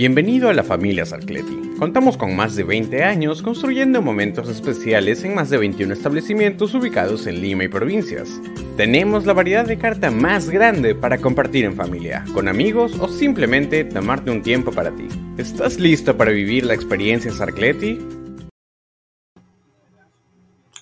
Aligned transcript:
Bienvenido 0.00 0.48
a 0.48 0.54
la 0.54 0.64
familia 0.64 1.04
Sarcleti. 1.04 1.74
Contamos 1.78 2.16
con 2.16 2.34
más 2.34 2.56
de 2.56 2.64
20 2.64 3.04
años 3.04 3.42
construyendo 3.42 4.00
momentos 4.00 4.48
especiales 4.48 5.24
en 5.24 5.34
más 5.34 5.50
de 5.50 5.58
21 5.58 5.92
establecimientos 5.92 6.72
ubicados 6.72 7.26
en 7.26 7.42
Lima 7.42 7.64
y 7.64 7.68
provincias. 7.68 8.40
Tenemos 8.78 9.26
la 9.26 9.34
variedad 9.34 9.66
de 9.66 9.76
carta 9.76 10.10
más 10.10 10.48
grande 10.48 10.94
para 10.94 11.18
compartir 11.18 11.66
en 11.66 11.76
familia, 11.76 12.24
con 12.32 12.48
amigos 12.48 12.98
o 12.98 13.08
simplemente 13.08 13.84
tomarte 13.84 14.30
un 14.30 14.40
tiempo 14.40 14.72
para 14.72 14.90
ti. 14.90 15.06
¿Estás 15.36 15.78
listo 15.78 16.16
para 16.16 16.30
vivir 16.30 16.64
la 16.64 16.72
experiencia 16.72 17.30
Sarcleti? 17.30 17.98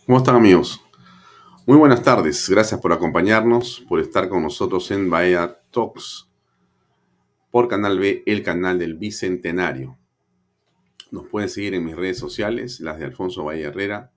¿Cómo 0.06 0.18
están 0.18 0.36
amigos? 0.36 0.80
Muy 1.66 1.76
buenas 1.76 2.04
tardes, 2.04 2.48
gracias 2.48 2.80
por 2.80 2.92
acompañarnos, 2.92 3.84
por 3.88 3.98
estar 3.98 4.28
con 4.28 4.44
nosotros 4.44 4.88
en 4.92 5.10
Bahía 5.10 5.58
Talks 5.72 6.27
por 7.50 7.68
Canal 7.68 7.98
B, 7.98 8.22
el 8.26 8.42
canal 8.42 8.78
del 8.78 8.94
Bicentenario. 8.94 9.98
Nos 11.10 11.26
pueden 11.28 11.48
seguir 11.48 11.74
en 11.74 11.84
mis 11.84 11.96
redes 11.96 12.18
sociales, 12.18 12.80
las 12.80 12.98
de 12.98 13.06
Alfonso 13.06 13.44
Valle 13.44 13.62
Herrera. 13.62 14.12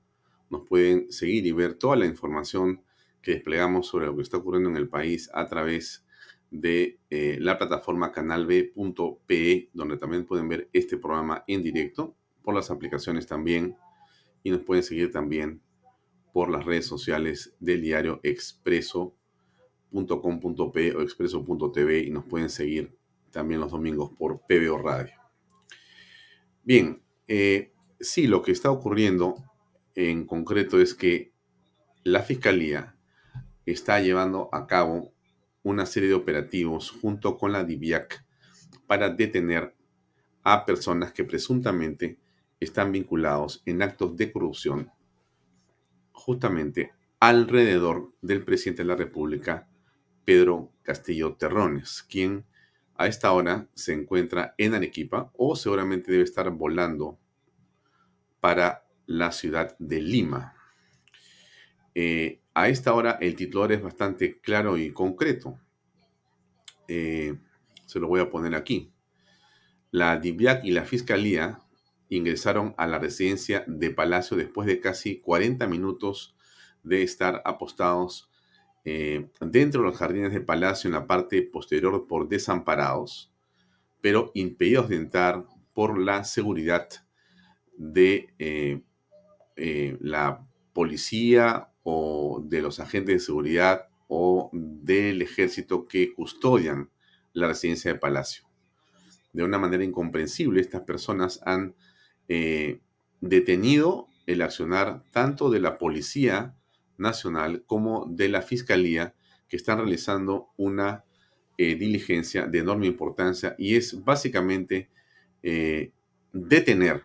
Nos 0.50 0.68
pueden 0.68 1.10
seguir 1.12 1.46
y 1.46 1.54
ver 1.54 1.76
toda 1.76 1.96
la 1.96 2.06
información 2.06 2.82
que 3.22 3.36
desplegamos 3.36 3.88
sobre 3.88 4.08
lo 4.08 4.16
que 4.16 4.24
está 4.24 4.38
ocurriendo 4.38 4.70
en 4.70 4.76
el 4.76 4.90
país 4.90 5.30
a 5.34 5.48
través 5.48 6.06
de 6.50 7.00
eh, 7.10 7.38
la 7.40 7.58
plataforma 7.58 8.12
canalb.pe, 8.12 9.70
donde 9.74 9.98
también 9.98 10.26
pueden 10.26 10.50
ver 10.50 10.70
este 10.74 10.98
programa 10.98 11.46
en 11.48 11.64
directo, 11.64 12.18
por 12.42 12.54
las 12.54 12.70
aplicaciones 12.70 13.28
también, 13.28 13.78
y 14.44 14.52
nos 14.52 14.60
pueden 14.62 14.84
seguir 14.84 15.14
también 15.14 15.62
por 16.34 16.50
las 16.50 16.66
redes 16.66 16.86
sociales 16.86 17.56
del 17.62 17.82
diario 17.82 18.20
expreso.com.pe 18.24 20.96
o 20.96 21.02
expreso.tv 21.02 22.00
y 22.00 22.10
nos 22.10 22.26
pueden 22.26 22.50
seguir 22.50 23.00
también 23.32 23.60
los 23.60 23.72
domingos 23.72 24.12
por 24.18 24.42
PBO 24.42 24.78
Radio. 24.78 25.14
Bien, 26.64 27.02
eh, 27.28 27.74
sí, 28.00 28.28
lo 28.28 28.42
que 28.42 28.52
está 28.52 28.72
ocurriendo 28.72 29.36
en 29.96 30.26
concreto 30.26 30.80
es 30.80 30.94
que 30.94 31.34
la 32.04 32.22
Fiscalía 32.22 32.96
está 33.66 34.00
llevando 34.00 34.50
a 34.52 34.68
cabo 34.68 35.14
una 35.64 35.86
serie 35.86 36.10
de 36.10 36.16
operativos 36.16 36.92
junto 36.92 37.38
con 37.38 37.52
la 37.52 37.64
DIVIAC 37.64 38.26
para 38.88 39.10
detener 39.10 39.76
a 40.44 40.66
personas 40.66 41.14
que 41.14 41.24
presuntamente 41.24 42.20
están 42.60 42.92
vinculados 42.92 43.62
en 43.66 43.82
actos 43.82 44.16
de 44.18 44.32
corrupción 44.32 44.92
justamente 46.12 46.92
alrededor 47.20 48.14
del 48.22 48.44
presidente 48.44 48.84
de 48.84 48.88
la 48.88 48.96
República, 48.96 49.68
Pedro 50.26 50.72
Castillo 50.84 51.36
Terrones, 51.36 52.04
quien 52.04 52.46
a 53.02 53.08
esta 53.08 53.32
hora 53.32 53.68
se 53.74 53.94
encuentra 53.94 54.54
en 54.60 54.76
Arequipa 54.76 55.32
o 55.36 55.56
seguramente 55.56 56.12
debe 56.12 56.24
estar 56.24 56.48
volando 56.52 57.18
para 58.40 58.86
la 59.08 59.32
ciudad 59.32 59.76
de 59.80 60.02
Lima. 60.02 60.54
Eh, 61.96 62.42
a 62.54 62.70
esta 62.70 62.94
hora 62.94 63.18
el 63.20 63.36
titular 63.36 63.72
es 63.72 63.82
bastante 63.82 64.40
claro 64.40 64.78
y 64.78 64.94
concreto. 64.94 65.60
Eh, 66.88 67.40
se 67.88 68.00
lo 68.00 68.08
voy 68.08 68.20
a 68.20 68.30
poner 68.30 68.54
aquí. 68.54 68.92
La 69.90 70.18
DIVIAC 70.18 70.64
y 70.64 70.70
la 70.70 70.86
Fiscalía 70.86 71.60
ingresaron 72.08 72.76
a 72.78 72.86
la 72.86 73.00
residencia 73.00 73.64
de 73.66 73.90
Palacio 73.90 74.38
después 74.38 74.68
de 74.68 74.80
casi 74.80 75.22
40 75.22 75.66
minutos 75.66 76.36
de 76.84 77.02
estar 77.02 77.42
apostados 77.46 78.30
eh, 78.84 79.28
dentro 79.40 79.82
de 79.82 79.88
los 79.88 79.98
jardines 79.98 80.34
del 80.34 80.44
palacio 80.44 80.88
en 80.88 80.96
la 80.96 81.06
parte 81.06 81.44
posterior 81.44 82.08
por 82.08 82.28
desamparados, 82.28 83.32
pero 84.02 84.32
impedidos 84.34 84.90
de 84.90 84.96
entrar 84.96 85.46
por 85.74 86.00
la 86.00 86.24
seguridad 86.24 86.90
de 87.78 88.34
eh, 88.40 88.82
eh, 89.56 89.98
la 90.00 90.44
policía 90.74 91.70
o 91.84 92.44
de 92.44 92.62
los 92.62 92.80
agentes 92.80 93.16
de 93.16 93.20
seguridad 93.20 93.88
o 94.08 94.50
del 94.52 95.22
ejército 95.22 95.88
que 95.88 96.14
custodian 96.14 96.90
la 97.34 97.48
residencia 97.48 97.92
del 97.92 98.00
palacio. 98.00 98.46
De 99.32 99.44
una 99.44 99.60
manera 99.60 99.84
incomprensible, 99.84 100.60
estas 100.60 100.82
personas 100.82 101.40
han 101.46 101.76
detenido 103.20 104.08
el 104.26 104.42
accionar 104.42 105.04
tanto 105.12 105.50
de 105.50 105.60
la 105.60 105.78
policía 105.78 106.56
Nacional 107.02 107.64
como 107.66 108.06
de 108.10 108.30
la 108.30 108.42
Fiscalía 108.42 109.14
que 109.50 109.58
están 109.58 109.80
realizando 109.80 110.52
una 110.56 111.04
eh, 111.58 111.76
diligencia 111.76 112.48
de 112.48 112.60
enorme 112.60 112.88
importancia 112.88 113.56
y 113.58 113.76
es 113.76 114.04
básicamente 114.04 114.90
eh, 115.44 115.92
detener 116.32 117.04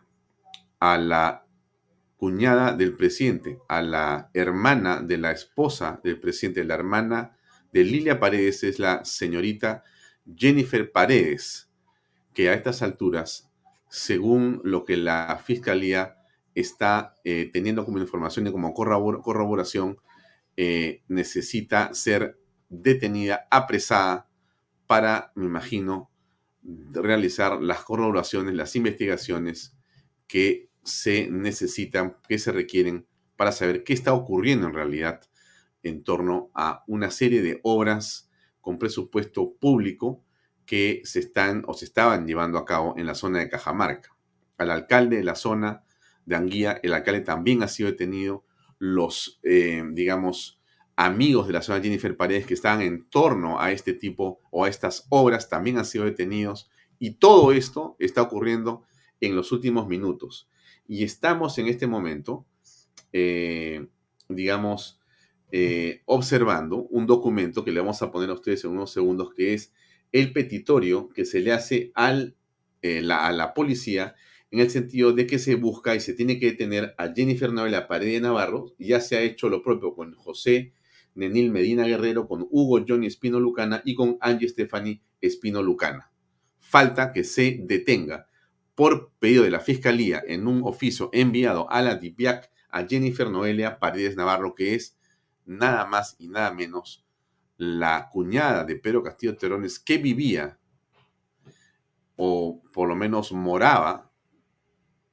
a 0.78 0.98
la 0.98 1.46
cuñada 2.16 2.72
del 2.72 2.94
presidente, 2.94 3.58
a 3.68 3.82
la 3.82 4.30
hermana 4.32 5.00
de 5.00 5.18
la 5.18 5.32
esposa 5.32 6.00
del 6.04 6.20
presidente, 6.20 6.64
la 6.64 6.74
hermana 6.74 7.36
de 7.72 7.84
Lilia 7.84 8.20
Paredes 8.20 8.64
es 8.64 8.78
la 8.78 9.04
señorita 9.04 9.82
Jennifer 10.34 10.90
Paredes, 10.90 11.70
que 12.32 12.48
a 12.48 12.54
estas 12.54 12.82
alturas, 12.82 13.50
según 13.88 14.60
lo 14.64 14.84
que 14.84 14.96
la 14.96 15.40
fiscalía 15.44 16.15
está 16.56 17.14
eh, 17.22 17.50
teniendo 17.52 17.84
como 17.84 17.98
información 17.98 18.46
y 18.46 18.50
como 18.50 18.74
corroboración, 18.74 19.98
eh, 20.56 21.02
necesita 21.06 21.92
ser 21.94 22.40
detenida, 22.70 23.46
apresada 23.50 24.28
para, 24.86 25.32
me 25.34 25.44
imagino, 25.44 26.10
realizar 26.62 27.60
las 27.60 27.84
corroboraciones, 27.84 28.54
las 28.54 28.74
investigaciones 28.74 29.76
que 30.26 30.70
se 30.82 31.28
necesitan, 31.30 32.16
que 32.26 32.38
se 32.38 32.52
requieren 32.52 33.06
para 33.36 33.52
saber 33.52 33.84
qué 33.84 33.92
está 33.92 34.14
ocurriendo 34.14 34.66
en 34.66 34.74
realidad 34.74 35.20
en 35.82 36.02
torno 36.02 36.50
a 36.54 36.84
una 36.86 37.10
serie 37.10 37.42
de 37.42 37.60
obras 37.62 38.30
con 38.62 38.78
presupuesto 38.78 39.54
público 39.60 40.24
que 40.64 41.02
se 41.04 41.20
están 41.20 41.64
o 41.66 41.74
se 41.74 41.84
estaban 41.84 42.26
llevando 42.26 42.58
a 42.58 42.64
cabo 42.64 42.94
en 42.96 43.06
la 43.06 43.14
zona 43.14 43.40
de 43.40 43.50
Cajamarca. 43.50 44.16
Al 44.56 44.70
alcalde 44.70 45.18
de 45.18 45.24
la 45.24 45.34
zona 45.34 45.84
de 46.26 46.36
Anguía, 46.36 46.78
el 46.82 46.92
alcalde 46.92 47.22
también 47.22 47.62
ha 47.62 47.68
sido 47.68 47.90
detenido. 47.90 48.44
Los, 48.78 49.40
eh, 49.42 49.82
digamos, 49.92 50.60
amigos 50.96 51.46
de 51.46 51.54
la 51.54 51.62
zona 51.62 51.82
Jennifer 51.82 52.14
Paredes 52.16 52.46
que 52.46 52.54
estaban 52.54 52.82
en 52.82 53.08
torno 53.08 53.58
a 53.60 53.72
este 53.72 53.94
tipo 53.94 54.40
o 54.50 54.64
a 54.64 54.68
estas 54.68 55.06
obras 55.08 55.48
también 55.48 55.78
han 55.78 55.86
sido 55.86 56.04
detenidos. 56.04 56.70
Y 56.98 57.12
todo 57.12 57.52
esto 57.52 57.96
está 57.98 58.22
ocurriendo 58.22 58.84
en 59.20 59.34
los 59.34 59.52
últimos 59.52 59.88
minutos. 59.88 60.50
Y 60.86 61.04
estamos 61.04 61.56
en 61.58 61.68
este 61.68 61.86
momento, 61.86 62.46
eh, 63.12 63.86
digamos, 64.28 65.00
eh, 65.52 66.02
observando 66.06 66.82
un 66.90 67.06
documento 67.06 67.64
que 67.64 67.72
le 67.72 67.80
vamos 67.80 68.02
a 68.02 68.10
poner 68.10 68.30
a 68.30 68.34
ustedes 68.34 68.64
en 68.64 68.72
unos 68.72 68.92
segundos, 68.92 69.32
que 69.34 69.54
es 69.54 69.72
el 70.12 70.32
petitorio 70.32 71.08
que 71.08 71.24
se 71.24 71.40
le 71.40 71.52
hace 71.52 71.92
al, 71.94 72.36
a 72.82 73.32
la 73.32 73.54
policía 73.54 74.14
en 74.50 74.60
el 74.60 74.70
sentido 74.70 75.12
de 75.12 75.26
que 75.26 75.38
se 75.38 75.54
busca 75.56 75.94
y 75.94 76.00
se 76.00 76.14
tiene 76.14 76.38
que 76.38 76.46
detener 76.46 76.94
a 76.98 77.12
Jennifer 77.12 77.52
Novela 77.52 77.88
Paredes 77.88 78.22
Navarro, 78.22 78.74
ya 78.78 79.00
se 79.00 79.16
ha 79.16 79.22
hecho 79.22 79.48
lo 79.48 79.62
propio 79.62 79.94
con 79.94 80.14
José 80.14 80.72
Nenil 81.14 81.50
Medina 81.50 81.86
Guerrero, 81.86 82.28
con 82.28 82.46
Hugo 82.50 82.84
Johnny 82.86 83.06
Espino 83.06 83.40
Lucana 83.40 83.82
y 83.84 83.94
con 83.94 84.18
Angie 84.20 84.48
Stephanie 84.48 85.02
Espino 85.20 85.62
Lucana. 85.62 86.12
Falta 86.58 87.12
que 87.12 87.24
se 87.24 87.58
detenga 87.62 88.28
por 88.74 89.12
pedido 89.18 89.44
de 89.44 89.50
la 89.50 89.60
Fiscalía 89.60 90.22
en 90.26 90.46
un 90.46 90.62
oficio 90.64 91.08
enviado 91.12 91.70
a 91.70 91.80
la 91.82 91.96
DIPIAC 91.96 92.50
a 92.70 92.86
Jennifer 92.86 93.30
Noelia 93.30 93.78
Paredes 93.78 94.16
Navarro, 94.16 94.54
que 94.54 94.74
es 94.74 94.98
nada 95.46 95.86
más 95.86 96.16
y 96.18 96.28
nada 96.28 96.52
menos 96.52 97.04
la 97.56 98.10
cuñada 98.12 98.64
de 98.64 98.76
Pedro 98.76 99.02
Castillo 99.02 99.36
Terones 99.36 99.78
que 99.78 99.96
vivía 99.96 100.58
o 102.16 102.62
por 102.72 102.88
lo 102.88 102.96
menos 102.96 103.32
moraba 103.32 104.05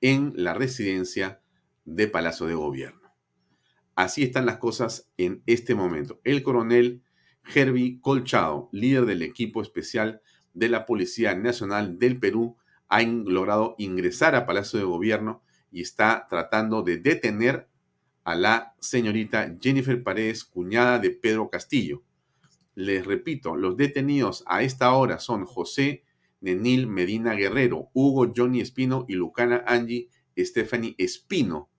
en 0.04 0.34
la 0.36 0.54
residencia 0.54 1.40
de 1.86 2.10
Palacio 2.10 2.46
de 2.46 2.56
Gobierno. 2.56 3.10
Así 3.96 4.22
están 4.22 4.46
las 4.46 4.58
cosas 4.58 5.10
en 5.16 5.42
este 5.46 5.76
momento. 5.76 6.20
El 6.26 6.44
coronel 6.44 7.02
Herbie 7.56 8.00
Colchado, 8.02 8.68
líder 8.74 9.06
del 9.06 9.22
equipo 9.22 9.62
especial 9.62 10.22
de 10.54 10.68
la 10.68 10.86
Policía 10.86 11.36
Nacional 11.36 12.00
del 12.00 12.20
Perú, 12.20 12.58
ha 12.90 13.02
logrado 13.02 13.76
ingresar 13.78 14.36
a 14.36 14.46
Palacio 14.46 14.78
de 14.78 14.84
Gobierno 14.84 15.42
y 15.72 15.82
está 15.82 16.28
tratando 16.30 16.84
de 16.84 16.98
detener 16.98 17.70
a 18.26 18.36
la 18.36 18.76
señorita 18.82 19.56
Jennifer 19.62 20.04
Paredes, 20.04 20.44
cuñada 20.44 21.00
de 21.00 21.12
Pedro 21.12 21.50
Castillo. 21.50 22.04
Les 22.76 23.06
repito, 23.06 23.56
los 23.56 23.78
detenidos 23.78 24.44
a 24.48 24.64
esta 24.64 24.92
hora 24.92 25.20
son 25.20 25.46
José 25.46 26.04
Nenil 26.44 26.88
Medina 26.88 27.36
Guerrero, 27.36 27.90
Hugo 27.94 28.34
Johnny 28.36 28.60
Espino 28.60 29.06
y 29.08 29.14
Lucana 29.14 29.64
Angie 29.66 30.10
Stephanie 30.38 30.94
Espino. 30.98 31.70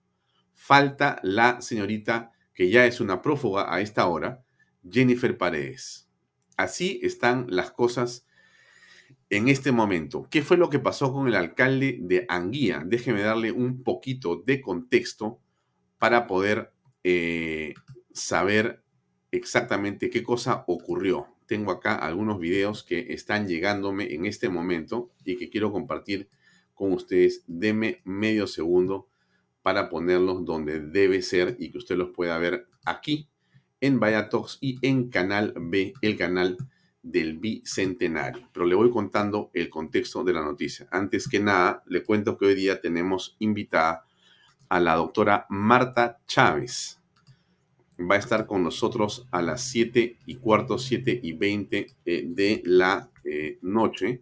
Falta 0.53 1.19
la 1.21 1.61
señorita, 1.61 2.31
que 2.53 2.69
ya 2.69 2.85
es 2.87 2.99
una 2.99 3.21
prófuga 3.21 3.71
a 3.73 3.79
esta 3.81 4.07
hora, 4.07 4.43
Jennifer 4.89 5.37
Paredes. 5.37 6.09
Así 6.57 6.99
están 7.03 7.45
las 7.49 7.69
cosas 7.69 8.25
en 9.29 9.49
este 9.49 9.71
momento. 9.71 10.27
¿Qué 10.31 10.41
fue 10.41 10.57
lo 10.57 10.71
que 10.71 10.79
pasó 10.79 11.13
con 11.13 11.27
el 11.27 11.35
alcalde 11.35 11.99
de 12.01 12.25
Anguía? 12.27 12.83
Déjeme 12.83 13.21
darle 13.21 13.51
un 13.51 13.83
poquito 13.83 14.37
de 14.37 14.61
contexto 14.61 15.39
para 15.99 16.25
poder 16.25 16.73
eh, 17.03 17.75
saber 18.13 18.83
exactamente 19.29 20.09
qué 20.09 20.23
cosa 20.23 20.63
ocurrió. 20.67 21.34
Tengo 21.45 21.71
acá 21.71 21.95
algunos 21.95 22.39
videos 22.39 22.83
que 22.83 23.13
están 23.13 23.47
llegándome 23.47 24.13
en 24.13 24.25
este 24.25 24.49
momento 24.49 25.11
y 25.23 25.37
que 25.37 25.49
quiero 25.49 25.71
compartir 25.71 26.29
con 26.73 26.91
ustedes. 26.91 27.43
Deme 27.47 28.01
medio 28.03 28.47
segundo 28.47 29.07
para 29.61 29.89
ponerlos 29.89 30.45
donde 30.45 30.79
debe 30.79 31.21
ser 31.21 31.55
y 31.59 31.71
que 31.71 31.79
usted 31.79 31.95
los 31.95 32.11
pueda 32.11 32.37
ver 32.37 32.67
aquí 32.85 33.29
en 33.81 33.99
Vayatox 33.99 34.57
y 34.61 34.79
en 34.81 35.09
Canal 35.09 35.53
B, 35.55 35.93
el 36.01 36.17
canal 36.17 36.57
del 37.01 37.37
Bicentenario. 37.37 38.49
Pero 38.51 38.65
le 38.65 38.75
voy 38.75 38.89
contando 38.89 39.51
el 39.53 39.69
contexto 39.69 40.23
de 40.23 40.33
la 40.33 40.41
noticia. 40.41 40.87
Antes 40.91 41.27
que 41.27 41.39
nada, 41.39 41.83
le 41.85 42.03
cuento 42.03 42.37
que 42.37 42.45
hoy 42.45 42.55
día 42.55 42.81
tenemos 42.81 43.35
invitada 43.39 44.05
a 44.69 44.79
la 44.79 44.95
doctora 44.95 45.45
Marta 45.49 46.19
Chávez. 46.25 46.99
Va 47.99 48.15
a 48.15 48.19
estar 48.19 48.45
con 48.45 48.63
nosotros 48.63 49.27
a 49.31 49.41
las 49.41 49.63
7 49.63 50.19
y 50.25 50.35
cuarto, 50.35 50.77
7 50.77 51.19
y 51.23 51.33
20 51.33 51.87
eh, 52.05 52.23
de 52.27 52.61
la 52.65 53.09
eh, 53.23 53.57
noche. 53.61 54.21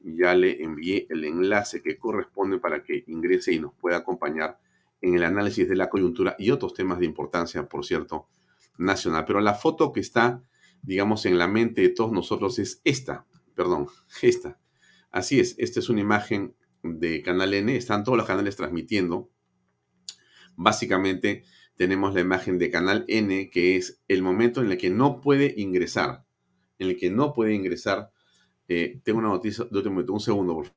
Ya 0.00 0.34
le 0.34 0.62
envié 0.62 1.06
el 1.10 1.24
enlace 1.24 1.82
que 1.82 1.98
corresponde 1.98 2.58
para 2.58 2.82
que 2.82 3.04
ingrese 3.06 3.52
y 3.52 3.60
nos 3.60 3.74
pueda 3.74 3.98
acompañar 3.98 4.58
en 5.00 5.14
el 5.14 5.24
análisis 5.24 5.68
de 5.68 5.76
la 5.76 5.88
coyuntura 5.88 6.34
y 6.38 6.50
otros 6.50 6.74
temas 6.74 6.98
de 6.98 7.06
importancia, 7.06 7.68
por 7.68 7.84
cierto, 7.84 8.28
nacional. 8.78 9.24
Pero 9.26 9.40
la 9.40 9.54
foto 9.54 9.92
que 9.92 10.00
está, 10.00 10.42
digamos, 10.82 11.26
en 11.26 11.38
la 11.38 11.46
mente 11.46 11.82
de 11.82 11.88
todos 11.90 12.12
nosotros 12.12 12.58
es 12.58 12.80
esta, 12.84 13.26
perdón, 13.54 13.86
esta. 14.22 14.58
Así 15.10 15.38
es, 15.38 15.54
esta 15.58 15.80
es 15.80 15.88
una 15.88 16.00
imagen 16.00 16.54
de 16.82 17.22
Canal 17.22 17.54
N, 17.54 17.76
están 17.76 18.04
todos 18.04 18.18
los 18.18 18.26
canales 18.26 18.56
transmitiendo 18.56 19.30
Básicamente 20.56 21.44
tenemos 21.76 22.14
la 22.14 22.20
imagen 22.20 22.58
de 22.58 22.70
canal 22.70 23.04
N, 23.08 23.50
que 23.50 23.76
es 23.76 24.02
el 24.08 24.22
momento 24.22 24.62
en 24.62 24.70
el 24.72 24.78
que 24.78 24.90
no 24.90 25.20
puede 25.20 25.54
ingresar. 25.56 26.24
En 26.78 26.88
el 26.88 26.96
que 26.96 27.10
no 27.10 27.32
puede 27.32 27.54
ingresar. 27.54 28.10
Eh, 28.68 29.00
tengo 29.04 29.18
una 29.18 29.28
noticia 29.28 29.64
de 29.64 29.76
último 29.76 29.94
momento. 29.94 30.12
Un 30.12 30.20
segundo, 30.20 30.54
por 30.54 30.66
favor. 30.66 30.76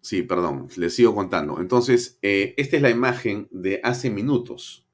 Sí, 0.00 0.22
perdón, 0.22 0.68
les 0.76 0.94
sigo 0.96 1.14
contando. 1.14 1.60
Entonces, 1.60 2.18
eh, 2.22 2.54
esta 2.56 2.76
es 2.76 2.82
la 2.82 2.90
imagen 2.90 3.48
de 3.52 3.80
hace 3.84 4.10
minutos. 4.10 4.84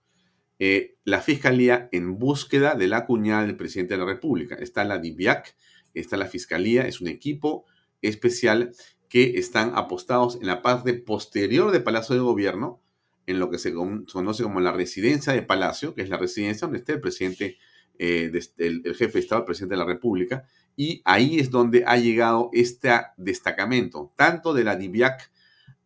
Eh, 0.59 0.99
la 1.05 1.21
Fiscalía 1.23 1.89
en 1.93 2.19
búsqueda 2.19 2.75
de 2.75 2.89
la 2.89 3.07
cuñada 3.07 3.47
del 3.47 3.57
presidente 3.57 3.95
de 3.95 4.01
la 4.01 4.07
República. 4.07 4.57
Está 4.57 4.85
la 4.85 4.99
DIVIAC, 4.99 5.57
está 5.95 6.17
la 6.17 6.27
Fiscalía, 6.27 6.87
es 6.87 7.01
un 7.01 7.09
equipo 7.09 7.65
especial 8.03 8.73
que 9.09 9.39
están 9.39 9.73
apostados 9.75 10.37
en 10.37 10.47
la 10.47 10.63
parte 10.63 10.95
posterior 10.95 11.71
del 11.71 11.83
Palacio 11.83 12.15
de 12.15 12.21
Gobierno, 12.21 12.81
en 13.27 13.39
lo 13.39 13.51
que 13.51 13.59
se 13.59 13.75
conoce 13.75 14.43
como 14.43 14.61
la 14.61 14.73
residencia 14.73 15.33
de 15.33 15.43
Palacio, 15.43 15.95
que 15.95 16.03
es 16.03 16.09
la 16.09 16.17
residencia 16.17 16.67
donde 16.67 16.79
está 16.79 16.93
el 16.93 17.01
presidente, 17.01 17.59
eh, 17.99 18.31
el, 18.59 18.83
jefe 18.95 19.15
de 19.15 19.19
Estado, 19.21 19.43
el 19.43 19.47
presidente 19.47 19.75
de 19.75 19.79
la 19.81 19.85
República, 19.85 20.45
y 20.77 21.03
ahí 21.05 21.39
es 21.39 21.51
donde 21.51 21.85
ha 21.87 21.97
llegado 21.97 22.51
este 22.53 22.91
destacamento, 23.17 24.13
tanto 24.17 24.55
de 24.55 24.65
la 24.65 24.77
DIVIAC 24.77 25.31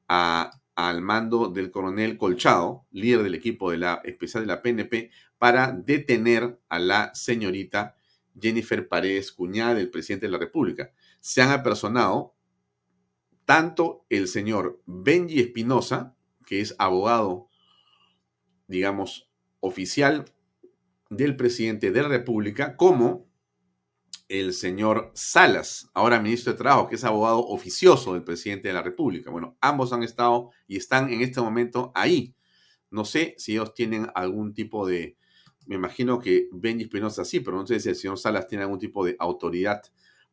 al 0.07 1.01
mando 1.01 1.49
del 1.49 1.71
coronel 1.71 2.19
Colchado, 2.19 2.87
líder 2.91 3.23
del 3.23 3.35
equipo 3.35 3.71
de 3.71 3.79
la 3.79 4.01
especial 4.05 4.43
de 4.43 4.49
la 4.49 4.63
PNP, 4.63 5.11
para 5.39 5.73
detener 5.73 6.59
a 6.69 6.79
la 6.79 7.15
señorita 7.15 7.97
Jennifer 8.41 8.87
Paredes, 8.87 9.33
cuñada 9.33 9.75
del 9.75 9.91
presidente 9.91 10.27
de 10.27 10.33
la 10.33 10.39
República. 10.39 10.93
Se 11.21 11.43
han 11.43 11.51
apersonado 11.51 12.35
tanto 13.45 14.05
el 14.09 14.29
señor 14.29 14.83
Benji 14.87 15.41
Espinosa, 15.41 16.17
que 16.47 16.61
es 16.61 16.75
abogado, 16.79 17.49
digamos, 18.67 19.31
oficial 19.61 20.25
del 21.11 21.37
presidente 21.37 21.91
de 21.91 22.03
la 22.03 22.09
República, 22.09 22.77
como 22.77 23.27
el 24.29 24.55
señor 24.55 25.11
Salas, 25.15 25.91
ahora 25.93 26.21
ministro 26.21 26.53
de 26.53 26.59
Trabajo, 26.59 26.89
que 26.89 26.95
es 26.95 27.05
abogado 27.05 27.41
oficioso 27.47 28.15
del 28.15 28.25
presidente 28.25 28.69
de 28.69 28.75
la 28.75 28.83
República. 28.83 29.31
Bueno, 29.31 29.59
ambos 29.61 29.93
han 29.93 30.03
estado 30.03 30.51
y 30.67 30.77
están 30.77 31.13
en 31.13 31.21
este 31.21 31.41
momento 31.41 31.93
ahí. 31.95 32.35
No 32.91 33.05
sé 33.05 33.35
si 33.37 33.53
ellos 33.53 33.75
tienen 33.75 34.09
algún 34.15 34.55
tipo 34.55 34.87
de, 34.87 35.19
me 35.67 35.75
imagino 35.75 36.19
que 36.19 36.49
Benji 36.51 36.85
Espinosa 36.85 37.25
sí, 37.25 37.41
pero 37.41 37.59
no 37.59 37.67
sé 37.67 37.79
si 37.81 37.91
el 37.91 37.97
señor 37.97 38.19
Salas 38.19 38.47
tiene 38.47 38.65
algún 38.65 38.79
tipo 38.79 39.05
de 39.05 39.17
autoridad 39.19 39.83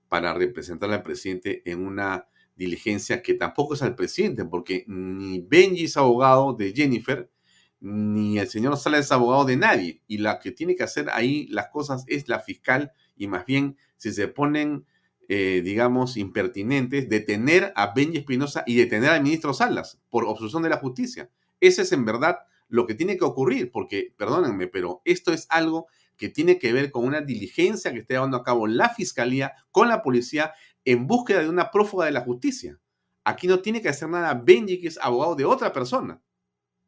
para 0.07 0.33
representar 0.33 0.91
al 0.91 1.03
presidente 1.03 1.61
en 1.69 1.85
una 1.85 2.27
diligencia 2.59 3.23
que 3.23 3.33
tampoco 3.33 3.73
es 3.73 3.81
al 3.81 3.95
presidente, 3.95 4.43
porque 4.43 4.83
ni 4.87 5.39
Benji 5.39 5.85
es 5.85 5.95
abogado 5.95 6.53
de 6.53 6.73
Jennifer, 6.73 7.31
ni 7.79 8.37
el 8.37 8.49
señor 8.49 8.75
Sala 8.75 8.99
es 8.99 9.11
abogado 9.13 9.45
de 9.45 9.55
nadie. 9.55 10.01
Y 10.07 10.17
la 10.17 10.39
que 10.39 10.51
tiene 10.51 10.75
que 10.75 10.83
hacer 10.83 11.09
ahí 11.11 11.47
las 11.47 11.69
cosas 11.69 12.03
es 12.07 12.27
la 12.27 12.39
fiscal 12.39 12.91
y 13.15 13.27
más 13.27 13.45
bien 13.45 13.77
si 13.95 14.11
se 14.11 14.27
ponen, 14.27 14.85
eh, 15.29 15.61
digamos, 15.63 16.17
impertinentes, 16.17 17.07
detener 17.07 17.71
a 17.75 17.93
Benji 17.93 18.17
Espinosa 18.17 18.63
y 18.67 18.75
detener 18.75 19.11
al 19.11 19.23
ministro 19.23 19.53
Salas 19.53 19.97
por 20.09 20.25
obstrucción 20.25 20.61
de 20.61 20.69
la 20.69 20.77
justicia. 20.77 21.29
Ese 21.61 21.83
es 21.83 21.91
en 21.93 22.03
verdad 22.03 22.39
lo 22.67 22.85
que 22.85 22.93
tiene 22.93 23.17
que 23.17 23.23
ocurrir, 23.23 23.71
porque, 23.71 24.13
perdónenme, 24.17 24.67
pero 24.67 25.01
esto 25.05 25.31
es 25.31 25.47
algo 25.49 25.87
que 26.17 26.27
tiene 26.27 26.59
que 26.59 26.73
ver 26.73 26.91
con 26.91 27.05
una 27.05 27.21
diligencia 27.21 27.93
que 27.93 27.99
está 27.99 28.15
llevando 28.15 28.35
a 28.35 28.43
cabo 28.43 28.67
la 28.67 28.89
fiscalía 28.89 29.53
con 29.71 29.87
la 29.87 30.03
policía 30.03 30.53
en 30.91 31.05
búsqueda 31.05 31.41
de 31.41 31.49
una 31.49 31.69
prófuga 31.69 32.07
de 32.07 32.11
la 32.11 32.21
justicia. 32.21 32.79
Aquí 33.23 33.45
no 33.45 33.59
tiene 33.59 33.79
que 33.79 33.89
hacer 33.89 34.09
nada 34.09 34.33
Benji, 34.33 34.81
que 34.81 34.87
es 34.87 34.97
abogado 34.97 35.35
de 35.35 35.45
otra 35.45 35.71
persona, 35.71 36.19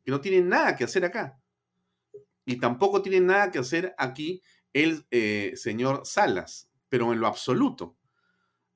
que 0.04 0.10
no 0.10 0.20
tiene 0.20 0.42
nada 0.42 0.76
que 0.76 0.86
hacer 0.86 1.06
acá. 1.06 1.40
Y 2.44 2.56
tampoco 2.56 3.04
tiene 3.04 3.20
nada 3.20 3.52
que 3.52 3.60
hacer 3.60 3.94
aquí 4.00 4.42
el 4.74 5.06
eh, 5.12 5.52
señor 5.56 6.02
Salas, 6.04 6.72
pero 6.90 7.14
en 7.14 7.20
lo 7.20 7.28
absoluto. 7.28 7.96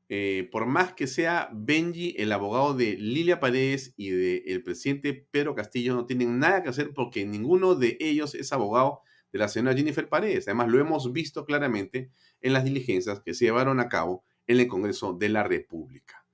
Eh, 0.09 0.47
por 0.51 0.67
más 0.67 0.93
que 0.93 1.07
sea 1.07 1.49
Benji 1.51 2.13
el 2.19 2.31
abogado 2.31 2.75
de 2.75 2.95
Lilia 2.95 3.39
Paredes 3.39 3.95
y 3.97 4.11
del 4.11 4.61
presidente 4.61 5.27
Pedro 5.31 5.55
Castillo, 5.55 5.95
no 5.95 6.05
tienen 6.05 6.37
nada 6.37 6.61
que 6.61 6.69
hacer 6.69 6.93
porque 6.93 7.25
ninguno 7.25 7.73
de 7.73 7.97
ellos 7.99 8.35
es 8.35 8.53
abogado 8.53 9.01
de 9.31 9.39
la 9.39 9.47
señora 9.47 9.75
Jennifer 9.75 10.07
Paredes. 10.07 10.47
Además, 10.47 10.67
lo 10.67 10.79
hemos 10.79 11.11
visto 11.11 11.45
claramente 11.45 12.11
en 12.41 12.53
las 12.53 12.63
diligencias 12.63 13.21
que 13.21 13.33
se 13.33 13.45
llevaron 13.45 13.79
a 13.79 13.89
cabo 13.89 14.23
en 14.47 14.59
el 14.59 14.67
Congreso 14.67 15.13
de 15.13 15.29
la 15.29 15.43
República. 15.43 16.25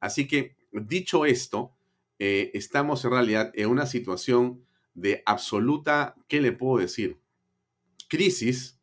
Así 0.00 0.26
que, 0.26 0.56
dicho 0.72 1.24
esto, 1.24 1.74
eh, 2.18 2.50
estamos 2.54 3.04
en 3.04 3.10
realidad 3.10 3.52
en 3.54 3.70
una 3.70 3.86
situación 3.86 4.64
de 4.94 5.22
absoluta, 5.26 6.14
¿qué 6.26 6.40
le 6.40 6.52
puedo 6.52 6.78
decir? 6.78 7.20
Crisis, 8.08 8.80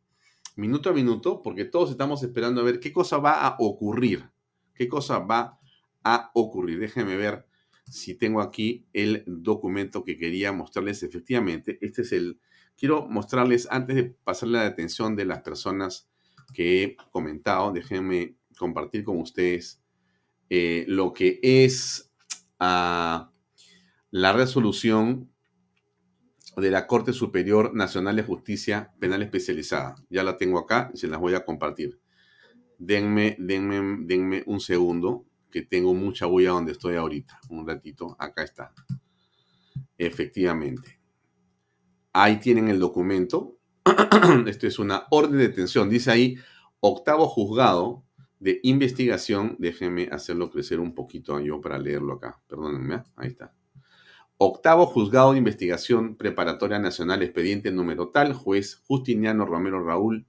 minuto 0.56 0.90
a 0.90 0.92
minuto, 0.92 1.42
porque 1.42 1.64
todos 1.64 1.90
estamos 1.90 2.22
esperando 2.22 2.60
a 2.60 2.64
ver 2.64 2.80
qué 2.80 2.92
cosa 2.92 3.18
va 3.18 3.46
a 3.46 3.56
ocurrir, 3.58 4.30
qué 4.74 4.88
cosa 4.88 5.18
va 5.18 5.60
a 6.02 6.30
ocurrir. 6.34 6.78
Déjenme 6.78 7.16
ver 7.16 7.46
si 7.88 8.14
tengo 8.14 8.40
aquí 8.40 8.86
el 8.92 9.22
documento 9.26 10.04
que 10.04 10.18
quería 10.18 10.52
mostrarles 10.52 11.02
efectivamente. 11.02 11.78
Este 11.80 12.02
es 12.02 12.12
el... 12.12 12.40
Quiero 12.76 13.06
mostrarles, 13.06 13.68
antes 13.70 13.96
de 13.96 14.04
pasarle 14.04 14.58
la 14.58 14.66
atención 14.66 15.16
de 15.16 15.24
las 15.24 15.40
personas 15.40 16.08
que 16.52 16.82
he 16.82 16.96
comentado, 17.10 17.72
déjenme 17.72 18.36
compartir 18.56 19.04
con 19.04 19.20
ustedes 19.20 19.82
eh, 20.48 20.84
lo 20.88 21.12
que 21.12 21.40
es 21.42 22.12
ah, 22.58 23.32
la 24.10 24.32
resolución 24.32 25.30
de 26.56 26.70
la 26.70 26.86
Corte 26.86 27.12
Superior 27.12 27.74
Nacional 27.74 28.16
de 28.16 28.22
Justicia 28.22 28.92
Penal 28.98 29.22
Especializada. 29.22 29.96
Ya 30.08 30.22
la 30.22 30.36
tengo 30.36 30.58
acá 30.58 30.90
y 30.94 30.98
se 30.98 31.08
las 31.08 31.20
voy 31.20 31.34
a 31.34 31.44
compartir. 31.44 32.00
Denme, 32.78 33.36
denme, 33.38 34.04
denme 34.06 34.42
un 34.46 34.60
segundo, 34.60 35.26
que 35.50 35.62
tengo 35.62 35.94
mucha 35.94 36.26
bulla 36.26 36.50
donde 36.50 36.72
estoy 36.72 36.96
ahorita. 36.96 37.40
Un 37.48 37.66
ratito, 37.66 38.16
acá 38.18 38.42
está. 38.42 38.72
Efectivamente. 39.98 41.00
Ahí 42.12 42.38
tienen 42.38 42.68
el 42.68 42.78
documento. 42.78 43.58
Esto 44.46 44.66
es 44.66 44.78
una 44.78 45.06
orden 45.10 45.38
de 45.38 45.48
detención. 45.48 45.88
Dice 45.90 46.10
ahí, 46.10 46.36
octavo 46.80 47.26
juzgado 47.28 48.05
de 48.38 48.60
investigación. 48.62 49.56
Déjenme 49.58 50.08
hacerlo 50.10 50.50
crecer 50.50 50.80
un 50.80 50.94
poquito 50.94 51.38
yo 51.40 51.60
para 51.60 51.78
leerlo 51.78 52.14
acá. 52.14 52.40
Perdónenme. 52.46 52.96
¿ah? 52.96 53.04
Ahí 53.16 53.28
está. 53.28 53.54
Octavo 54.38 54.86
Juzgado 54.86 55.32
de 55.32 55.38
Investigación 55.38 56.16
Preparatoria 56.16 56.78
Nacional, 56.78 57.22
expediente 57.22 57.70
número 57.70 58.10
tal, 58.10 58.34
juez 58.34 58.82
Justiniano 58.86 59.46
Romero 59.46 59.82
Raúl 59.82 60.26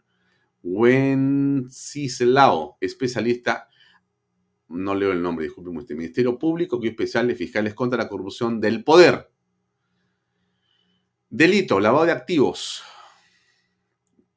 Wenceslao, 0.64 2.78
especialista, 2.82 3.68
no 4.70 4.96
leo 4.96 5.12
el 5.12 5.22
nombre, 5.22 5.46
disculpen 5.46 5.78
usted, 5.78 5.96
Ministerio 5.96 6.38
Público 6.38 6.80
y 6.82 6.88
Especial 6.88 7.28
de 7.28 7.36
Fiscales 7.36 7.74
contra 7.74 7.98
la 7.98 8.10
Corrupción 8.10 8.60
del 8.60 8.84
Poder. 8.84 9.32
Delito, 11.30 11.80
lavado 11.80 12.06
de 12.06 12.12
activos. 12.12 12.84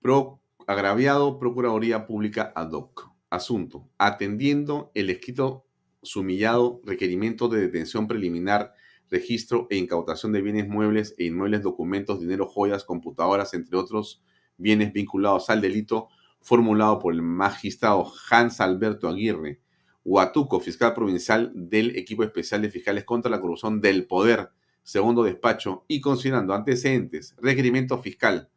Pro, 0.00 0.40
agraviado, 0.66 1.38
Procuraduría 1.38 2.06
Pública 2.06 2.52
ad 2.54 2.72
hoc. 2.72 3.09
Asunto, 3.30 3.88
atendiendo 3.96 4.90
el 4.94 5.08
escrito 5.08 5.64
sumillado 6.02 6.80
requerimiento 6.84 7.48
de 7.48 7.60
detención 7.60 8.06
preliminar 8.06 8.74
registro 9.10 9.66
e 9.70 9.76
incautación 9.76 10.32
de 10.32 10.42
bienes 10.42 10.68
muebles 10.68 11.14
e 11.18 11.24
inmuebles, 11.24 11.62
documentos, 11.62 12.20
dinero, 12.20 12.46
joyas, 12.46 12.84
computadoras, 12.84 13.54
entre 13.54 13.76
otros 13.76 14.22
bienes 14.56 14.92
vinculados 14.92 15.50
al 15.50 15.60
delito, 15.60 16.08
formulado 16.40 16.98
por 16.98 17.12
el 17.12 17.22
magistrado 17.22 18.10
Hans 18.30 18.60
Alberto 18.60 19.08
Aguirre, 19.08 19.60
Huatuco, 20.04 20.60
fiscal 20.60 20.94
provincial 20.94 21.52
del 21.54 21.96
equipo 21.96 22.24
especial 22.24 22.62
de 22.62 22.70
fiscales 22.70 23.04
contra 23.04 23.30
la 23.30 23.40
corrupción 23.40 23.80
del 23.80 24.06
poder, 24.06 24.50
segundo 24.82 25.22
despacho, 25.22 25.84
y 25.88 26.00
considerando 26.00 26.54
antecedentes, 26.54 27.36
requerimiento 27.40 27.98
fiscal. 27.98 28.48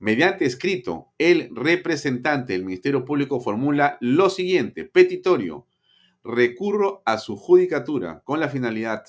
Mediante 0.00 0.46
escrito, 0.46 1.12
el 1.18 1.50
representante 1.54 2.54
del 2.54 2.64
Ministerio 2.64 3.04
Público 3.04 3.38
formula 3.38 3.98
lo 4.00 4.30
siguiente, 4.30 4.86
petitorio, 4.86 5.66
recurro 6.24 7.02
a 7.04 7.18
su 7.18 7.36
judicatura 7.36 8.22
con 8.24 8.40
la 8.40 8.48
finalidad 8.48 9.04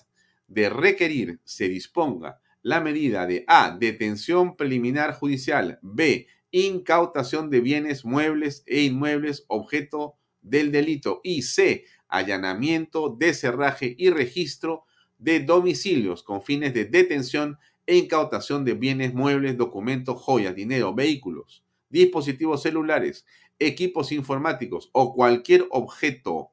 de 0.48 0.70
requerir 0.70 1.40
se 1.46 1.70
disponga 1.70 2.42
la 2.62 2.82
medida 2.82 3.26
de 3.26 3.46
A. 3.48 3.78
Detención 3.80 4.58
preliminar 4.58 5.14
judicial. 5.14 5.80
B. 5.82 6.28
Incautación 6.52 7.50
de 7.50 7.62
bienes 7.62 8.04
muebles 8.04 8.64
e 8.68 8.82
inmuebles 8.82 9.46
objeto 9.48 10.16
del 10.42 10.74
delito. 10.74 11.22
Y 11.24 11.44
C. 11.44 11.86
Allanamiento, 12.10 13.16
deserraje 13.18 13.96
y 13.98 14.10
registro 14.10 14.84
de 15.18 15.40
domicilios 15.40 16.22
con 16.22 16.42
fines 16.42 16.74
de 16.74 16.84
detención 16.84 17.58
e 17.92 17.98
incautación 17.98 18.64
de 18.64 18.74
bienes 18.74 19.14
muebles, 19.14 19.58
documentos, 19.58 20.22
joyas, 20.22 20.56
dinero, 20.56 20.96
vehículos, 20.96 21.66
dispositivos 21.90 22.62
celulares, 22.62 23.26
equipos 23.60 24.14
informáticos 24.14 24.90
o 24.94 25.14
cualquier 25.14 25.68
objeto 25.72 26.52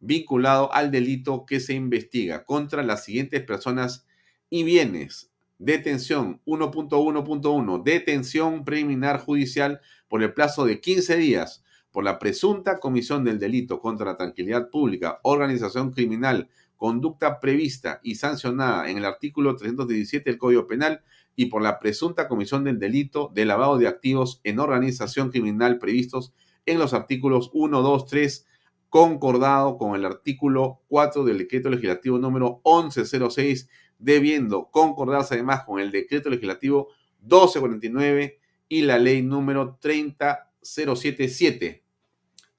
vinculado 0.00 0.72
al 0.72 0.90
delito 0.90 1.44
que 1.44 1.60
se 1.60 1.74
investiga 1.74 2.46
contra 2.46 2.82
las 2.82 3.04
siguientes 3.04 3.42
personas 3.42 4.06
y 4.48 4.62
bienes. 4.62 5.30
Detención 5.58 6.40
1.1.1. 6.46 7.82
Detención 7.82 8.64
preliminar 8.64 9.20
judicial 9.20 9.82
por 10.08 10.22
el 10.22 10.32
plazo 10.32 10.64
de 10.64 10.80
15 10.80 11.18
días 11.18 11.62
por 11.92 12.04
la 12.04 12.18
presunta 12.18 12.80
comisión 12.80 13.22
del 13.22 13.38
delito 13.38 13.80
contra 13.80 14.06
la 14.06 14.16
tranquilidad 14.16 14.70
pública, 14.70 15.20
organización 15.24 15.92
criminal, 15.92 16.48
conducta 16.76 17.40
prevista 17.40 18.00
y 18.02 18.16
sancionada 18.16 18.90
en 18.90 18.98
el 18.98 19.04
artículo 19.04 19.56
317 19.56 20.30
del 20.30 20.38
Código 20.38 20.66
Penal 20.66 21.02
y 21.36 21.46
por 21.46 21.62
la 21.62 21.78
presunta 21.78 22.28
comisión 22.28 22.64
del 22.64 22.78
delito 22.78 23.30
de 23.34 23.44
lavado 23.44 23.78
de 23.78 23.88
activos 23.88 24.40
en 24.44 24.58
organización 24.58 25.30
criminal 25.30 25.78
previstos 25.78 26.32
en 26.66 26.78
los 26.78 26.94
artículos 26.94 27.50
1, 27.52 27.82
2, 27.82 28.06
3, 28.06 28.46
concordado 28.88 29.76
con 29.76 29.96
el 29.96 30.04
artículo 30.04 30.82
4 30.88 31.24
del 31.24 31.38
decreto 31.38 31.70
legislativo 31.70 32.18
número 32.18 32.60
1106, 32.64 33.68
debiendo 33.98 34.70
concordarse 34.70 35.34
además 35.34 35.64
con 35.64 35.80
el 35.80 35.90
decreto 35.90 36.30
legislativo 36.30 36.90
1249 37.20 38.38
y 38.68 38.82
la 38.82 38.98
ley 38.98 39.22
número 39.22 39.78
30077. 39.80 41.82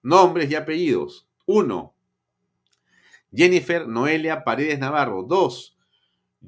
Nombres 0.02 0.52
y 0.52 0.56
apellidos. 0.56 1.30
1. 1.46 1.95
Jennifer 3.36 3.88
Noelia 3.88 4.44
Paredes 4.44 4.80
Navarro. 4.80 5.24
2. 5.24 5.78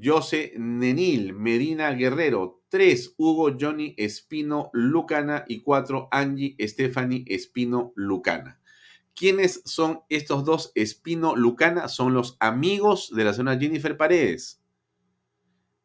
José 0.01 0.53
Nenil 0.57 1.33
Medina 1.33 1.91
Guerrero. 1.91 2.63
3. 2.69 3.15
Hugo 3.17 3.57
Johnny 3.59 3.93
Espino 3.97 4.69
Lucana. 4.73 5.43
Y 5.47 5.61
4. 5.61 6.07
Angie 6.11 6.55
Stephanie 6.59 7.25
Espino 7.27 7.91
Lucana. 7.95 8.59
¿Quiénes 9.17 9.63
son 9.65 10.01
estos 10.09 10.45
dos 10.45 10.71
Espino 10.75 11.35
Lucana? 11.35 11.87
Son 11.87 12.13
los 12.13 12.37
amigos 12.39 13.09
de 13.15 13.23
la 13.23 13.33
señora 13.33 13.57
Jennifer 13.57 13.97
Paredes, 13.97 14.61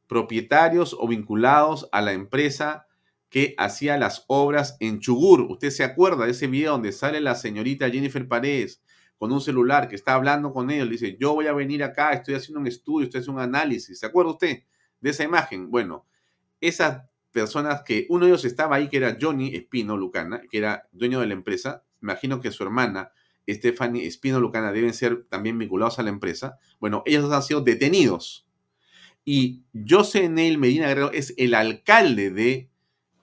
propietarios 0.06 0.94
o 0.98 1.08
vinculados 1.08 1.88
a 1.92 2.02
la 2.02 2.12
empresa 2.12 2.86
que 3.30 3.54
hacía 3.56 3.96
las 3.96 4.26
obras 4.26 4.76
en 4.80 5.00
Chugur. 5.00 5.46
Usted 5.50 5.70
se 5.70 5.82
acuerda 5.82 6.26
de 6.26 6.32
ese 6.32 6.46
video 6.46 6.72
donde 6.72 6.92
sale 6.92 7.22
la 7.22 7.34
señorita 7.34 7.88
Jennifer 7.88 8.28
Paredes 8.28 8.82
con 9.22 9.30
un 9.30 9.40
celular 9.40 9.88
que 9.88 9.94
está 9.94 10.14
hablando 10.14 10.52
con 10.52 10.68
ellos, 10.68 10.86
le 10.86 10.94
dice, 10.94 11.16
yo 11.16 11.32
voy 11.34 11.46
a 11.46 11.52
venir 11.52 11.84
acá, 11.84 12.10
estoy 12.10 12.34
haciendo 12.34 12.58
un 12.58 12.66
estudio, 12.66 13.04
estoy 13.04 13.20
haciendo 13.20 13.40
un 13.40 13.44
análisis. 13.46 14.00
¿Se 14.00 14.04
acuerda 14.04 14.32
usted 14.32 14.64
de 15.00 15.10
esa 15.10 15.22
imagen? 15.22 15.70
Bueno, 15.70 16.08
esas 16.60 17.04
personas 17.30 17.82
que 17.82 18.04
uno 18.08 18.24
de 18.24 18.32
ellos 18.32 18.44
estaba 18.44 18.74
ahí, 18.74 18.88
que 18.88 18.96
era 18.96 19.16
Johnny 19.20 19.54
Espino 19.54 19.96
Lucana, 19.96 20.42
que 20.50 20.58
era 20.58 20.88
dueño 20.90 21.20
de 21.20 21.28
la 21.28 21.34
empresa, 21.34 21.84
imagino 22.02 22.40
que 22.40 22.50
su 22.50 22.64
hermana 22.64 23.12
Stephanie 23.48 24.08
Espino 24.08 24.40
Lucana 24.40 24.72
deben 24.72 24.92
ser 24.92 25.24
también 25.28 25.56
vinculados 25.56 26.00
a 26.00 26.02
la 26.02 26.10
empresa. 26.10 26.58
Bueno, 26.80 27.04
ellos 27.06 27.30
han 27.30 27.44
sido 27.44 27.60
detenidos. 27.60 28.48
Y 29.24 29.62
José 29.88 30.28
Neil 30.30 30.58
Medina 30.58 30.88
Guerrero 30.88 31.12
es 31.12 31.32
el 31.36 31.54
alcalde 31.54 32.30
de 32.30 32.70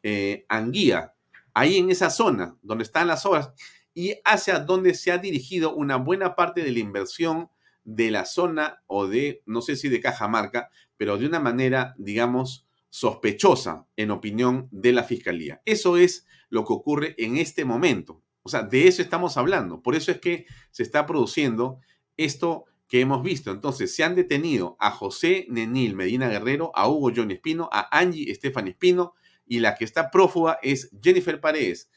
eh, 0.04 0.46
Anguía, 0.48 1.14
ahí 1.54 1.78
en 1.78 1.92
esa 1.92 2.10
zona 2.10 2.56
donde 2.62 2.86
están 2.86 3.06
las 3.06 3.26
obras 3.26 3.52
y 4.00 4.22
hacia 4.24 4.60
donde 4.60 4.94
se 4.94 5.12
ha 5.12 5.18
dirigido 5.18 5.76
una 5.76 5.98
buena 5.98 6.34
parte 6.34 6.64
de 6.64 6.72
la 6.72 6.80
inversión 6.80 7.50
de 7.84 8.12
la 8.12 8.24
zona 8.24 8.82
o 8.88 9.08
de, 9.08 9.44
no 9.46 9.62
sé 9.62 9.76
si 9.76 9.90
de 9.90 10.00
Cajamarca, 10.00 10.70
pero 10.96 11.18
de 11.18 11.26
una 11.26 11.42
manera, 11.42 11.96
digamos, 11.98 12.66
sospechosa 12.88 13.88
en 13.98 14.12
opinión 14.12 14.70
de 14.72 14.94
la 14.94 15.04
Fiscalía. 15.04 15.62
Eso 15.66 15.98
es 15.98 16.26
lo 16.50 16.64
que 16.64 16.72
ocurre 16.72 17.14
en 17.18 17.36
este 17.36 17.66
momento. 17.66 18.24
O 18.42 18.48
sea, 18.48 18.64
de 18.64 18.88
eso 18.88 19.02
estamos 19.02 19.36
hablando. 19.36 19.82
Por 19.82 19.98
eso 19.98 20.14
es 20.14 20.22
que 20.22 20.46
se 20.72 20.84
está 20.84 21.06
produciendo 21.06 21.82
esto 22.16 22.68
que 22.88 23.02
hemos 23.02 23.22
visto. 23.22 23.52
Entonces, 23.52 23.94
se 23.94 24.06
han 24.06 24.16
detenido 24.16 24.78
a 24.80 24.92
José 24.92 25.46
Nenil 25.50 25.98
Medina 25.98 26.30
Guerrero, 26.30 26.72
a 26.74 26.88
Hugo 26.88 27.12
John 27.14 27.32
Espino, 27.32 27.68
a 27.74 28.00
Angie 28.00 28.32
Estefan 28.32 28.70
Espino 28.70 29.14
y 29.46 29.60
la 29.60 29.76
que 29.76 29.84
está 29.84 30.10
prófuga 30.10 30.58
es 30.62 30.90
Jennifer 31.04 31.42
Paredes. 31.42 31.92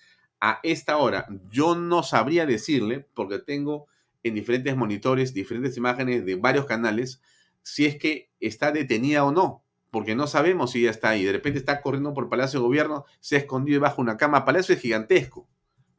A 0.44 0.58
esta 0.64 0.96
hora, 0.96 1.28
yo 1.52 1.76
no 1.76 2.02
sabría 2.02 2.46
decirle, 2.46 3.06
porque 3.14 3.38
tengo 3.38 3.86
en 4.24 4.34
diferentes 4.34 4.76
monitores, 4.76 5.32
diferentes 5.34 5.76
imágenes 5.76 6.26
de 6.26 6.34
varios 6.34 6.66
canales, 6.66 7.22
si 7.62 7.86
es 7.86 7.96
que 7.96 8.32
está 8.40 8.72
detenida 8.72 9.22
o 9.24 9.30
no, 9.30 9.64
porque 9.92 10.16
no 10.16 10.26
sabemos 10.26 10.72
si 10.72 10.80
ella 10.80 10.90
está 10.90 11.10
ahí. 11.10 11.22
De 11.22 11.30
repente 11.30 11.60
está 11.60 11.80
corriendo 11.80 12.12
por 12.12 12.28
Palacio 12.28 12.58
de 12.58 12.66
Gobierno, 12.66 13.04
se 13.20 13.36
ha 13.36 13.38
escondido 13.38 13.80
bajo 13.80 14.02
una 14.02 14.16
cama. 14.16 14.44
Palacio 14.44 14.74
es 14.74 14.80
gigantesco. 14.80 15.48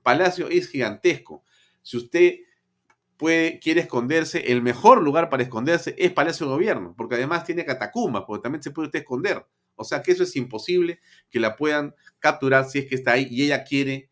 Palacio 0.01 0.49
es 0.49 0.67
gigantesco. 0.67 1.45
Si 1.81 1.95
usted 1.95 2.39
quiere 3.61 3.79
esconderse, 3.79 4.51
el 4.51 4.61
mejor 4.61 5.01
lugar 5.01 5.29
para 5.29 5.43
esconderse 5.43 5.95
es 5.97 6.11
Palacio 6.11 6.47
de 6.47 6.51
Gobierno, 6.51 6.93
porque 6.97 7.15
además 7.15 7.45
tiene 7.45 7.63
catacumbas, 7.63 8.23
porque 8.27 8.43
también 8.43 8.61
se 8.61 8.71
puede 8.71 8.87
usted 8.87 8.99
esconder. 8.99 9.45
O 9.75 9.85
sea 9.85 10.03
que 10.03 10.11
eso 10.11 10.23
es 10.23 10.35
imposible 10.35 10.99
que 11.29 11.39
la 11.39 11.55
puedan 11.55 11.95
capturar 12.19 12.65
si 12.69 12.79
es 12.79 12.87
que 12.87 12.95
está 12.95 13.13
ahí 13.13 13.27
y 13.31 13.43
ella 13.43 13.63
quiere, 13.63 14.09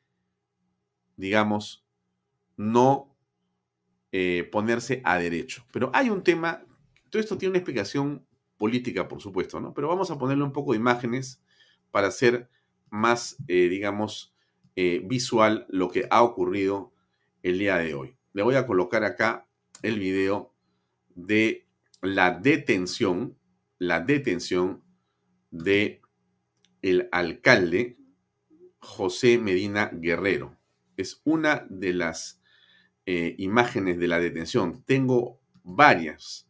digamos, 1.17 1.85
no 2.57 3.15
eh, 4.11 4.47
ponerse 4.51 5.01
a 5.03 5.17
derecho. 5.17 5.65
Pero 5.71 5.91
hay 5.93 6.09
un 6.09 6.23
tema 6.23 6.65
todo 7.11 7.21
esto 7.21 7.37
tiene 7.37 7.51
una 7.51 7.59
explicación 7.59 8.25
política, 8.57 9.07
por 9.07 9.21
supuesto, 9.21 9.59
¿no? 9.59 9.73
Pero 9.73 9.89
vamos 9.89 10.09
a 10.09 10.17
ponerle 10.17 10.43
un 10.43 10.53
poco 10.53 10.71
de 10.71 10.79
imágenes 10.79 11.43
para 11.91 12.07
hacer 12.07 12.49
más, 12.89 13.35
eh, 13.47 13.67
digamos, 13.67 14.33
eh, 14.75 15.01
visual 15.03 15.65
lo 15.69 15.89
que 15.89 16.07
ha 16.09 16.23
ocurrido 16.23 16.93
el 17.43 17.59
día 17.59 17.77
de 17.77 17.93
hoy. 17.93 18.15
Le 18.33 18.43
voy 18.43 18.55
a 18.55 18.65
colocar 18.65 19.03
acá 19.03 19.45
el 19.81 19.99
video 19.99 20.53
de 21.09 21.67
la 22.01 22.31
detención, 22.31 23.37
la 23.77 23.99
detención 23.99 24.81
de 25.51 26.01
el 26.81 27.09
alcalde 27.11 27.97
José 28.79 29.37
Medina 29.37 29.91
Guerrero. 29.93 30.57
Es 30.97 31.21
una 31.23 31.65
de 31.69 31.93
las 31.93 32.41
eh, 33.05 33.35
imágenes 33.37 33.97
de 33.99 34.07
la 34.07 34.19
detención. 34.19 34.83
Tengo 34.85 35.39
varias, 35.63 36.47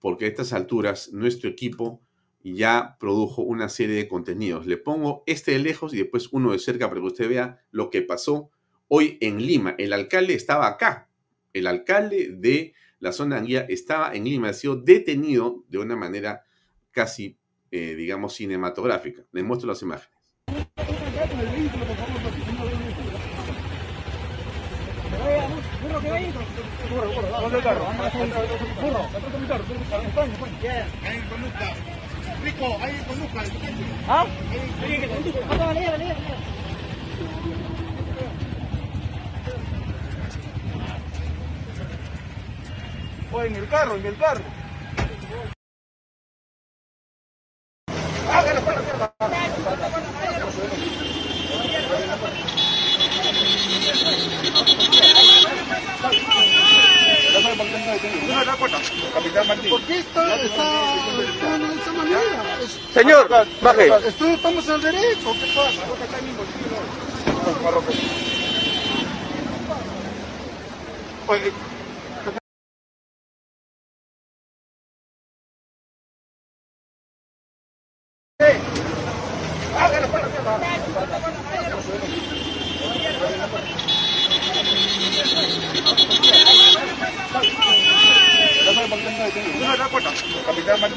porque 0.00 0.26
a 0.26 0.28
estas 0.28 0.52
alturas 0.52 1.10
nuestro 1.12 1.50
equipo 1.50 2.00
ya 2.42 2.96
produjo 2.98 3.42
una 3.42 3.68
serie 3.68 3.96
de 3.96 4.08
contenidos. 4.08 4.66
Le 4.66 4.76
pongo 4.76 5.22
este 5.26 5.52
de 5.52 5.58
lejos 5.58 5.92
y 5.92 5.98
después 5.98 6.28
uno 6.32 6.52
de 6.52 6.58
cerca 6.58 6.88
para 6.88 7.00
que 7.00 7.06
usted 7.06 7.28
vea 7.28 7.60
lo 7.70 7.90
que 7.90 8.02
pasó 8.02 8.50
hoy 8.88 9.18
en 9.20 9.44
Lima. 9.44 9.74
El 9.78 9.92
alcalde 9.92 10.34
estaba 10.34 10.66
acá. 10.66 11.08
El 11.52 11.66
alcalde 11.66 12.30
de 12.36 12.74
la 12.98 13.12
zona 13.12 13.38
Anguía 13.38 13.66
estaba 13.68 14.14
en 14.14 14.24
Lima, 14.24 14.50
ha 14.50 14.52
sido 14.52 14.76
detenido 14.76 15.64
de 15.68 15.78
una 15.78 15.96
manera 15.96 16.44
casi, 16.90 17.36
eh, 17.70 17.94
digamos, 17.94 18.34
cinematográfica. 18.34 19.24
Les 19.32 19.44
muestro 19.44 19.68
las 19.68 19.82
imágenes. 19.82 20.20
Rico, 21.52 21.78
ahí 21.78 22.02
conduzca. 22.12 23.30
¿Ah? 25.12 25.40
Ahí, 25.90 25.99
que 25.99 25.99
O 43.32 43.42
en 43.42 43.54
el 43.54 43.68
carro, 43.68 43.94
en 43.96 44.06
el 44.06 44.16
carro. 44.16 44.42
Hágalo 48.32 48.60
para 48.62 48.80
la 48.80 49.10
¿Por 59.68 59.80
qué 59.82 59.98
está, 59.98 60.36
está, 60.36 61.22
está 61.22 61.58
de 61.58 61.74
esa 61.74 61.92
manera? 61.92 62.58
Señor, 63.00 63.28
baje. 63.62 63.88
Estamos 64.34 64.68
al 64.68 64.82
derecho. 64.82 65.32
¿Qué 65.32 65.46
pasa? 65.54 65.80
Oye, 71.28 71.52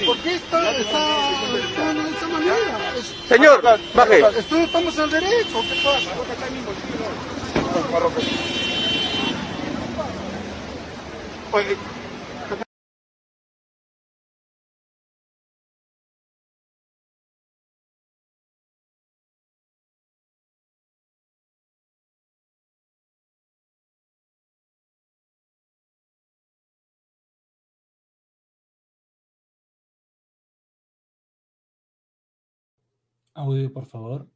¿Por 0.06 0.18
qué 0.18 0.36
está, 0.36 0.72
está, 0.78 1.58
está 1.58 1.94
de 1.94 2.10
esa 2.10 2.28
manera? 2.28 3.80
Baje. 3.96 4.24
Estamos 4.64 4.98
al 4.98 5.12
derecho. 5.12 5.62
¿Qué 5.70 5.76
pasa? 5.84 6.10
Oye, 11.52 11.78
Audio, 33.36 33.74
por 33.74 33.86
favor. 33.86 34.28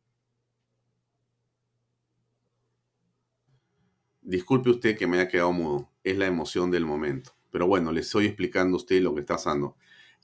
Disculpe 4.22 4.72
usted 4.72 4.98
que 4.98 5.06
me 5.08 5.20
haya 5.20 5.30
quedado 5.30 5.52
mudo. 5.54 5.92
Es 6.04 6.18
la 6.18 6.26
emoción 6.26 6.72
del 6.72 6.86
momento. 6.86 7.32
Pero 7.52 7.68
bueno, 7.68 7.92
le 7.92 8.02
estoy 8.02 8.26
explicando 8.26 8.76
a 8.76 8.82
usted 8.82 9.02
lo 9.02 9.14
que 9.14 9.22
está 9.22 9.36
pasando. 9.36 9.78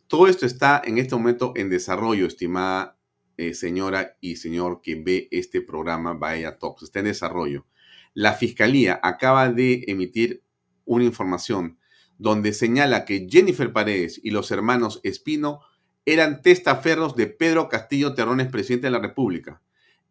Todo 0.08 0.28
esto 0.28 0.46
está 0.46 0.82
en 0.84 0.98
este 0.98 1.16
momento 1.16 1.54
en 1.56 1.70
desarrollo, 1.70 2.26
estimada 2.26 2.98
eh, 3.38 3.54
señora 3.54 4.18
y 4.22 4.36
señor 4.36 4.82
que 4.82 4.96
ve 4.96 5.28
este 5.32 5.62
programa 5.62 6.14
Bahía 6.14 6.58
Talks. 6.58 6.84
Está 6.84 7.00
en 7.00 7.06
desarrollo. 7.06 7.66
La 8.14 8.34
fiscalía 8.34 9.00
acaba 9.02 9.50
de 9.50 9.86
emitir 9.88 10.44
una 10.86 11.04
información 11.04 11.78
donde 12.18 12.54
señala 12.54 13.06
que 13.06 13.28
Jennifer 13.30 13.72
Paredes 13.72 14.20
y 14.24 14.32
los 14.32 14.52
hermanos 14.52 15.00
Espino 15.04 15.62
eran 16.06 16.42
testaferros 16.42 17.16
de 17.16 17.28
Pedro 17.28 17.70
Castillo 17.70 18.14
Terrones, 18.14 18.48
presidente 18.48 18.88
de 18.88 18.92
la 18.92 19.00
República. 19.00 19.62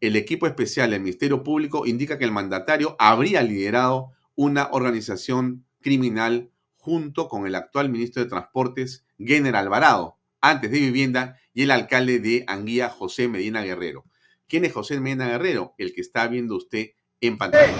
El 0.00 0.16
equipo 0.16 0.46
especial 0.46 0.90
del 0.90 1.00
Ministerio 1.00 1.42
Público 1.42 1.86
indica 1.86 2.18
que 2.18 2.24
el 2.24 2.32
mandatario 2.32 2.96
habría 2.98 3.42
liderado 3.42 4.12
una 4.34 4.68
organización 4.72 5.64
criminal 5.80 6.50
junto 6.76 7.28
con 7.28 7.46
el 7.46 7.54
actual 7.54 7.90
ministro 7.90 8.22
de 8.22 8.28
Transportes, 8.28 9.04
General 9.18 9.66
Alvarado, 9.66 10.16
antes 10.40 10.70
de 10.70 10.80
Vivienda, 10.80 11.38
y 11.54 11.62
el 11.62 11.70
alcalde 11.70 12.18
de 12.18 12.44
Anguía, 12.48 12.88
José 12.88 13.28
Medina 13.28 13.62
Guerrero. 13.62 14.04
¿Quién 14.48 14.64
es 14.64 14.72
José 14.72 14.98
Medina 14.98 15.28
Guerrero? 15.28 15.74
El 15.78 15.92
que 15.92 16.00
está 16.00 16.26
viendo 16.26 16.56
usted 16.56 16.90
en 17.20 17.38
pantalla. 17.38 17.72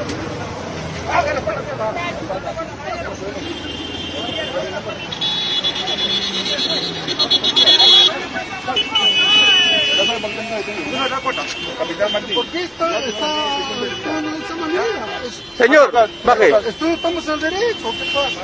¿Por 12.35 12.46
qué 12.46 12.62
está? 12.62 13.03
Señor, 15.57 15.92
baje. 16.25 16.53
Estamos 16.68 17.29
al 17.29 17.40
derecho. 17.40 17.90
¿Qué 17.98 18.11
pasa? 18.14 18.40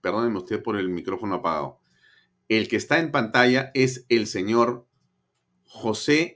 Perdónenme 0.00 0.38
usted 0.38 0.62
por 0.62 0.76
el 0.76 0.88
micrófono 0.88 1.34
apagado. 1.36 1.80
El 2.48 2.68
que 2.68 2.76
está 2.76 3.00
en 3.00 3.10
pantalla 3.10 3.72
es 3.74 4.06
el 4.08 4.28
señor 4.28 4.86
José 5.64 6.35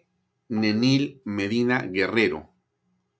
Nenil 0.50 1.22
Medina 1.24 1.82
Guerrero. 1.82 2.52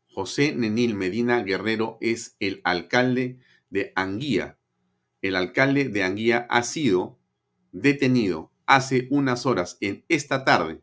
José 0.09 0.53
Nenil 0.53 0.97
Medina 0.97 1.45
Guerrero 1.45 1.97
es 2.01 2.37
el 2.41 2.61
alcalde 2.65 3.39
de 3.71 3.93
Anguía. 3.95 4.59
El 5.23 5.37
alcalde 5.37 5.89
de 5.89 6.03
Anguía 6.03 6.49
ha 6.51 6.65
sido 6.65 7.21
detenido 7.71 8.51
hace 8.67 9.07
unas 9.11 9.47
horas 9.47 9.79
en 9.81 10.05
esta 10.09 10.45
tarde 10.45 10.83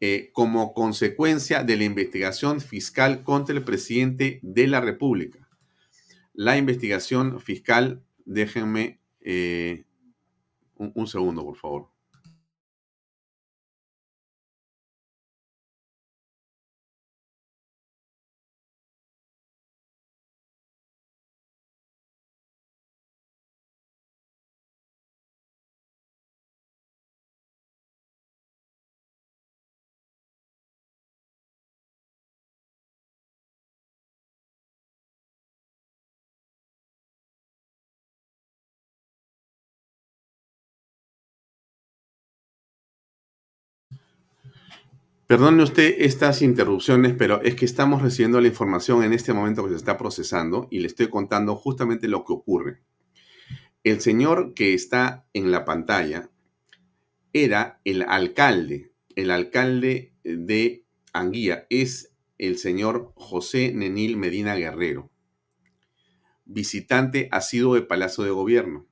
eh, 0.00 0.28
como 0.34 0.74
consecuencia 0.74 1.64
de 1.64 1.76
la 1.76 1.84
investigación 1.84 2.60
fiscal 2.60 3.24
contra 3.24 3.56
el 3.56 3.64
presidente 3.64 4.40
de 4.42 4.66
la 4.66 4.82
República. 4.82 5.48
La 6.34 6.58
investigación 6.58 7.40
fiscal, 7.40 8.04
déjenme 8.26 9.00
eh, 9.22 9.86
un 10.74 11.06
segundo, 11.06 11.44
por 11.44 11.56
favor. 11.56 11.95
Perdone 45.26 45.64
usted 45.64 45.96
estas 45.98 46.40
interrupciones, 46.40 47.12
pero 47.18 47.42
es 47.42 47.56
que 47.56 47.64
estamos 47.64 48.00
recibiendo 48.00 48.40
la 48.40 48.46
información 48.46 49.02
en 49.02 49.12
este 49.12 49.32
momento 49.32 49.64
que 49.64 49.70
se 49.70 49.76
está 49.76 49.98
procesando 49.98 50.68
y 50.70 50.78
le 50.78 50.86
estoy 50.86 51.08
contando 51.08 51.56
justamente 51.56 52.06
lo 52.06 52.24
que 52.24 52.32
ocurre. 52.32 52.84
El 53.82 54.00
señor 54.00 54.54
que 54.54 54.72
está 54.72 55.26
en 55.32 55.50
la 55.50 55.64
pantalla 55.64 56.30
era 57.32 57.80
el 57.82 58.02
alcalde, 58.02 58.92
el 59.16 59.32
alcalde 59.32 60.14
de 60.22 60.84
Anguía, 61.12 61.66
es 61.70 62.14
el 62.38 62.56
señor 62.56 63.12
José 63.16 63.72
Nenil 63.74 64.16
Medina 64.16 64.54
Guerrero, 64.54 65.10
visitante 66.44 67.28
asiduo 67.32 67.74
de 67.74 67.82
Palacio 67.82 68.22
de 68.22 68.30
Gobierno, 68.30 68.86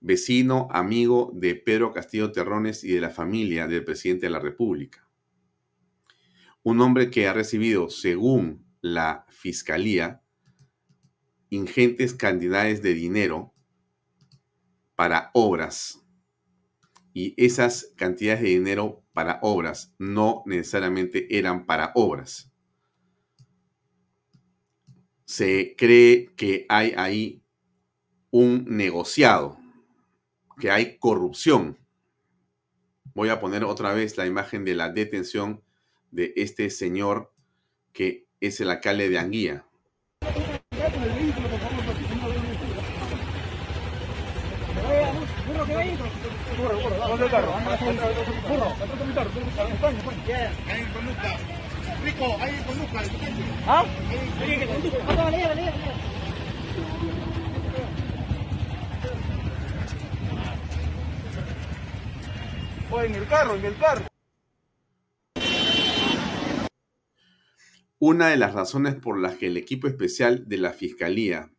vecino, 0.00 0.68
amigo 0.70 1.30
de 1.34 1.56
Pedro 1.56 1.92
Castillo 1.92 2.32
Terrones 2.32 2.84
y 2.84 2.92
de 2.94 3.02
la 3.02 3.10
familia 3.10 3.66
del 3.66 3.84
presidente 3.84 4.24
de 4.24 4.30
la 4.30 4.40
República 4.40 5.09
un 6.62 6.80
hombre 6.80 7.10
que 7.10 7.26
ha 7.26 7.32
recibido, 7.32 7.88
según 7.88 8.66
la 8.80 9.26
fiscalía, 9.28 10.22
ingentes 11.48 12.14
cantidades 12.14 12.82
de 12.82 12.94
dinero 12.94 13.52
para 14.94 15.30
obras. 15.34 16.04
Y 17.12 17.34
esas 17.42 17.92
cantidades 17.96 18.42
de 18.42 18.50
dinero 18.50 19.04
para 19.12 19.40
obras 19.42 19.94
no 19.98 20.42
necesariamente 20.46 21.36
eran 21.36 21.66
para 21.66 21.92
obras. 21.94 22.52
Se 25.24 25.74
cree 25.76 26.34
que 26.36 26.66
hay 26.68 26.92
ahí 26.96 27.42
un 28.30 28.64
negociado, 28.68 29.58
que 30.58 30.70
hay 30.70 30.98
corrupción. 30.98 31.78
Voy 33.14 33.28
a 33.28 33.40
poner 33.40 33.64
otra 33.64 33.92
vez 33.92 34.16
la 34.16 34.26
imagen 34.26 34.64
de 34.64 34.74
la 34.74 34.90
detención 34.90 35.64
de 36.10 36.32
este 36.36 36.70
señor 36.70 37.32
que 37.92 38.26
es 38.40 38.60
el 38.60 38.70
alcalde 38.70 39.08
de 39.08 39.18
Anguía. 39.18 39.64
en 63.04 63.14
el 63.14 63.26
carro, 63.28 63.54
en 63.54 63.64
el 63.64 63.76
carro. 63.78 64.09
Una 68.02 68.28
de 68.28 68.38
las 68.38 68.54
razones 68.54 68.94
por 68.94 69.18
las 69.20 69.36
que 69.36 69.48
el 69.48 69.58
equipo 69.58 69.86
especial 69.86 70.48
de 70.48 70.56
la 70.56 70.72
Fiscalía, 70.72 71.52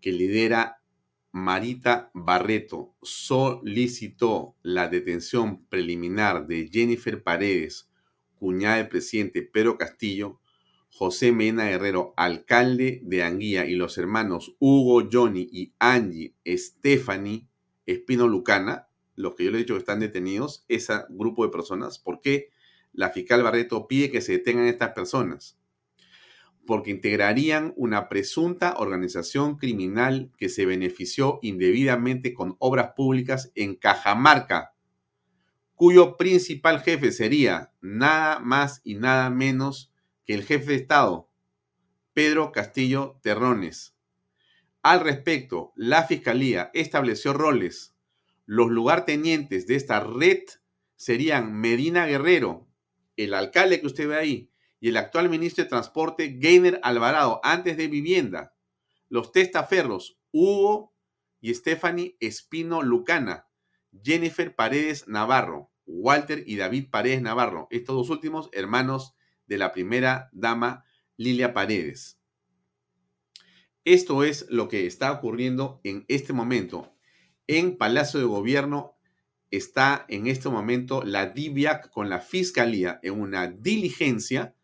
que 0.00 0.10
lidera 0.10 0.82
Marita 1.30 2.10
Barreto, 2.14 2.96
solicitó 3.00 4.56
la 4.62 4.88
detención 4.88 5.64
preliminar 5.66 6.48
de 6.48 6.68
Jennifer 6.68 7.22
Paredes, 7.22 7.88
cuñada 8.34 8.78
del 8.78 8.88
presidente 8.88 9.42
Pedro 9.42 9.78
Castillo, 9.78 10.40
José 10.88 11.30
Mena 11.30 11.66
Guerrero, 11.66 12.12
alcalde 12.16 13.00
de 13.04 13.22
Anguía, 13.22 13.64
y 13.64 13.76
los 13.76 13.96
hermanos 13.98 14.56
Hugo, 14.58 15.08
Johnny 15.12 15.48
y 15.52 15.74
Angie 15.78 16.34
Stephanie 16.44 17.46
Espino 17.86 18.26
Lucana, 18.26 18.88
los 19.14 19.36
que 19.36 19.44
yo 19.44 19.52
les 19.52 19.60
he 19.60 19.62
dicho 19.62 19.74
que 19.74 19.78
están 19.78 20.00
detenidos, 20.00 20.64
ese 20.66 20.92
grupo 21.10 21.44
de 21.44 21.52
personas, 21.52 22.00
¿por 22.00 22.20
qué? 22.20 22.50
La 22.92 23.10
fiscal 23.10 23.42
Barreto 23.42 23.86
pide 23.88 24.10
que 24.10 24.20
se 24.20 24.32
detengan 24.32 24.66
estas 24.66 24.92
personas 24.92 25.58
porque 26.66 26.90
integrarían 26.90 27.72
una 27.76 28.08
presunta 28.08 28.76
organización 28.78 29.56
criminal 29.56 30.30
que 30.36 30.48
se 30.48 30.66
benefició 30.66 31.38
indebidamente 31.42 32.34
con 32.34 32.56
obras 32.58 32.92
públicas 32.94 33.50
en 33.54 33.74
Cajamarca, 33.74 34.74
cuyo 35.74 36.16
principal 36.16 36.80
jefe 36.80 37.10
sería 37.10 37.72
nada 37.80 38.38
más 38.38 38.80
y 38.84 38.94
nada 38.94 39.30
menos 39.30 39.92
que 40.24 40.34
el 40.34 40.44
jefe 40.44 40.66
de 40.66 40.76
Estado, 40.76 41.28
Pedro 42.14 42.52
Castillo 42.52 43.18
Terrones. 43.22 43.96
Al 44.82 45.00
respecto, 45.00 45.72
la 45.76 46.04
Fiscalía 46.04 46.70
estableció 46.74 47.32
roles. 47.32 47.94
Los 48.46 48.70
lugartenientes 48.70 49.66
de 49.66 49.76
esta 49.76 50.00
red 50.00 50.42
serían 50.96 51.52
Medina 51.54 52.06
Guerrero, 52.06 52.68
el 53.16 53.34
alcalde 53.34 53.80
que 53.80 53.86
usted 53.86 54.08
ve 54.08 54.16
ahí, 54.16 54.50
y 54.80 54.88
el 54.88 54.96
actual 54.96 55.28
ministro 55.28 55.62
de 55.62 55.70
Transporte, 55.70 56.36
Gainer 56.38 56.80
Alvarado, 56.82 57.40
antes 57.44 57.76
de 57.76 57.86
vivienda. 57.86 58.54
Los 59.08 59.30
testaferros, 59.30 60.18
Hugo 60.32 60.92
y 61.40 61.54
Stephanie 61.54 62.16
Espino 62.18 62.82
Lucana, 62.82 63.46
Jennifer 64.02 64.54
Paredes 64.54 65.06
Navarro, 65.06 65.70
Walter 65.86 66.42
y 66.46 66.56
David 66.56 66.90
Paredes 66.90 67.22
Navarro, 67.22 67.68
estos 67.70 67.94
dos 67.94 68.10
últimos 68.10 68.48
hermanos 68.52 69.14
de 69.46 69.58
la 69.58 69.72
primera 69.72 70.30
dama 70.32 70.84
Lilia 71.16 71.52
Paredes. 71.52 72.18
Esto 73.84 74.22
es 74.22 74.46
lo 74.48 74.68
que 74.68 74.86
está 74.86 75.12
ocurriendo 75.12 75.80
en 75.84 76.04
este 76.08 76.32
momento. 76.32 76.94
En 77.46 77.76
Palacio 77.76 78.20
de 78.20 78.26
Gobierno 78.26 78.96
está 79.52 80.06
en 80.08 80.26
este 80.26 80.48
momento 80.48 81.02
la 81.04 81.26
DIVIAC 81.26 81.90
con 81.90 82.08
la 82.08 82.18
Fiscalía 82.18 82.98
en 83.02 83.20
una 83.20 83.46
diligencia 83.46 84.54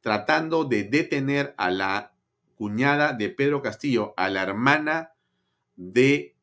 tratando 0.00 0.64
de 0.64 0.84
detener 0.84 1.54
a 1.56 1.70
la 1.70 2.14
cuñada 2.56 3.12
de 3.12 3.30
Pedro 3.30 3.62
Castillo, 3.62 4.12
a 4.16 4.28
la 4.28 4.42
hermana 4.42 5.12
de 5.76 6.36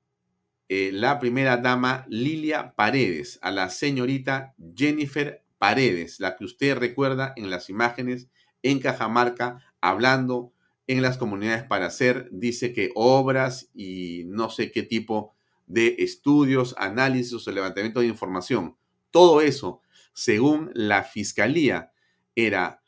eh, 0.70 0.92
la 0.94 1.20
primera 1.20 1.58
dama 1.58 2.06
Lilia 2.08 2.74
Paredes, 2.76 3.40
a 3.42 3.52
la 3.52 3.70
señorita 3.70 4.56
Jennifer 4.76 5.44
Paredes, 5.58 6.20
la 6.20 6.36
que 6.36 6.46
usted 6.46 6.78
recuerda 6.78 7.34
en 7.36 7.50
las 7.50 7.70
imágenes 7.70 8.30
en 8.64 8.80
Cajamarca, 8.80 9.60
hablando 9.82 10.54
en 10.88 11.02
las 11.02 11.18
comunidades 11.18 11.64
para 11.64 11.88
hacer, 11.88 12.30
dice 12.32 12.74
que 12.74 12.92
obras 12.96 13.70
y 13.74 14.24
no 14.28 14.50
sé 14.50 14.72
qué 14.72 14.84
tipo 14.84 15.37
de 15.68 15.98
estudios, 16.00 16.74
análisis 16.78 17.48
o 17.48 17.52
levantamiento 17.52 18.00
de 18.00 18.08
información. 18.08 18.76
Todo 19.12 19.42
eso, 19.42 19.82
según 20.14 20.72
la 20.74 21.04
fiscalía, 21.04 21.92
era 22.36 22.82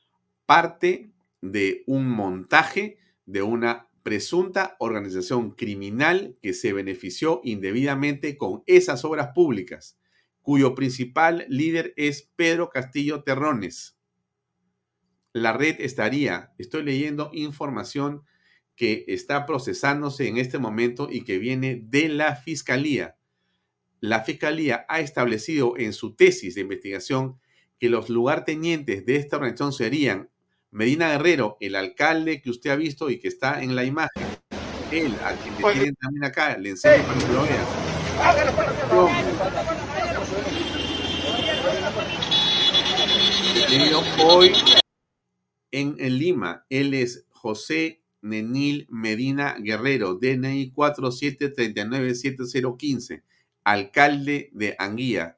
parte 0.45 1.11
de 1.41 1.83
un 1.85 2.09
montaje 2.09 2.97
de 3.25 3.41
una 3.41 3.89
presunta 4.03 4.75
organización 4.79 5.51
criminal 5.51 6.37
que 6.41 6.53
se 6.53 6.73
benefició 6.73 7.41
indebidamente 7.43 8.37
con 8.37 8.63
esas 8.65 9.05
obras 9.05 9.29
públicas, 9.35 9.99
cuyo 10.41 10.73
principal 10.73 11.45
líder 11.47 11.93
es 11.95 12.31
Pedro 12.35 12.69
Castillo 12.69 13.23
Terrones. 13.23 13.97
La 15.33 15.53
red 15.53 15.75
estaría, 15.79 16.53
estoy 16.57 16.83
leyendo 16.83 17.29
información 17.33 18.23
que 18.79 19.03
está 19.09 19.45
procesándose 19.45 20.29
en 20.29 20.37
este 20.37 20.57
momento 20.57 21.09
y 21.11 21.25
que 21.25 21.37
viene 21.37 21.81
de 21.83 22.07
la 22.07 22.37
Fiscalía. 22.37 23.17
La 23.99 24.21
Fiscalía 24.21 24.85
ha 24.87 25.01
establecido 25.01 25.73
en 25.77 25.91
su 25.91 26.15
tesis 26.15 26.55
de 26.55 26.61
investigación 26.61 27.41
que 27.77 27.89
los 27.89 28.07
lugartenientes 28.07 29.05
de 29.05 29.17
esta 29.17 29.35
organización 29.35 29.73
serían 29.73 30.29
Medina 30.71 31.11
Guerrero, 31.11 31.57
el 31.59 31.75
alcalde 31.75 32.41
que 32.41 32.49
usted 32.49 32.69
ha 32.69 32.77
visto 32.77 33.09
y 33.09 33.19
que 33.19 33.27
está 33.27 33.61
en 33.61 33.75
la 33.75 33.83
imagen, 33.83 34.25
él, 34.93 35.13
a 35.25 35.33
quien 35.33 35.55
le 35.57 35.73
tienen 35.73 35.95
también 35.95 36.23
acá, 36.23 36.57
le 36.57 36.69
enseño 36.69 37.03
para 37.03 37.19
que 37.19 37.33
lo 37.33 37.43
vea. 37.43 37.65
hoy 44.23 44.53
en, 45.71 45.97
Lima, 46.17 46.65
él 46.69 46.93
es 46.93 47.25
José 47.29 48.03
Nenil 48.21 48.87
Medina 48.89 49.57
Guerrero, 49.59 50.15
DNI 50.15 50.71
47397015, 50.73 53.23
alcalde 53.63 54.49
de 54.53 54.75
Anguía. 54.79 55.37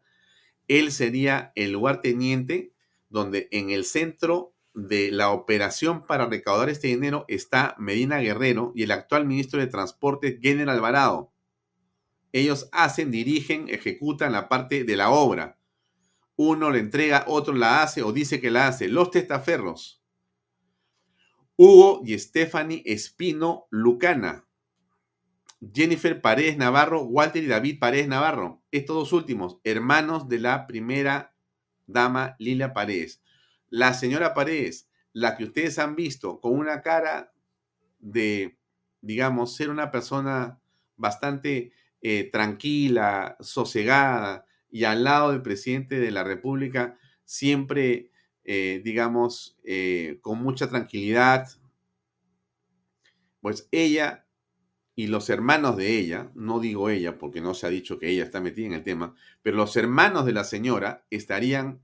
Él 0.68 0.92
sería 0.92 1.52
el 1.56 1.72
lugarteniente 1.72 2.74
donde 3.10 3.48
en 3.52 3.72
el 3.72 3.86
centro 3.86 4.54
de 4.74 5.12
la 5.12 5.32
operación 5.32 6.06
para 6.06 6.28
recaudar 6.28 6.70
este 6.70 6.88
dinero 6.88 7.26
está 7.28 7.76
Medina 7.78 8.20
Guerrero 8.20 8.72
y 8.76 8.84
el 8.84 8.92
actual 8.92 9.26
ministro 9.26 9.60
de 9.60 9.68
Transporte, 9.68 10.40
General 10.42 10.76
Alvarado. 10.76 11.34
Ellos 12.32 12.70
hacen, 12.72 13.12
dirigen, 13.12 13.68
ejecutan 13.68 14.32
la 14.32 14.48
parte 14.48 14.86
de 14.86 14.96
la 14.96 15.10
obra. 15.10 15.58
Uno 16.38 16.72
le 16.72 16.80
entrega, 16.80 17.26
otro 17.28 17.54
la 17.54 17.84
hace 17.84 18.02
o 18.02 18.14
dice 18.14 18.40
que 18.40 18.50
la 18.50 18.68
hace. 18.68 18.88
Los 18.88 19.12
testaferros. 19.12 20.01
Hugo 21.64 22.02
y 22.04 22.18
Stephanie 22.18 22.82
Espino 22.88 23.68
Lucana. 23.70 24.48
Jennifer 25.72 26.20
Paredes 26.20 26.58
Navarro, 26.58 27.04
Walter 27.04 27.44
y 27.44 27.46
David 27.46 27.78
Paredes 27.78 28.08
Navarro. 28.08 28.64
Estos 28.72 28.96
dos 28.96 29.14
últimos, 29.14 29.60
hermanos 29.64 30.28
de 30.28 30.40
la 30.40 30.66
primera 30.66 31.36
dama 31.86 32.36
Lilia 32.40 32.74
Paredes. 32.74 33.22
La 33.70 33.94
señora 33.94 34.34
Paredes, 34.34 34.90
la 35.14 35.38
que 35.38 35.44
ustedes 35.44 35.78
han 35.78 35.96
visto 35.96 36.40
con 36.40 36.54
una 36.54 36.82
cara 36.82 37.32
de, 38.00 38.58
digamos, 39.02 39.56
ser 39.56 39.70
una 39.70 39.92
persona 39.92 40.60
bastante 40.96 41.74
eh, 42.02 42.28
tranquila, 42.32 43.38
sosegada 43.40 44.48
y 44.72 44.86
al 44.86 45.04
lado 45.04 45.32
del 45.32 45.44
presidente 45.44 46.00
de 46.00 46.10
la 46.10 46.24
República, 46.24 46.98
siempre, 47.24 48.10
eh, 48.44 48.82
digamos, 48.84 49.58
eh, 49.64 50.20
con 50.22 50.42
mucha 50.42 50.68
tranquilidad. 50.70 51.48
Pues 53.40 53.68
ella 53.72 54.28
y 54.96 55.08
los 55.08 55.30
hermanos 55.30 55.78
de 55.78 55.98
ella, 55.98 56.32
no 56.36 56.60
digo 56.60 56.90
ella 56.90 57.18
porque 57.18 57.42
no 57.42 57.54
se 57.54 57.66
ha 57.66 57.70
dicho 57.70 57.98
que 57.98 58.10
ella 58.10 58.24
está 58.24 58.42
metida 58.42 58.68
en 58.68 58.74
el 58.74 58.84
tema, 58.84 59.16
pero 59.42 59.58
los 59.58 59.76
hermanos 59.78 60.26
de 60.26 60.34
la 60.34 60.44
señora 60.44 61.06
estarían 61.10 61.82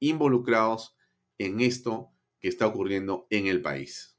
involucrados 0.00 0.96
en 1.38 1.60
esto 1.60 2.10
que 2.40 2.48
está 2.48 2.66
ocurriendo 2.66 3.26
en 3.30 3.46
el 3.46 3.62
país. 3.62 4.16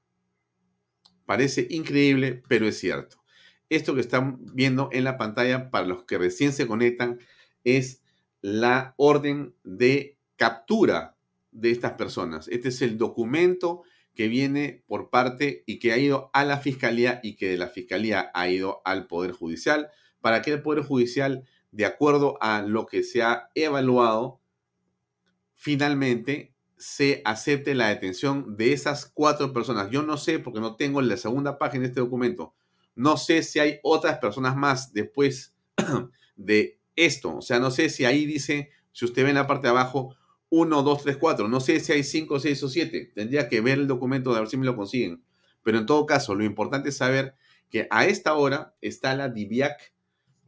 Parece 1.25 1.67
increíble, 1.69 2.41
pero 2.47 2.67
es 2.67 2.80
cierto. 2.80 3.23
Esto 3.69 3.93
que 3.93 4.02
están 4.02 4.39
viendo 4.56 4.89
en 4.91 5.04
la 5.04 5.17
pantalla 5.17 5.69
para 5.69 5.86
los 5.86 6.06
que 6.06 6.17
recién 6.17 6.54
se 6.54 6.65
conectan 6.65 7.19
es 7.63 8.02
la 8.41 8.95
orden 8.97 9.54
de 9.63 10.17
captura 10.38 11.18
de 11.52 11.72
estas 11.72 11.94
personas. 11.94 12.48
Este 12.48 12.70
es 12.70 12.82
el 12.82 12.98
documento 12.98 13.84
que 14.16 14.28
viene 14.28 14.84
por 14.88 15.10
parte 15.10 15.64
y 15.66 15.80
que 15.80 15.94
ha 15.94 15.98
ido 15.98 16.30
a 16.34 16.44
la 16.44 16.58
fiscalía 16.58 17.20
y 17.24 17.36
que 17.36 17.50
de 17.50 17.58
la 17.58 17.68
fiscalía 17.68 18.32
ha 18.34 18.50
ido 18.50 18.82
al 18.86 19.08
Poder 19.08 19.32
Judicial 19.32 19.90
para 20.20 20.42
que 20.42 20.52
el 20.52 20.62
Poder 20.62 20.84
Judicial, 20.84 21.46
de 21.72 21.86
acuerdo 21.86 22.38
a 22.42 22.62
lo 22.62 22.86
que 22.86 23.04
se 23.04 23.22
ha 23.24 23.50
evaluado, 23.56 24.42
finalmente 25.54 26.54
se 26.78 27.22
acepte 27.26 27.76
la 27.76 27.90
detención 27.90 28.56
de 28.58 28.74
esas 28.74 29.06
cuatro 29.06 29.54
personas. 29.54 29.90
Yo 29.92 30.02
no 30.02 30.18
sé, 30.18 30.40
porque 30.40 30.60
no 30.60 30.76
tengo 30.76 31.02
la 31.02 31.18
segunda 31.18 31.58
página 31.58 31.82
de 31.82 31.88
este 31.88 32.00
documento, 32.00 32.54
no 32.96 33.16
sé 33.16 33.44
si 33.44 33.60
hay 33.60 33.80
otras 33.84 34.18
personas 34.18 34.58
más 34.58 34.92
después 34.92 35.56
de 36.36 36.80
esto. 36.98 37.38
O 37.38 37.42
sea, 37.42 37.60
no 37.60 37.72
sé 37.72 37.90
si 37.90 38.04
ahí 38.04 38.26
dice, 38.26 38.72
si 38.92 39.06
usted 39.06 39.24
ve 39.24 39.30
en 39.30 39.36
la 39.36 39.48
parte 39.48 39.68
de 39.68 39.72
abajo, 39.72 40.16
1, 40.50 40.84
2, 40.84 41.04
3, 41.04 41.18
4. 41.18 41.48
No 41.48 41.60
sé 41.60 41.80
si 41.80 41.92
hay 41.92 42.04
5, 42.04 42.40
6 42.40 42.64
o 42.64 42.70
7. 42.70 43.12
Tendría 43.16 43.48
que 43.48 43.62
ver 43.62 43.80
el 43.80 43.88
documento 43.88 44.34
de 44.34 44.40
ver 44.40 44.50
si 44.50 44.58
me 44.58 44.66
lo 44.66 44.76
consiguen. 44.76 45.24
Pero 45.64 45.78
en 45.78 45.86
todo 45.86 46.06
caso, 46.06 46.36
lo 46.36 46.44
importante 46.44 46.90
es 46.90 46.98
saber 46.98 47.36
que 47.70 47.88
a 47.92 48.06
esta 48.06 48.34
hora 48.34 48.76
está 48.82 49.16
la 49.16 49.30
DIVIAC 49.30 49.94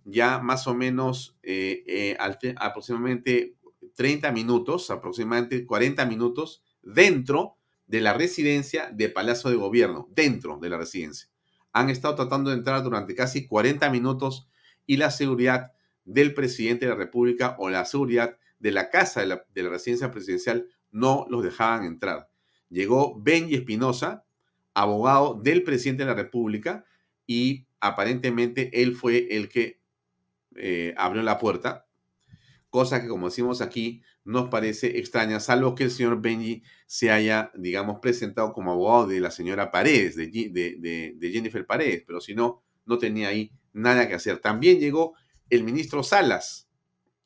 ya 0.03 0.39
más 0.39 0.67
o 0.67 0.73
menos 0.73 1.37
eh, 1.43 1.83
eh, 1.87 2.55
aproximadamente 2.57 3.55
30 3.95 4.31
minutos, 4.31 4.89
aproximadamente 4.89 5.65
40 5.65 6.05
minutos 6.05 6.63
dentro 6.81 7.57
de 7.85 8.01
la 8.01 8.13
residencia 8.13 8.89
de 8.91 9.09
Palacio 9.09 9.49
de 9.49 9.57
Gobierno, 9.57 10.07
dentro 10.11 10.57
de 10.57 10.69
la 10.69 10.77
residencia. 10.77 11.29
Han 11.73 11.89
estado 11.89 12.15
tratando 12.15 12.49
de 12.49 12.57
entrar 12.57 12.83
durante 12.83 13.15
casi 13.15 13.47
40 13.47 13.89
minutos 13.89 14.47
y 14.85 14.97
la 14.97 15.11
seguridad 15.11 15.71
del 16.03 16.33
presidente 16.33 16.85
de 16.85 16.91
la 16.91 16.97
República 16.97 17.55
o 17.59 17.69
la 17.69 17.85
seguridad 17.85 18.37
de 18.61 18.71
la 18.71 18.89
casa 18.89 19.21
de 19.21 19.27
la, 19.27 19.69
residencia 19.69 20.11
presidencial 20.11 20.67
no 20.91 21.25
los 21.29 21.43
dejaban 21.43 21.83
entrar. 21.83 22.29
Llegó 22.69 23.19
Benji 23.19 23.55
Espinosa, 23.55 24.25
abogado 24.73 25.39
del 25.41 25.63
presidente 25.63 26.03
de 26.03 26.09
la 26.09 26.15
República, 26.15 26.85
y 27.25 27.67
aparentemente 27.79 28.81
él 28.81 28.95
fue 28.95 29.27
el 29.31 29.49
que 29.49 29.81
eh, 30.55 30.93
abrió 30.97 31.23
la 31.23 31.39
puerta, 31.39 31.87
cosa 32.69 33.01
que 33.01 33.07
como 33.07 33.29
decimos 33.29 33.61
aquí 33.61 34.03
nos 34.23 34.49
parece 34.49 34.99
extraña, 34.99 35.39
salvo 35.39 35.73
que 35.73 35.85
el 35.85 35.91
señor 35.91 36.21
Benji 36.21 36.63
se 36.85 37.09
haya, 37.09 37.51
digamos, 37.55 37.99
presentado 37.99 38.53
como 38.53 38.71
abogado 38.71 39.07
de 39.07 39.19
la 39.19 39.31
señora 39.31 39.71
Paredes, 39.71 40.15
de, 40.15 40.27
de, 40.27 41.15
de 41.15 41.31
Jennifer 41.31 41.65
Paredes, 41.65 42.03
pero 42.05 42.21
si 42.21 42.35
no, 42.35 42.63
no 42.85 42.99
tenía 42.99 43.29
ahí 43.29 43.51
nada 43.73 44.07
que 44.07 44.13
hacer. 44.13 44.37
También 44.37 44.79
llegó 44.79 45.15
el 45.49 45.63
ministro 45.63 46.03
Salas, 46.03 46.69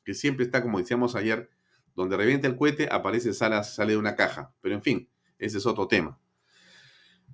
que 0.06 0.14
siempre 0.14 0.44
está, 0.44 0.62
como 0.62 0.78
decíamos 0.78 1.16
ayer, 1.16 1.50
donde 1.96 2.16
revienta 2.16 2.46
el 2.46 2.56
cohete, 2.56 2.88
aparece 2.92 3.34
Salas, 3.34 3.74
sale 3.74 3.92
de 3.92 3.98
una 3.98 4.14
caja. 4.14 4.54
Pero 4.60 4.76
en 4.76 4.82
fin, 4.82 5.10
ese 5.36 5.58
es 5.58 5.66
otro 5.66 5.88
tema. 5.88 6.16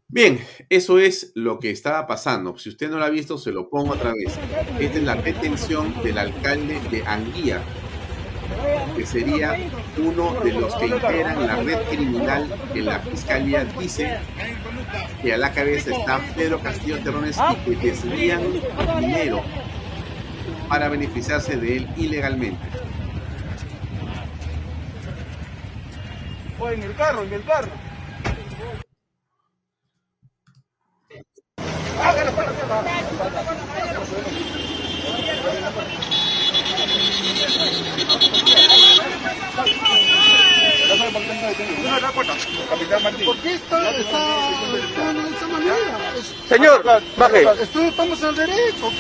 Bien, 0.09 0.41
eso 0.71 0.99
es 0.99 1.33
lo 1.35 1.59
que 1.59 1.71
estaba 1.71 2.07
pasando. 2.07 2.57
Si 2.57 2.71
usted 2.71 2.91
no 2.91 2.99
lo 2.99 3.05
ha 3.05 3.11
visto, 3.11 3.37
se 3.37 3.53
lo 3.53 3.69
pongo 3.69 3.93
otra 3.93 4.15
vez. 4.15 4.39
Esta 4.81 4.99
es 4.99 5.05
la 5.05 5.17
detención 5.17 6.03
del 6.03 6.17
alcalde 6.17 6.81
de 6.91 7.03
Anguía, 7.07 7.63
que 8.97 9.05
sería 9.05 9.55
uno 9.99 10.41
de 10.41 10.53
los 10.53 10.75
que 10.77 10.87
integran 10.87 11.47
la 11.47 11.57
red 11.57 11.79
criminal 11.91 12.59
que 12.73 12.81
la 12.81 13.01
fiscalía 13.01 13.65
dice 13.65 14.19
que 15.21 15.35
a 15.35 15.37
la 15.37 15.53
cabeza 15.53 15.95
está 15.95 16.21
Pedro 16.35 16.59
Castillo 16.61 16.99
Terrones 17.01 17.37
y 17.67 17.77
que 17.77 17.91
desvían 17.91 18.43
dinero 18.99 19.43
para 20.69 20.89
beneficiarse 20.89 21.57
de 21.57 21.77
él 21.79 21.89
ilegalmente. 21.97 22.59
O 26.59 26.69
en 26.69 26.83
el 26.83 26.95
carro, 26.95 27.23
en 27.23 27.33
el 27.33 27.45
carro. 27.45 27.69
Señor, 46.49 46.83
baje. 47.17 47.45
Estamos 47.63 48.23
al 48.23 48.37
derecho. 48.37 48.91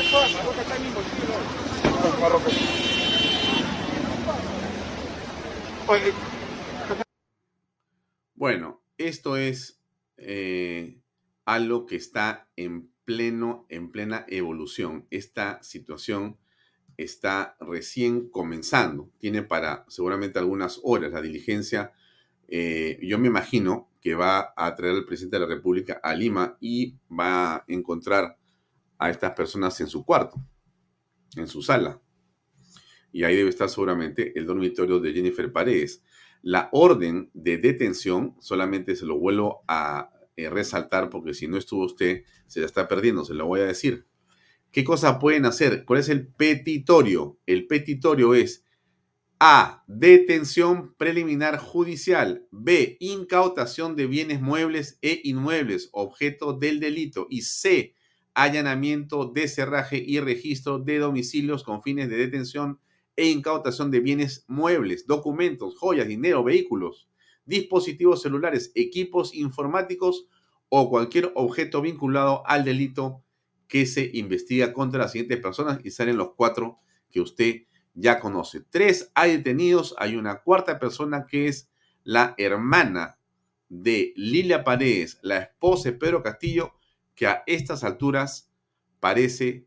Bueno, 8.34 8.82
esto 8.98 9.36
es 9.36 9.80
eh, 10.16 10.98
algo 11.44 11.86
que 11.86 11.96
está 11.96 12.48
en 12.56 12.90
pleno, 13.04 13.66
en 13.68 13.90
plena 13.90 14.24
evolución. 14.28 15.06
Esta 15.10 15.62
situación 15.62 16.38
está 16.96 17.56
recién 17.60 18.28
comenzando. 18.28 19.10
Tiene 19.18 19.42
para 19.42 19.84
seguramente 19.88 20.38
algunas 20.38 20.80
horas 20.82 21.12
la 21.12 21.22
diligencia. 21.22 21.92
Eh, 22.54 22.98
yo 23.02 23.18
me 23.18 23.28
imagino 23.28 23.90
que 24.00 24.14
va 24.14 24.52
a 24.54 24.74
traer 24.74 24.94
al 24.94 25.06
presidente 25.06 25.36
de 25.36 25.46
la 25.46 25.54
República 25.54 26.00
a 26.02 26.14
Lima 26.14 26.58
y 26.60 26.98
va 27.10 27.54
a 27.54 27.64
encontrar 27.66 28.36
a 28.98 29.08
estas 29.08 29.32
personas 29.32 29.80
en 29.80 29.86
su 29.86 30.04
cuarto 30.04 30.38
en 31.36 31.46
su 31.46 31.62
sala. 31.62 32.00
Y 33.12 33.24
ahí 33.24 33.36
debe 33.36 33.50
estar 33.50 33.68
seguramente 33.68 34.38
el 34.38 34.46
dormitorio 34.46 35.00
de 35.00 35.12
Jennifer 35.12 35.52
Paredes. 35.52 36.02
La 36.42 36.68
orden 36.72 37.30
de 37.34 37.58
detención, 37.58 38.36
solamente 38.40 38.96
se 38.96 39.06
lo 39.06 39.18
vuelvo 39.18 39.62
a 39.68 40.10
eh, 40.36 40.48
resaltar 40.50 41.10
porque 41.10 41.34
si 41.34 41.46
no 41.46 41.56
estuvo 41.56 41.84
usted, 41.84 42.24
se 42.46 42.60
la 42.60 42.66
está 42.66 42.88
perdiendo, 42.88 43.24
se 43.24 43.34
lo 43.34 43.46
voy 43.46 43.60
a 43.60 43.66
decir. 43.66 44.06
¿Qué 44.70 44.84
cosa 44.84 45.18
pueden 45.18 45.44
hacer? 45.44 45.84
¿Cuál 45.84 46.00
es 46.00 46.08
el 46.08 46.26
petitorio? 46.26 47.38
El 47.46 47.66
petitorio 47.66 48.34
es 48.34 48.64
A. 49.44 49.82
Detención 49.88 50.94
preliminar 50.94 51.58
judicial. 51.58 52.46
B. 52.52 52.96
Incautación 53.00 53.96
de 53.96 54.06
bienes 54.06 54.40
muebles 54.40 55.00
e 55.02 55.20
inmuebles, 55.24 55.88
objeto 55.90 56.52
del 56.52 56.78
delito. 56.78 57.26
Y 57.28 57.42
C 57.42 57.96
allanamiento 58.34 59.26
de 59.26 59.48
cerraje 59.48 60.00
y 60.00 60.20
registro 60.20 60.78
de 60.78 61.00
domicilios 61.00 61.64
con 61.64 61.82
fines 61.82 62.08
de 62.08 62.18
detención 62.18 62.78
e 63.16 63.30
incautación 63.30 63.90
de 63.90 63.98
bienes 63.98 64.44
muebles, 64.46 65.08
documentos, 65.08 65.76
joyas, 65.76 66.06
dinero, 66.06 66.44
vehículos, 66.44 67.08
dispositivos 67.44 68.22
celulares, 68.22 68.70
equipos 68.76 69.34
informáticos 69.34 70.28
o 70.68 70.88
cualquier 70.88 71.32
objeto 71.34 71.82
vinculado 71.82 72.46
al 72.46 72.64
delito 72.64 73.24
que 73.66 73.86
se 73.86 74.08
investiga 74.14 74.72
contra 74.72 75.00
las 75.00 75.10
siguientes 75.10 75.40
personas 75.40 75.80
y 75.82 75.90
salen 75.90 76.16
los 76.16 76.34
cuatro 76.36 76.78
que 77.10 77.20
usted 77.20 77.62
ya 77.94 78.20
conoce. 78.20 78.60
Tres 78.60 79.10
hay 79.14 79.36
detenidos, 79.36 79.94
hay 79.98 80.16
una 80.16 80.42
cuarta 80.42 80.78
persona 80.78 81.26
que 81.26 81.48
es 81.48 81.70
la 82.04 82.34
hermana 82.38 83.18
de 83.68 84.12
Lilia 84.16 84.64
Paredes, 84.64 85.18
la 85.22 85.38
esposa 85.38 85.90
de 85.90 85.98
Pedro 85.98 86.22
Castillo, 86.22 86.74
que 87.14 87.26
a 87.26 87.42
estas 87.46 87.84
alturas 87.84 88.50
parece 89.00 89.66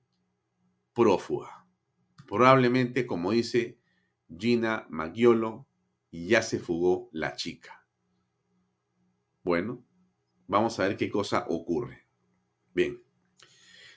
prófuga. 0.94 1.66
Probablemente, 2.28 3.06
como 3.06 3.32
dice 3.32 3.80
Gina 4.38 4.86
Maggiolo, 4.90 5.68
ya 6.12 6.42
se 6.42 6.60
fugó 6.60 7.10
la 7.12 7.36
chica. 7.36 7.86
Bueno, 9.44 9.86
vamos 10.48 10.80
a 10.80 10.88
ver 10.88 10.98
qué 10.98 11.10
cosa 11.10 11.46
ocurre. 11.50 12.08
Bien, 12.74 13.04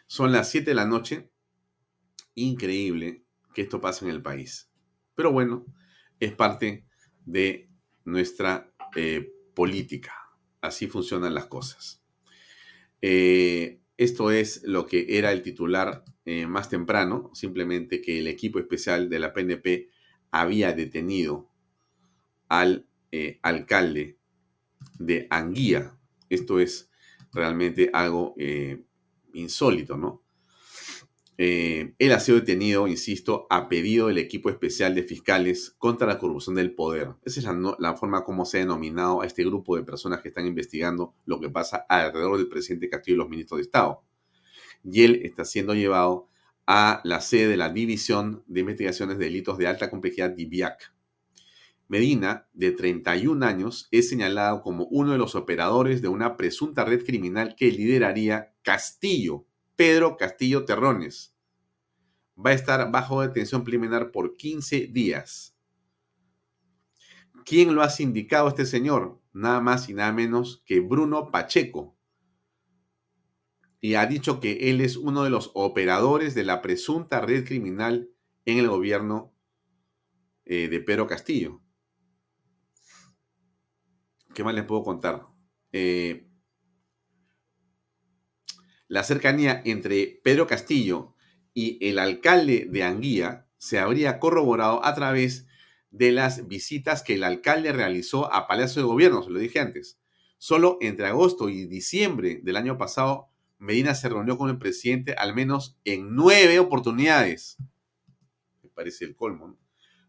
son 0.07 0.33
las 0.33 0.51
7 0.51 0.71
de 0.71 0.75
la 0.75 0.87
noche. 0.87 1.31
Increíble 2.35 3.28
que 3.59 3.63
esto 3.63 3.81
pase 3.81 4.05
en 4.05 4.13
el 4.13 4.23
país. 4.23 4.71
Pero 5.17 5.33
bueno, 5.33 5.67
es 6.21 6.33
parte 6.33 6.87
de 7.27 7.69
nuestra 8.05 8.73
eh, 8.95 9.33
política. 9.53 10.15
Así 10.61 10.87
funcionan 10.87 11.35
las 11.35 11.47
cosas. 11.47 12.01
Eh, 13.03 13.81
esto 13.97 14.31
es 14.31 14.63
lo 14.63 14.87
que 14.87 15.19
era 15.19 15.33
el 15.33 15.43
titular 15.43 16.05
eh, 16.25 16.47
más 16.47 16.69
temprano, 16.69 17.33
simplemente 17.35 18.01
que 18.01 18.21
el 18.21 18.29
equipo 18.29 18.61
especial 18.61 19.09
de 19.11 19.19
la 19.19 19.33
PNP 19.33 19.89
había 20.31 20.73
detenido 20.73 21.51
al 22.49 22.87
alcalde 23.43 24.19
de 25.01 25.27
Anguía. 25.31 25.99
Esto 26.31 26.61
es 26.61 26.93
realmente 27.33 27.91
algo 27.93 28.37
insólito, 29.33 29.97
¿no? 29.97 30.28
Eh, 31.41 31.95
él 32.01 32.13
ha 32.13 32.19
sido 32.19 32.41
detenido, 32.41 32.89
insisto, 32.89 33.47
a 33.49 33.69
pedido 33.69 34.09
del 34.09 34.19
equipo 34.19 34.51
especial 34.51 34.97
de 34.97 35.05
fiscales 35.05 35.73
contra 35.79 36.09
la 36.09 36.19
corrupción 36.19 36.57
del 36.57 36.75
poder. 36.75 37.15
Esa 37.25 37.39
es 37.39 37.47
la, 37.79 37.95
forma 37.95 38.25
como 38.25 38.45
se 38.45 38.59
ha 38.59 38.61
denominado 38.61 39.23
a 39.23 39.27
este 39.27 39.45
grupo 39.45 39.77
de 39.77 39.85
personas 39.85 40.21
que 40.21 40.29
están 40.29 40.47
investigando 40.47 41.15
lo 41.27 41.39
que 41.39 41.49
pasa 41.49 41.87
alrededor 41.89 42.39
del 42.39 42.49
presidente 42.49 42.91
Castillo 42.91 43.15
y 43.15 43.19
los 43.19 43.29
ministros 43.29 43.59
de 43.59 43.63
Estado. 43.63 44.03
Y 44.83 45.05
él 45.05 45.21
está 45.23 45.45
siendo 45.45 45.75
llevado 45.75 46.29
a 46.67 47.01
la 47.05 47.21
sede 47.21 47.51
de 47.51 47.57
la 47.57 47.71
División 47.71 48.43
de 48.49 48.61
Investigaciones 48.61 49.17
de 49.17 49.27
Delitos 49.27 49.59
de 49.59 49.69
Alta 49.69 49.91
Complejidad, 49.91 50.31
DIVIAC. 50.31 50.93
Medina, 51.87 52.49
de 52.53 52.73
31 52.73 53.47
años, 53.47 53.89
es 53.93 54.09
señalado 54.09 54.61
como 54.61 54.87
uno 54.87 55.13
de 55.13 55.19
los 55.19 55.37
operadores 55.37 56.03
de 56.03 56.09
una 56.09 56.37
presunta 56.37 56.85
red 56.85 57.05
criminal 57.05 57.55
que 57.57 57.71
lideraría 57.71 58.53
Castillo 58.63 59.48
Pedro 59.79 60.17
Castillo 60.17 60.65
Terrones. 60.65 61.37
Va 62.37 62.51
a 62.51 62.55
estar 62.55 62.91
bajo 62.91 63.21
detención 63.21 63.63
preliminar 63.63 64.11
por 64.11 64.37
15 64.37 64.89
días. 64.89 65.57
¿Quién 67.45 67.77
lo 67.77 67.83
ha 67.83 67.89
sindicado 67.89 68.49
este 68.49 68.67
señor? 68.67 69.23
Nada 69.33 69.61
más 69.61 69.89
y 69.89 69.95
nada 69.95 70.13
menos 70.13 70.65
que 70.67 70.81
Bruno 70.81 71.31
Pacheco. 71.31 71.97
Y 73.81 73.95
ha 73.95 74.05
dicho 74.07 74.41
que 74.41 74.69
él 74.69 74.81
es 74.81 74.97
uno 74.97 75.23
de 75.23 75.31
los 75.31 75.53
operadores 75.55 76.35
de 76.35 76.43
la 76.43 76.61
presunta 76.61 77.21
red 77.21 77.47
criminal 77.47 78.11
en 78.47 78.59
el 78.59 78.67
gobierno 78.67 79.33
eh, 80.45 80.67
de 80.67 80.81
Pedro 80.81 81.07
Castillo. 81.07 81.63
¿Qué 84.35 84.43
más 84.43 84.57
les 84.57 84.65
puedo 84.65 84.83
contar? 84.83 85.29
Eh, 85.71 86.28
la 88.89 89.05
cercanía 89.05 89.63
entre 89.65 90.21
Pedro 90.25 90.47
Castillo 90.47 91.15
y 91.55 91.79
el 91.87 91.99
alcalde 91.99 92.67
de 92.71 92.83
Anguía 92.83 93.47
se 93.59 93.79
habría 93.79 94.19
corroborado 94.19 94.85
a 94.85 94.95
través 94.95 95.47
de 95.91 96.13
las 96.13 96.49
visitas 96.49 97.03
que 97.03 97.15
el 97.15 97.25
alcalde 97.25 97.73
realizó 97.73 98.33
a 98.33 98.47
Palacio 98.47 98.83
de 98.83 98.89
Gobierno, 98.89 99.23
se 99.23 99.31
lo 99.31 99.39
dije 99.39 99.61
antes. 99.61 99.99
Solo 100.39 100.79
entre 100.81 101.07
agosto 101.07 101.49
y 101.49 101.67
diciembre 101.67 102.41
del 102.43 102.57
año 102.57 102.79
pasado, 102.79 103.29
Medina 103.59 103.95
se 103.95 104.09
reunió 104.09 104.39
con 104.39 104.51
el 104.51 104.59
presidente 104.59 105.15
al 105.15 105.35
menos 105.35 105.77
en 105.85 106.15
nueve 106.15 106.59
oportunidades. 106.59 107.57
Me 108.63 108.71
parece 108.71 109.05
el 109.05 109.17
colmo, 109.17 109.49
¿no? 109.49 109.59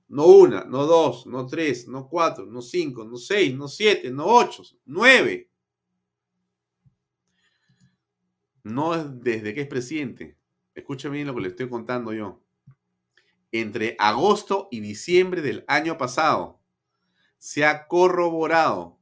No 0.08 0.26
una, 0.26 0.64
no 0.64 0.86
dos, 0.86 1.28
no 1.28 1.46
tres, 1.46 1.88
no 1.88 2.08
cuatro, 2.08 2.46
no 2.48 2.64
cinco, 2.64 3.06
no 3.06 3.18
seis, 3.18 3.56
no 3.56 3.68
siete, 3.68 4.10
no 4.10 4.26
ocho, 4.26 4.64
nueve. 4.86 5.49
No 8.64 9.04
desde 9.04 9.54
que 9.54 9.62
es 9.62 9.68
presidente. 9.68 10.38
Escucha 10.76 11.10
bien 11.10 11.28
lo 11.28 11.36
que 11.36 11.42
le 11.42 11.48
estoy 11.50 11.70
contando 11.70 12.14
yo. 12.14 12.42
Entre 13.52 13.96
agosto 14.00 14.68
y 14.72 14.80
diciembre 14.80 15.42
del 15.42 15.66
año 15.68 15.98
pasado 15.98 16.62
se 17.38 17.66
ha 17.66 17.88
corroborado 17.88 19.00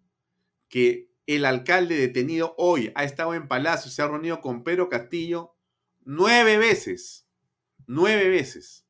que 0.69 1.11
el 1.25 1.43
alcalde 1.45 1.97
detenido 1.97 2.55
hoy 2.57 2.91
ha 2.95 3.03
estado 3.03 3.33
en 3.33 3.47
Palacio, 3.47 3.91
se 3.91 4.01
ha 4.01 4.07
reunido 4.07 4.39
con 4.41 4.63
Pedro 4.63 4.89
Castillo 4.89 5.55
nueve 6.05 6.57
veces. 6.57 7.27
Nueve 7.85 8.29
veces. 8.29 8.85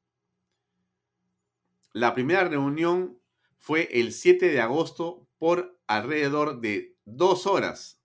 La 1.93 2.13
primera 2.13 2.43
reunión 2.47 3.19
fue 3.57 3.89
el 3.91 4.13
7 4.13 4.49
de 4.49 4.61
agosto 4.61 5.27
por 5.39 5.79
alrededor 5.87 6.61
de 6.61 6.95
dos 7.05 7.47
horas 7.47 7.96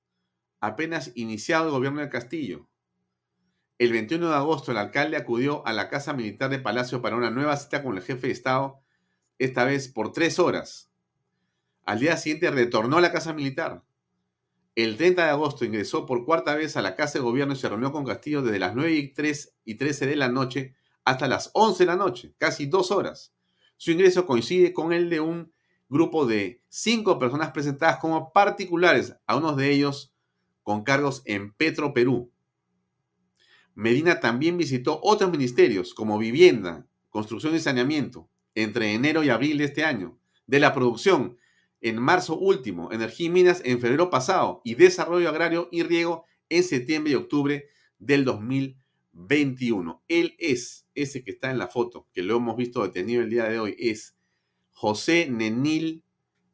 apenas 0.63 1.11
iniciado 1.17 1.67
el 1.67 1.73
gobierno 1.73 2.01
del 2.01 2.09
Castillo. 2.09 2.69
El 3.79 3.91
21 3.91 4.29
de 4.29 4.37
agosto 4.37 4.71
el 4.71 4.79
alcalde 4.79 5.17
acudió 5.17 5.67
a 5.67 5.73
la 5.73 5.89
Casa 5.89 6.13
Militar 6.13 6.51
de 6.51 6.61
Palacio 6.61 7.03
para 7.03 7.17
una 7.17 7.33
nueva 7.33 7.57
cita 7.57 7.83
con 7.83 7.97
el 7.97 8.03
jefe 8.03 8.29
de 8.29 8.33
Estado, 8.33 8.81
esta 9.41 9.65
vez 9.65 9.89
por 9.89 10.13
tres 10.13 10.39
horas. 10.39 10.89
Al 11.85 11.99
día 11.99 12.17
siguiente 12.17 12.49
retornó 12.53 12.99
a 12.99 13.01
la 13.01 13.11
Casa 13.11 13.33
Militar. 13.33 13.83
El 14.77 14.97
30 14.97 15.25
de 15.25 15.31
agosto 15.31 15.65
ingresó 15.65 16.07
por 16.07 16.25
cuarta 16.25 16.55
vez 16.55 16.77
a 16.77 16.83
la 16.83 16.95
Casa 16.95 17.19
de 17.19 17.25
Gobierno 17.25 17.55
y 17.55 17.57
se 17.57 17.69
reunió 17.69 17.91
con 17.91 18.05
Castillo 18.05 18.41
desde 18.41 18.61
las 18.61 18.77
9 18.77 18.93
y, 18.93 19.13
3 19.13 19.57
y 19.65 19.75
13 19.75 20.07
de 20.07 20.17
la 20.17 20.29
noche 20.29 20.77
hasta 21.05 21.27
las 21.27 21.51
11 21.55 21.83
de 21.83 21.87
la 21.87 21.97
noche, 21.97 22.35
casi 22.39 22.67
dos 22.67 22.93
horas. 22.93 23.35
Su 23.79 23.91
ingreso 23.91 24.27
coincide 24.27 24.73
con 24.73 24.93
el 24.93 25.11
de 25.11 25.19
un 25.19 25.53
grupo 25.89 26.25
de 26.25 26.63
cinco 26.69 27.19
personas 27.19 27.51
presentadas 27.51 27.99
como 27.99 28.33
particulares, 28.33 29.17
a 29.27 29.35
unos 29.35 29.57
de 29.57 29.73
ellos 29.73 30.12
con 30.63 30.85
cargos 30.85 31.23
en 31.25 31.53
Petro 31.53 31.93
Perú. 31.93 32.31
Medina 33.75 34.21
también 34.21 34.59
visitó 34.59 35.01
otros 35.03 35.31
ministerios 35.31 35.95
como 35.95 36.19
vivienda, 36.19 36.87
construcción 37.11 37.55
y 37.55 37.61
saneamiento 37.61 38.29
entre 38.55 38.93
enero 38.93 39.23
y 39.25 39.31
abril 39.31 39.59
de 39.59 39.65
este 39.65 39.85
año, 39.85 40.19
de 40.47 40.61
la 40.61 40.75
producción 40.75 41.39
en 41.81 42.01
marzo 42.01 42.39
último, 42.39 42.93
energía 42.93 43.27
y 43.27 43.31
minas 43.31 43.63
en 43.65 43.81
febrero 43.81 44.11
pasado 44.11 44.61
y 44.65 44.75
desarrollo 44.75 45.29
agrario 45.29 45.69
y 45.73 45.83
riego 45.83 46.25
en 46.49 46.63
septiembre 46.63 47.13
y 47.13 47.17
octubre 47.17 47.67
del 47.99 48.25
2021. 48.25 50.05
Él 50.07 50.37
es, 50.39 50.87
ese 50.95 51.25
que 51.25 51.33
está 51.33 51.51
en 51.51 51.59
la 51.59 51.69
foto, 51.69 52.09
que 52.13 52.23
lo 52.23 52.37
hemos 52.37 52.57
visto 52.57 52.83
detenido 52.83 53.23
el 53.23 53.31
día 53.31 53.45
de 53.45 53.59
hoy, 53.59 53.75
es 53.79 54.17
José 54.71 55.29
Nenil 55.31 56.05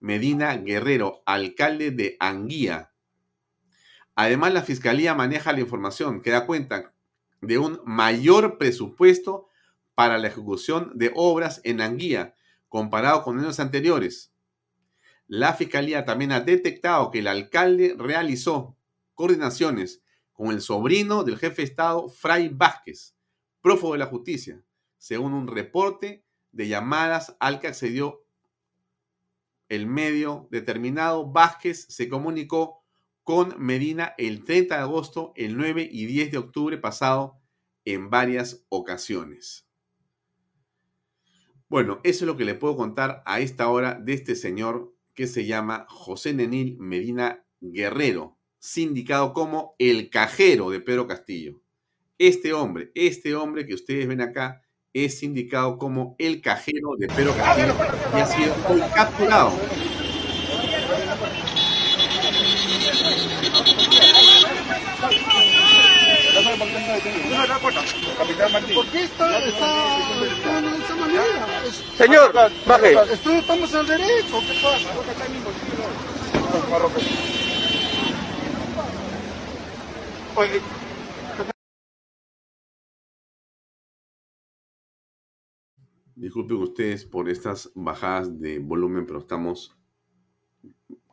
Medina 0.01 0.57
Guerrero, 0.57 1.23
alcalde 1.27 1.91
de 1.91 2.17
Anguía, 2.21 2.88
Además, 4.21 4.53
la 4.53 4.65
Fiscalía 4.65 5.15
maneja 5.15 5.53
la 5.53 5.61
información 5.61 6.23
que 6.23 6.33
da 6.33 6.45
cuenta 6.45 6.93
de 7.41 7.57
un 7.57 7.81
mayor 7.85 8.59
presupuesto 8.59 9.47
para 9.95 10.19
la 10.19 10.27
ejecución 10.27 10.91
de 10.97 11.13
obras 11.15 11.61
en 11.63 11.81
Anguía 11.81 12.35
comparado 12.69 13.23
con 13.23 13.39
años 13.39 13.61
anteriores. 13.61 14.33
La 15.29 15.55
Fiscalía 15.55 16.05
también 16.05 16.33
ha 16.33 16.41
detectado 16.41 17.13
que 17.13 17.21
el 17.21 17.29
alcalde 17.29 17.95
realizó 17.97 18.77
coordinaciones 19.15 20.03
con 20.33 20.49
el 20.49 20.63
sobrino 20.63 21.23
del 21.23 21.39
jefe 21.39 21.63
de 21.63 21.69
Estado, 21.69 22.09
Fray 22.09 22.49
Vázquez, 22.49 23.15
prófugo 23.61 23.93
de 23.93 24.01
la 24.01 24.07
justicia, 24.07 24.61
según 24.97 25.33
un 25.33 25.47
reporte 25.47 26.25
de 26.51 26.67
llamadas 26.67 27.37
al 27.39 27.61
que 27.61 27.69
accedió 27.69 28.25
el 29.69 29.87
medio 29.87 30.49
determinado. 30.51 31.31
Vázquez 31.31 31.87
se 31.89 32.09
comunicó 32.09 32.78
con 33.29 33.55
Medina 33.59 34.15
el 34.17 34.43
30 34.43 34.75
de 34.77 34.81
agosto, 34.81 35.35
el 35.37 35.59
9 35.59 35.87
y 35.93 36.07
10 36.07 36.31
de 36.31 36.39
octubre 36.39 36.79
pasado 36.79 37.39
en 37.85 38.09
varias 38.09 38.65
ocasiones. 38.71 39.69
Bueno, 41.69 42.01
eso 42.05 42.25
es 42.25 42.27
lo 42.27 42.39
que 42.39 42.47
le 42.47 42.55
puedo 42.55 42.75
contar 42.75 43.23
a 43.27 43.41
esta 43.41 43.69
hora 43.69 44.01
de 44.03 44.15
este 44.15 44.35
señor 44.35 44.95
que 45.13 45.27
se 45.27 45.45
llama 45.45 45.85
José 45.91 46.33
Nenil 46.33 46.79
Medina 46.79 47.45
Guerrero, 47.61 48.39
sindicado 48.61 49.35
como 49.35 49.75
el 49.79 50.09
cajero 50.09 50.71
de 50.71 50.81
Pedro 50.81 51.07
Castillo. 51.07 51.61
Este 52.17 52.55
hombre, 52.55 52.93
este 52.95 53.35
hombre 53.35 53.67
que 53.67 53.75
ustedes 53.75 54.09
ven 54.09 54.23
acá, 54.23 54.63
es 54.95 55.19
sindicado 55.19 55.77
como 55.77 56.17
el 56.19 56.41
cajero 56.41 56.97
de 56.97 57.09
Pedro 57.09 57.37
Castillo 57.37 57.75
y 58.17 58.21
ha 58.21 58.27
sido 58.27 58.55
capturado 58.95 59.53
¿Por 68.75 68.87
qué 68.91 69.05
está, 69.05 69.45
está, 69.47 70.61
de 70.61 70.79
esa 70.79 70.97
manera? 70.97 71.63
Señor, 71.97 72.33
baje. 72.67 72.95
Estamos 73.39 73.75
al 73.75 73.87
derecho. 73.87 74.41
¿Qué 74.41 74.61
pasa? 74.61 74.91
Oye. 80.35 80.61
Disculpen 86.17 86.57
ustedes 86.57 87.05
por 87.05 87.29
estas 87.29 87.71
bajadas 87.77 88.41
de 88.41 88.59
volumen, 88.59 89.07
pero 89.07 89.21
estamos 89.21 89.77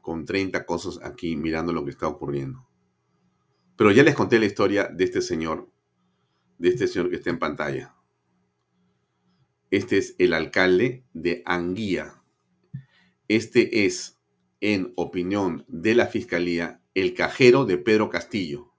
con 0.01 0.26
30 0.26 0.65
cosas 0.65 0.99
aquí 1.03 1.36
mirando 1.36 1.71
lo 1.71 1.86
que 1.86 1.91
está 1.91 2.07
ocurriendo. 2.07 2.67
Pero 3.76 3.91
ya 3.91 4.01
les 4.01 4.15
conté 4.15 4.39
la 4.39 4.45
historia 4.45 4.86
de 4.86 5.03
este 5.03 5.21
señor, 5.21 5.69
de 6.58 6.70
este 6.70 6.88
señor 6.88 7.10
que 7.10 7.18
está 7.18 7.30
en 7.30 7.39
pantalla. 7.39 7.95
Este 9.72 9.97
es 9.97 10.16
el 10.20 10.34
alcalde 10.34 11.06
de 11.14 11.43
Anguía. 11.45 12.24
Este 13.28 13.86
es, 13.86 14.20
en 14.62 14.93
opinión 14.95 15.66
de 15.68 15.95
la 15.95 16.08
Fiscalía, 16.08 16.82
el 16.93 17.14
cajero 17.14 17.66
de 17.66 17.78
Pedro 17.78 18.10
Castillo. 18.10 18.74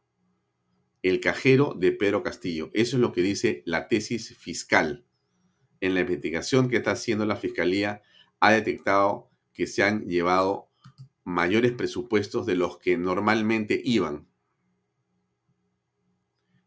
El 1.03 1.21
cajero 1.21 1.75
de 1.79 1.93
Pedro 1.93 2.23
Castillo. 2.23 2.71
Eso 2.73 2.97
es 2.97 3.01
lo 3.01 3.13
que 3.13 3.23
dice 3.23 3.63
la 3.67 3.89
tesis 3.89 4.37
fiscal. 4.37 5.05
En 5.81 5.95
la 5.95 6.01
investigación 6.01 6.69
que 6.69 6.77
está 6.77 6.93
haciendo 6.93 7.27
la 7.27 7.37
Fiscalía, 7.37 8.03
ha 8.41 8.53
detectado 8.53 9.31
que 9.53 9.67
se 9.67 9.83
han 9.83 10.07
llevado 10.07 10.71
mayores 11.25 11.73
presupuestos 11.73 12.47
de 12.47 12.55
los 12.55 12.79
que 12.79 12.97
normalmente 12.97 13.81
iban. 13.85 14.29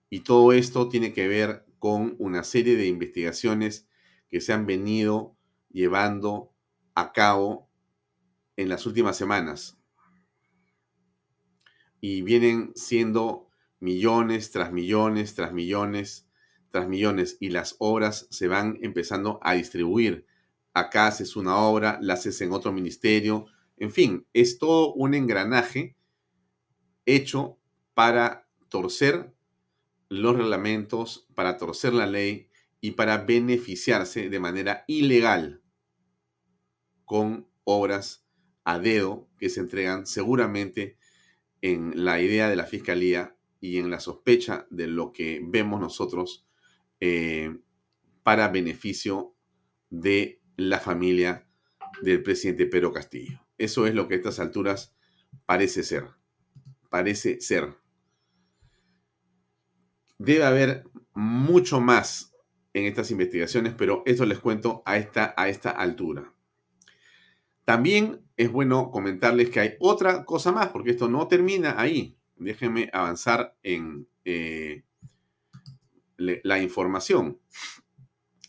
Y 0.10 0.22
todo 0.22 0.54
esto 0.54 0.90
tiene 0.90 1.14
que 1.14 1.28
ver 1.28 1.66
con 1.80 2.16
una 2.20 2.44
serie 2.44 2.76
de 2.76 2.88
investigaciones 2.88 3.88
que 4.30 4.42
se 4.42 4.54
han 4.54 4.66
venido 4.66 5.36
llevando 5.70 6.54
a 6.96 7.14
cabo 7.14 7.70
en 8.58 8.70
las 8.70 8.86
últimas 8.86 9.18
semanas. 9.18 9.78
Y 12.02 12.22
vienen 12.22 12.72
siendo 12.76 13.50
millones 13.80 14.52
tras 14.52 14.72
millones, 14.72 15.36
tras 15.36 15.54
millones, 15.54 16.28
tras 16.72 16.88
millones. 16.88 17.38
Y 17.40 17.50
las 17.50 17.76
obras 17.80 18.28
se 18.30 18.48
van 18.48 18.78
empezando 18.82 19.40
a 19.42 19.54
distribuir. 19.54 20.26
Acá 20.74 21.08
haces 21.08 21.36
una 21.36 21.58
obra, 21.58 22.00
la 22.02 22.14
haces 22.14 22.42
en 22.42 22.52
otro 22.52 22.72
ministerio, 22.72 23.48
en 23.80 23.92
fin, 23.92 24.28
es 24.34 24.60
todo 24.60 24.94
un 24.94 25.14
engranaje 25.14 25.96
hecho 27.06 27.58
para 27.94 28.48
torcer 28.68 29.34
los 30.10 30.36
reglamentos, 30.36 31.28
para 31.36 31.58
torcer 31.58 31.94
la 31.94 32.08
ley 32.08 32.50
y 32.82 32.92
para 32.92 33.18
beneficiarse 33.18 34.30
de 34.30 34.40
manera 34.40 34.84
ilegal 34.88 35.62
con 37.06 37.48
obras 37.64 38.26
a 38.64 38.80
dedo 38.80 39.30
que 39.38 39.50
se 39.50 39.62
entregan 39.62 40.06
seguramente 40.06 40.98
en 41.62 42.04
la 42.04 42.22
idea 42.22 42.50
de 42.50 42.56
la 42.56 42.66
fiscalía 42.66 43.36
y 43.62 43.78
en 43.78 43.90
la 43.90 44.00
sospecha 44.00 44.68
de 44.70 44.88
lo 44.88 45.12
que 45.12 45.42
vemos 45.44 45.82
nosotros 45.82 46.48
eh, 47.00 47.58
para 48.24 48.48
beneficio 48.48 49.36
de 49.90 50.42
la 50.56 50.80
familia 50.80 51.48
del 52.02 52.22
presidente 52.24 52.66
Pedro 52.66 52.94
Castillo. 52.94 53.46
Eso 53.58 53.88
es 53.88 53.94
lo 53.94 54.08
que 54.08 54.16
a 54.16 54.18
estas 54.18 54.40
alturas 54.40 54.96
parece 55.46 55.84
ser. 55.84 56.06
Parece 56.90 57.42
ser. 57.42 57.76
Debe 60.20 60.46
haber 60.46 60.84
mucho 61.16 61.82
más 61.82 62.36
en 62.74 62.86
estas 62.86 63.10
investigaciones, 63.10 63.74
pero 63.74 64.04
eso 64.06 64.26
les 64.26 64.40
cuento 64.40 64.84
a 64.86 64.98
esta, 64.98 65.34
a 65.36 65.50
esta 65.50 65.72
altura. 65.72 66.32
También 67.66 68.22
es 68.38 68.52
bueno 68.52 68.92
comentarles 68.92 69.50
que 69.50 69.60
hay 69.60 69.74
otra 69.80 70.26
cosa 70.26 70.52
más, 70.52 70.68
porque 70.68 70.92
esto 70.92 71.10
no 71.10 71.28
termina 71.28 71.80
ahí. 71.80 72.16
Déjenme 72.36 72.90
avanzar 72.94 73.56
en 73.64 74.08
eh, 74.26 74.84
la 76.18 76.60
información. 76.60 77.40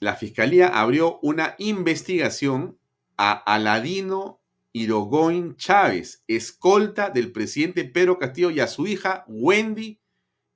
La 0.00 0.16
Fiscalía 0.16 0.68
abrió 0.68 1.18
una 1.22 1.54
investigación 1.58 2.78
a 3.16 3.32
Aladino 3.32 4.40
Irogoin 4.72 5.56
Chávez, 5.56 6.24
escolta 6.26 7.10
del 7.10 7.32
presidente 7.32 7.84
Pedro 7.84 8.18
Castillo 8.18 8.50
y 8.50 8.60
a 8.60 8.66
su 8.66 8.86
hija 8.86 9.24
Wendy 9.28 10.00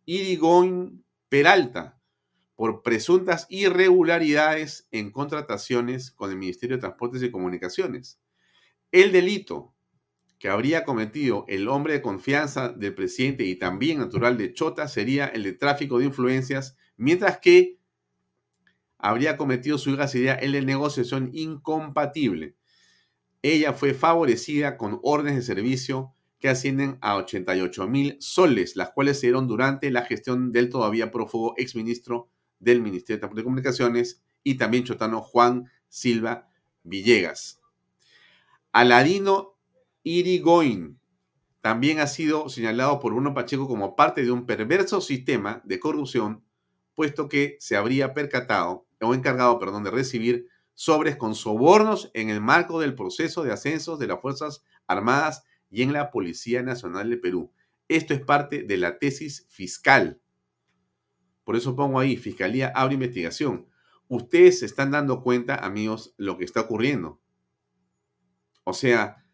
Irigoyen 0.06 1.03
Peralta 1.34 1.98
por 2.54 2.82
presuntas 2.82 3.48
irregularidades 3.48 4.86
en 4.92 5.10
contrataciones 5.10 6.12
con 6.12 6.30
el 6.30 6.36
Ministerio 6.36 6.76
de 6.76 6.82
Transportes 6.82 7.24
y 7.24 7.32
Comunicaciones. 7.32 8.20
El 8.92 9.10
delito 9.10 9.74
que 10.38 10.48
habría 10.48 10.84
cometido 10.84 11.44
el 11.48 11.66
hombre 11.66 11.94
de 11.94 12.02
confianza 12.02 12.68
del 12.68 12.94
presidente 12.94 13.42
y 13.42 13.56
también 13.56 13.98
natural 13.98 14.38
de 14.38 14.54
Chota 14.54 14.86
sería 14.86 15.26
el 15.26 15.42
de 15.42 15.54
tráfico 15.54 15.98
de 15.98 16.04
influencias, 16.04 16.76
mientras 16.96 17.38
que 17.38 17.80
habría 18.96 19.36
cometido 19.36 19.76
su 19.76 19.90
hija 19.90 20.06
sería 20.06 20.34
el 20.34 20.52
de 20.52 20.62
negociación 20.62 21.30
incompatible 21.32 22.54
ella 23.44 23.74
fue 23.74 23.92
favorecida 23.92 24.78
con 24.78 25.00
órdenes 25.02 25.34
de 25.34 25.42
servicio 25.42 26.14
que 26.44 26.50
ascienden 26.50 26.98
a 27.00 27.16
88 27.16 27.88
mil 27.88 28.18
soles, 28.20 28.76
las 28.76 28.90
cuales 28.90 29.18
se 29.18 29.28
dieron 29.28 29.48
durante 29.48 29.90
la 29.90 30.02
gestión 30.02 30.52
del 30.52 30.68
todavía 30.68 31.10
prófugo 31.10 31.54
exministro 31.56 32.28
del 32.58 32.82
Ministerio 32.82 33.26
de 33.26 33.42
Comunicaciones 33.42 34.22
y 34.42 34.58
también 34.58 34.84
chotano 34.84 35.22
Juan 35.22 35.70
Silva 35.88 36.50
Villegas. 36.82 37.62
Aladino 38.72 39.56
Irigoyen 40.02 41.00
también 41.62 41.98
ha 42.00 42.06
sido 42.06 42.50
señalado 42.50 43.00
por 43.00 43.14
Bruno 43.14 43.32
Pacheco 43.32 43.66
como 43.66 43.96
parte 43.96 44.22
de 44.22 44.30
un 44.30 44.44
perverso 44.44 45.00
sistema 45.00 45.62
de 45.64 45.80
corrupción, 45.80 46.44
puesto 46.94 47.26
que 47.26 47.56
se 47.58 47.74
habría 47.74 48.12
percatado 48.12 48.86
o 49.00 49.14
encargado, 49.14 49.58
perdón, 49.58 49.82
de 49.82 49.92
recibir 49.92 50.48
sobres 50.74 51.16
con 51.16 51.34
sobornos 51.34 52.10
en 52.12 52.28
el 52.28 52.42
marco 52.42 52.80
del 52.80 52.94
proceso 52.94 53.44
de 53.44 53.52
ascensos 53.52 53.98
de 53.98 54.08
las 54.08 54.20
Fuerzas 54.20 54.62
Armadas 54.86 55.42
y 55.74 55.82
en 55.82 55.92
la 55.92 56.12
Policía 56.12 56.62
Nacional 56.62 57.10
de 57.10 57.16
Perú. 57.16 57.52
Esto 57.88 58.14
es 58.14 58.20
parte 58.20 58.62
de 58.62 58.76
la 58.76 59.00
tesis 59.00 59.44
fiscal. 59.50 60.20
Por 61.42 61.56
eso 61.56 61.74
pongo 61.74 61.98
ahí, 61.98 62.16
Fiscalía 62.16 62.68
abre 62.68 62.94
investigación. 62.94 63.66
Ustedes 64.06 64.60
se 64.60 64.66
están 64.66 64.92
dando 64.92 65.20
cuenta, 65.24 65.56
amigos, 65.56 66.14
lo 66.16 66.38
que 66.38 66.44
está 66.44 66.60
ocurriendo. 66.60 67.20
O 68.62 68.72
sea, 68.72 69.24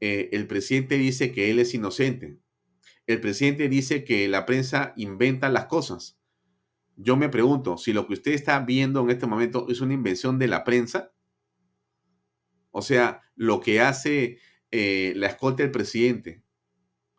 eh, 0.00 0.28
el 0.32 0.46
presidente 0.46 0.98
dice 0.98 1.32
que 1.32 1.50
él 1.50 1.58
es 1.60 1.72
inocente. 1.72 2.38
El 3.06 3.22
presidente 3.22 3.70
dice 3.70 4.04
que 4.04 4.28
la 4.28 4.44
prensa 4.44 4.92
inventa 4.96 5.48
las 5.48 5.64
cosas. 5.64 6.18
Yo 6.96 7.16
me 7.16 7.30
pregunto 7.30 7.78
si 7.78 7.94
lo 7.94 8.06
que 8.06 8.12
usted 8.12 8.32
está 8.32 8.60
viendo 8.60 9.00
en 9.00 9.10
este 9.10 9.26
momento 9.26 9.66
es 9.70 9.80
una 9.80 9.94
invención 9.94 10.38
de 10.38 10.48
la 10.48 10.62
prensa. 10.62 11.14
O 12.70 12.82
sea, 12.82 13.22
lo 13.34 13.60
que 13.60 13.80
hace 13.80 14.38
eh, 14.70 15.12
la 15.16 15.28
escolta 15.28 15.62
del 15.62 15.72
presidente, 15.72 16.42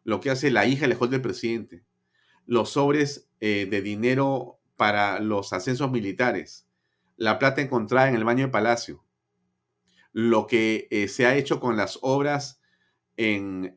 lo 0.04 0.20
que 0.20 0.30
hace 0.30 0.52
la 0.52 0.66
hija 0.66 0.82
de 0.82 0.88
la 0.88 0.93
escolta 0.93 1.14
del 1.14 1.22
presidente, 1.22 1.84
los 2.45 2.72
sobres 2.72 3.30
eh, 3.39 3.68
de 3.70 3.82
dinero 3.82 4.60
para 4.76 5.20
los 5.20 5.54
ascensos 5.54 5.91
militares, 5.91 6.68
la 7.16 7.39
plata 7.39 7.62
encontrada 7.62 8.10
en 8.10 8.16
el 8.16 8.24
baño 8.24 8.45
de 8.45 8.52
Palacio, 8.52 9.04
lo 10.14 10.48
que 10.48 10.88
eh, 10.91 11.08
se 11.08 11.26
ha 11.26 11.36
hecho 11.36 11.60
con 11.60 11.78
las 11.78 12.00
obras 12.02 12.62
en, 13.18 13.74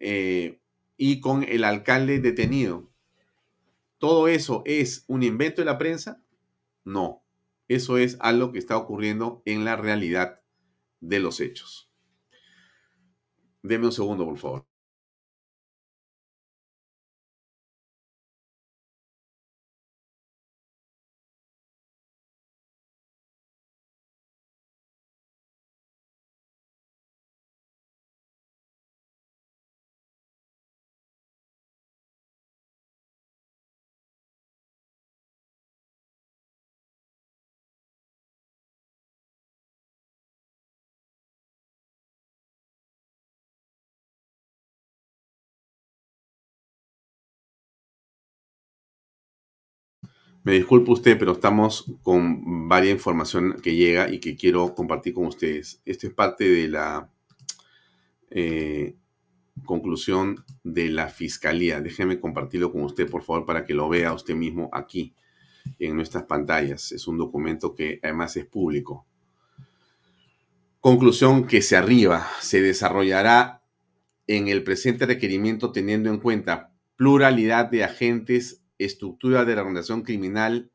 y 0.96 1.20
con 1.20 1.44
el 1.44 1.64
alcalde 1.64 2.20
detenido. 2.20 2.90
¿Todo 3.98 4.28
eso 4.28 4.62
es 4.66 5.04
un 5.08 5.22
invento 5.22 5.62
de 5.62 5.66
la 5.66 5.78
prensa? 5.78 6.22
No, 6.84 7.24
eso 7.68 7.98
es 7.98 8.16
algo 8.20 8.52
que 8.52 8.58
está 8.58 8.76
ocurriendo 8.76 9.42
en 9.44 9.64
la 9.64 9.76
realidad 9.76 10.40
de 11.00 11.20
los 11.20 11.40
hechos. 11.40 11.89
Deme 13.62 13.86
un 13.86 13.92
segundo, 13.92 14.24
por 14.26 14.38
favor. 14.38 14.69
Me 50.42 50.52
disculpe 50.52 50.90
usted, 50.90 51.18
pero 51.18 51.32
estamos 51.32 51.92
con 52.02 52.66
varias 52.66 52.94
información 52.94 53.60
que 53.62 53.74
llega 53.74 54.10
y 54.10 54.20
que 54.20 54.36
quiero 54.36 54.74
compartir 54.74 55.12
con 55.12 55.26
ustedes. 55.26 55.82
Esto 55.84 56.06
es 56.06 56.14
parte 56.14 56.48
de 56.48 56.68
la 56.68 57.10
eh, 58.30 58.96
conclusión 59.66 60.42
de 60.64 60.88
la 60.88 61.08
fiscalía. 61.08 61.82
Déjeme 61.82 62.20
compartirlo 62.20 62.72
con 62.72 62.82
usted, 62.82 63.10
por 63.10 63.22
favor, 63.22 63.44
para 63.44 63.66
que 63.66 63.74
lo 63.74 63.88
vea 63.90 64.14
usted 64.14 64.34
mismo 64.34 64.70
aquí 64.72 65.14
en 65.78 65.94
nuestras 65.94 66.24
pantallas. 66.24 66.90
Es 66.92 67.06
un 67.06 67.18
documento 67.18 67.74
que 67.74 68.00
además 68.02 68.34
es 68.38 68.46
público. 68.46 69.06
Conclusión 70.80 71.46
que 71.46 71.60
se 71.60 71.76
arriba 71.76 72.26
se 72.40 72.62
desarrollará 72.62 73.62
en 74.26 74.48
el 74.48 74.62
presente 74.64 75.04
requerimiento 75.04 75.70
teniendo 75.72 76.08
en 76.08 76.18
cuenta 76.18 76.72
pluralidad 76.96 77.70
de 77.70 77.84
agentes 77.84 78.59
estructura 78.84 79.44
de 79.44 79.54
la 79.54 79.62
organización 79.62 80.02
criminal, 80.02 80.70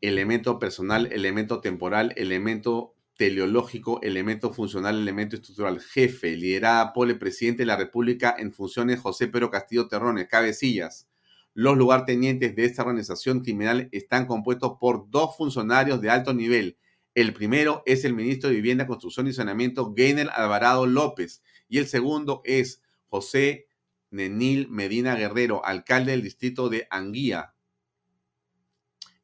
elemento 0.00 0.58
personal, 0.58 1.10
elemento 1.12 1.60
temporal, 1.60 2.12
elemento 2.16 2.94
teleológico, 3.16 4.00
elemento 4.02 4.52
funcional, 4.52 4.98
elemento 4.98 5.36
estructural. 5.36 5.80
Jefe, 5.80 6.36
liderada 6.36 6.92
por 6.92 7.08
el 7.08 7.18
presidente 7.18 7.62
de 7.62 7.66
la 7.66 7.76
República 7.76 8.34
en 8.38 8.52
funciones 8.52 9.00
José 9.00 9.28
Pedro 9.28 9.50
Castillo 9.50 9.88
Terrones, 9.88 10.28
cabecillas. 10.28 11.08
Los 11.52 11.76
lugartenientes 11.76 12.54
de 12.54 12.64
esta 12.64 12.82
organización 12.82 13.40
criminal 13.40 13.88
están 13.92 14.26
compuestos 14.26 14.74
por 14.80 15.10
dos 15.10 15.36
funcionarios 15.36 16.00
de 16.00 16.10
alto 16.10 16.32
nivel. 16.32 16.78
El 17.14 17.32
primero 17.34 17.82
es 17.86 18.04
el 18.04 18.14
ministro 18.14 18.48
de 18.48 18.56
Vivienda, 18.56 18.86
Construcción 18.86 19.26
y 19.26 19.32
Saneamiento, 19.32 19.92
Gainer 19.92 20.30
Alvarado 20.32 20.86
López. 20.86 21.42
Y 21.68 21.78
el 21.78 21.88
segundo 21.88 22.40
es 22.44 22.82
José 23.08 23.66
Nenil 24.10 24.68
Medina 24.68 25.14
Guerrero, 25.14 25.64
alcalde 25.64 26.12
del 26.12 26.22
distrito 26.22 26.68
de 26.68 26.86
Anguía, 26.90 27.54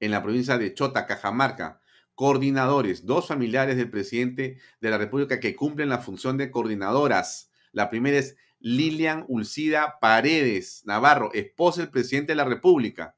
en 0.01 0.11
la 0.11 0.23
provincia 0.23 0.59
de 0.59 0.75
Chota, 0.75 1.07
Cajamarca. 1.07 1.81
Coordinadores, 2.15 3.05
dos 3.05 3.29
familiares 3.29 3.77
del 3.77 3.91
presidente 3.91 4.59
de 4.81 4.91
la 4.91 4.97
República 4.97 5.39
que 5.39 5.55
cumplen 5.55 5.91
la 5.91 5.99
función 5.99 6.39
de 6.39 6.51
coordinadoras. 6.51 7.51
La 7.73 7.91
primera 7.91 8.17
es 8.17 8.37
Lilian 8.59 9.27
Ulcida 9.29 9.99
Paredes 10.01 10.83
Navarro, 10.87 11.31
esposa 11.35 11.83
del 11.83 11.91
presidente 11.91 12.33
de 12.33 12.37
la 12.37 12.47
República. 12.47 13.17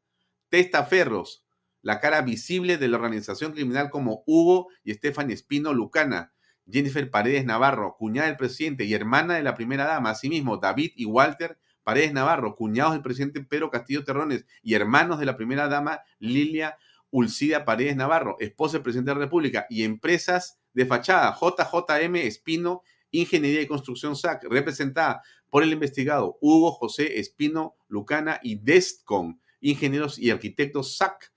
Testaferros, 0.48 1.44
la 1.80 2.00
cara 2.00 2.22
visible 2.22 2.76
de 2.76 2.88
la 2.88 2.96
organización 2.96 3.52
criminal 3.52 3.88
como 3.88 4.24
Hugo 4.26 4.68
y 4.82 4.90
Estefan 4.90 5.30
Espino 5.30 5.72
Lucana. 5.72 6.32
Jennifer 6.70 7.10
Paredes 7.10 7.44
Navarro, 7.44 7.96
cuñada 7.98 8.28
del 8.28 8.36
presidente 8.36 8.84
y 8.84 8.94
hermana 8.94 9.34
de 9.34 9.42
la 9.42 9.54
primera 9.54 9.84
dama. 9.84 10.10
Asimismo, 10.10 10.58
David 10.58 10.92
y 10.96 11.04
Walter 11.06 11.58
Paredes 11.82 12.12
Navarro, 12.12 12.54
cuñados 12.54 12.92
del 12.92 13.02
presidente 13.02 13.42
Pedro 13.42 13.70
Castillo 13.70 14.04
Terrones 14.04 14.44
y 14.62 14.74
hermanos 14.74 15.18
de 15.18 15.26
la 15.26 15.36
primera 15.36 15.68
dama 15.68 16.00
Lilia 16.18 16.76
Ulcida 17.10 17.64
Paredes 17.64 17.96
Navarro, 17.96 18.36
esposa 18.40 18.74
del 18.74 18.82
presidente 18.82 19.10
de 19.10 19.14
la 19.14 19.24
República, 19.24 19.66
y 19.70 19.84
empresas 19.84 20.60
de 20.74 20.84
fachada 20.84 21.34
JJM 21.34 22.16
Espino 22.16 22.82
Ingeniería 23.10 23.62
y 23.62 23.66
Construcción 23.66 24.16
SAC, 24.16 24.44
representada 24.50 25.22
por 25.48 25.62
el 25.62 25.72
investigado 25.72 26.36
Hugo 26.42 26.72
José 26.72 27.18
Espino 27.18 27.74
Lucana 27.88 28.38
y 28.42 28.56
Destcom, 28.56 29.40
Ingenieros 29.60 30.18
y 30.18 30.30
Arquitectos 30.30 30.98
SAC, 30.98 31.32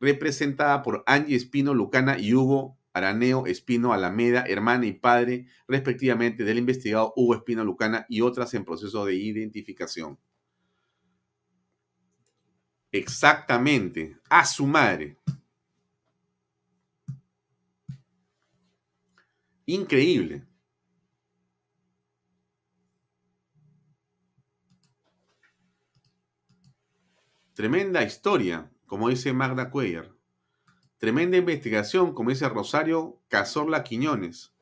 representada 0.00 0.82
por 0.82 1.02
Angie 1.06 1.36
Espino 1.36 1.74
Lucana 1.74 2.18
y 2.18 2.32
Hugo 2.32 2.77
Araneo 2.92 3.46
Espino 3.46 3.92
Alameda, 3.92 4.44
hermana 4.46 4.86
y 4.86 4.92
padre, 4.92 5.46
respectivamente, 5.66 6.44
del 6.44 6.58
investigado 6.58 7.12
Hugo 7.16 7.34
Espino 7.36 7.64
Lucana 7.64 8.06
y 8.08 8.20
otras 8.20 8.54
en 8.54 8.64
proceso 8.64 9.04
de 9.04 9.14
identificación. 9.14 10.18
Exactamente, 12.92 14.16
a 14.28 14.44
su 14.44 14.66
madre. 14.66 15.16
Increíble. 19.66 20.46
Tremenda 27.54 28.02
historia, 28.04 28.70
como 28.86 29.08
dice 29.08 29.32
Magda 29.32 29.70
Cuellar. 29.70 30.17
Tremenda 30.98 31.36
investigación, 31.36 32.12
como 32.12 32.30
dice 32.30 32.48
Rosario 32.48 33.22
Cazorla 33.28 33.84
Quiñones. 33.84 34.52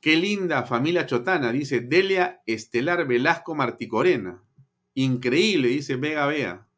Qué 0.00 0.16
linda 0.16 0.64
familia 0.64 1.06
chotana, 1.06 1.52
dice 1.52 1.80
Delia 1.80 2.42
Estelar 2.46 3.06
Velasco 3.06 3.54
Marticorena. 3.54 4.42
Increíble, 4.94 5.68
dice 5.68 5.94
Vega 5.94 6.26
Bea. 6.26 6.68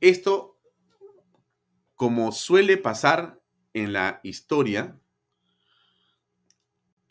Esto, 0.00 0.58
como 1.94 2.32
suele 2.32 2.76
pasar 2.76 3.40
en 3.72 3.92
la 3.92 4.18
historia, 4.24 5.00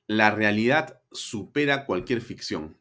la 0.07 0.29
realidad 0.29 1.01
supera 1.13 1.85
cualquier 1.85 2.19
ficción. 2.19 2.77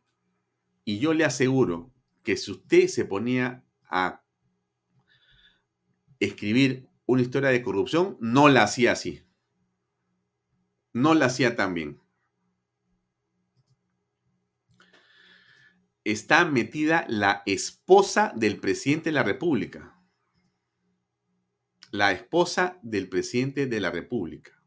Y 0.84 0.98
yo 0.98 1.14
le 1.14 1.24
aseguro 1.24 1.92
que 2.22 2.36
si 2.36 2.50
usted 2.50 2.88
se 2.88 3.04
ponía 3.04 3.64
a 3.84 4.22
escribir 6.18 6.88
una 7.06 7.22
historia 7.22 7.50
de 7.50 7.62
corrupción, 7.62 8.16
no 8.20 8.48
la 8.48 8.64
hacía 8.64 8.92
así. 8.92 9.24
No 10.92 11.14
la 11.14 11.26
hacía 11.26 11.56
tan 11.56 11.74
bien. 11.74 12.00
Está 16.04 16.44
metida 16.44 17.04
la 17.08 17.42
esposa 17.46 18.32
del 18.34 18.58
presidente 18.58 19.10
de 19.10 19.14
la 19.14 19.22
República 19.22 20.00
la 21.90 22.12
esposa 22.12 22.78
del 22.82 23.08
presidente 23.08 23.66
de 23.66 23.80
la 23.80 23.90
República. 23.90 24.59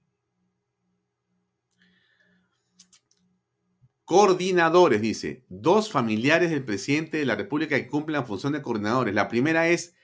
Coordinadores, 4.05 5.01
dice, 5.01 5.45
dos 5.47 5.89
familiares 5.89 6.49
del 6.49 6.65
presidente 6.65 7.17
de 7.17 7.25
la 7.25 7.35
República 7.35 7.77
que 7.77 7.87
cumplen 7.87 8.19
la 8.19 8.25
función 8.25 8.51
de 8.51 8.61
coordinadores. 8.61 9.13
La 9.13 9.29
primera 9.29 9.69
es 9.69 9.95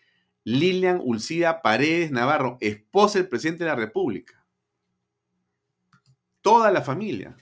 Lilian 0.46 1.02
Ulcida 1.04 1.62
Paredes 1.62 2.12
Navarro, 2.12 2.58
esposa 2.62 3.20
del 3.20 3.28
presidente 3.28 3.66
de 3.66 3.70
la 3.70 3.76
República. 3.76 4.46
Toda 6.42 6.72
la 6.72 6.82
familia, 6.82 7.36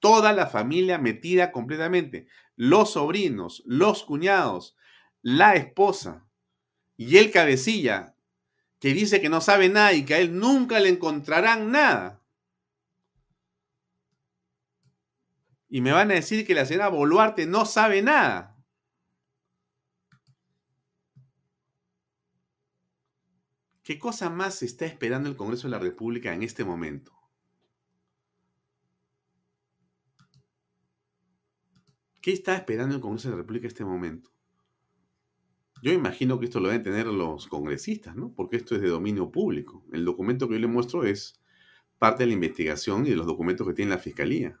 toda 0.00 0.32
la 0.32 0.46
familia 0.46 0.96
metida 0.98 1.52
completamente. 1.52 2.26
Los 2.56 2.92
sobrinos, 2.92 3.62
los 3.66 4.04
cuñados, 4.04 4.74
la 5.20 5.54
esposa 5.54 6.26
y 6.96 7.18
el 7.18 7.30
cabecilla, 7.30 8.14
que 8.80 8.94
dice 8.94 9.20
que 9.20 9.28
no 9.28 9.40
sabe 9.40 9.68
nada 9.68 9.92
y 9.92 10.04
que 10.04 10.14
a 10.14 10.18
él 10.18 10.38
nunca 10.38 10.80
le 10.80 10.88
encontrarán 10.88 11.70
nada. 11.70 12.17
Y 15.68 15.80
me 15.80 15.92
van 15.92 16.10
a 16.10 16.14
decir 16.14 16.46
que 16.46 16.54
la 16.54 16.64
señora 16.64 16.88
Boluarte 16.88 17.46
no 17.46 17.66
sabe 17.66 18.02
nada. 18.02 18.56
¿Qué 23.82 23.98
cosa 23.98 24.28
más 24.28 24.62
está 24.62 24.84
esperando 24.84 25.28
el 25.28 25.36
Congreso 25.36 25.66
de 25.66 25.70
la 25.70 25.78
República 25.78 26.34
en 26.34 26.42
este 26.42 26.64
momento? 26.64 27.12
¿Qué 32.20 32.32
está 32.32 32.54
esperando 32.54 32.94
el 32.94 33.00
Congreso 33.00 33.28
de 33.28 33.32
la 33.32 33.38
República 33.38 33.64
en 33.64 33.68
este 33.68 33.84
momento? 33.84 34.30
Yo 35.82 35.92
imagino 35.92 36.38
que 36.38 36.46
esto 36.46 36.60
lo 36.60 36.68
deben 36.68 36.82
tener 36.82 37.06
los 37.06 37.46
congresistas, 37.46 38.16
¿no? 38.16 38.34
Porque 38.34 38.56
esto 38.56 38.74
es 38.74 38.82
de 38.82 38.88
dominio 38.88 39.30
público. 39.30 39.84
El 39.92 40.04
documento 40.04 40.48
que 40.48 40.54
yo 40.54 40.60
le 40.60 40.66
muestro 40.66 41.04
es 41.04 41.40
parte 41.98 42.24
de 42.24 42.26
la 42.26 42.34
investigación 42.34 43.06
y 43.06 43.10
de 43.10 43.16
los 43.16 43.26
documentos 43.26 43.66
que 43.66 43.74
tiene 43.74 43.92
la 43.92 43.98
Fiscalía. 43.98 44.60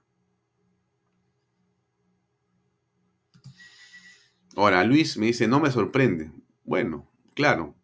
Ahora, 4.58 4.82
Luis 4.82 5.16
me 5.18 5.26
dice, 5.26 5.46
no 5.46 5.60
me 5.60 5.70
sorprende. 5.70 6.32
Bueno, 6.64 7.08
claro, 7.34 7.76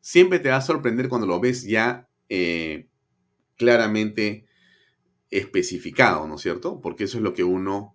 siempre 0.00 0.38
te 0.38 0.48
va 0.48 0.56
a 0.56 0.62
sorprender 0.62 1.10
cuando 1.10 1.26
lo 1.26 1.38
ves 1.40 1.64
ya 1.64 2.08
eh, 2.30 2.88
claramente 3.58 4.46
especificado, 5.28 6.26
¿no 6.26 6.36
es 6.36 6.40
cierto? 6.40 6.80
Porque 6.80 7.04
eso 7.04 7.18
es 7.18 7.22
lo 7.22 7.34
que 7.34 7.44
uno 7.44 7.94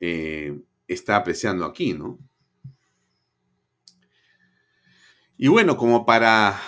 eh, 0.00 0.58
está 0.88 1.14
apreciando 1.14 1.64
aquí, 1.64 1.92
¿no? 1.92 2.18
Y 5.36 5.46
bueno, 5.46 5.76
como 5.76 6.04
para 6.04 6.60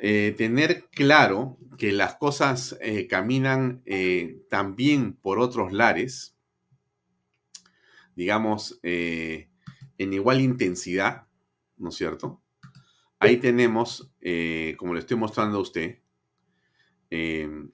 eh, 0.00 0.34
tener 0.36 0.88
claro 0.90 1.56
que 1.78 1.92
las 1.92 2.16
cosas 2.16 2.76
eh, 2.80 3.06
caminan 3.06 3.80
eh, 3.86 4.42
también 4.50 5.12
por 5.12 5.38
otros 5.38 5.72
lares, 5.72 6.34
digamos, 8.16 8.80
en 9.98 10.12
igual 10.12 10.40
intensidad, 10.40 11.26
¿no 11.76 11.90
es 11.90 11.96
cierto? 11.96 12.42
Ahí 13.18 13.36
tenemos, 13.36 14.12
como 14.76 14.94
le 14.94 15.00
estoy 15.00 15.16
mostrando 15.16 15.58
a 15.58 15.60
usted, 15.60 15.98
que 17.10 17.70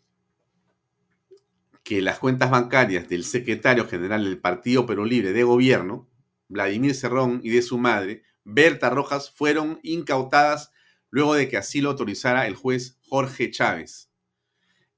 las 2.00 2.18
cuentas 2.18 2.50
bancarias 2.50 3.08
del 3.08 3.24
secretario 3.24 3.86
general 3.86 4.24
del 4.24 4.40
Partido 4.40 4.86
Perú 4.86 5.04
Libre 5.04 5.32
de 5.32 5.44
Gobierno, 5.44 6.08
Vladimir 6.48 6.94
Cerrón, 6.94 7.40
y 7.42 7.50
de 7.50 7.62
su 7.62 7.78
madre, 7.78 8.22
Berta 8.42 8.90
Rojas 8.90 9.30
fueron 9.30 9.80
incautadas 9.82 10.72
luego 11.10 11.34
de 11.34 11.48
que 11.48 11.58
así 11.58 11.80
lo 11.80 11.90
autorizara 11.90 12.46
el 12.46 12.56
juez 12.56 12.98
Jorge 13.02 13.50
Chávez. 13.50 14.10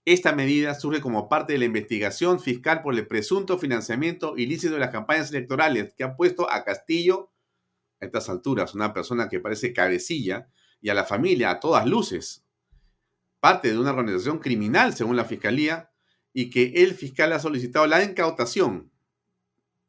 Esta 0.06 0.32
medida 0.32 0.72
surge 0.74 1.00
como 1.00 1.28
parte 1.28 1.52
de 1.52 1.58
la 1.58 1.64
investigación 1.66 2.40
fiscal 2.40 2.80
por 2.80 2.94
el 2.94 3.06
presunto 3.06 3.58
financiamiento 3.58 4.38
ilícito 4.38 4.74
de 4.74 4.80
las 4.80 4.92
campañas 4.92 5.30
electorales 5.30 5.92
que 5.94 6.04
ha 6.04 6.16
puesto 6.16 6.50
a 6.50 6.64
Castillo, 6.64 7.32
a 8.00 8.06
estas 8.06 8.30
alturas, 8.30 8.74
una 8.74 8.94
persona 8.94 9.28
que 9.28 9.40
parece 9.40 9.72
cabecilla, 9.72 10.48
y 10.80 10.90
a 10.90 10.94
la 10.94 11.04
familia 11.04 11.50
a 11.50 11.60
todas 11.60 11.86
luces, 11.86 12.46
parte 13.40 13.72
de 13.72 13.78
una 13.78 13.90
organización 13.90 14.38
criminal 14.38 14.94
según 14.94 15.16
la 15.16 15.24
fiscalía, 15.24 15.90
y 16.32 16.50
que 16.50 16.72
el 16.76 16.94
fiscal 16.94 17.32
ha 17.32 17.40
solicitado 17.40 17.86
la 17.86 18.02
incautación 18.02 18.92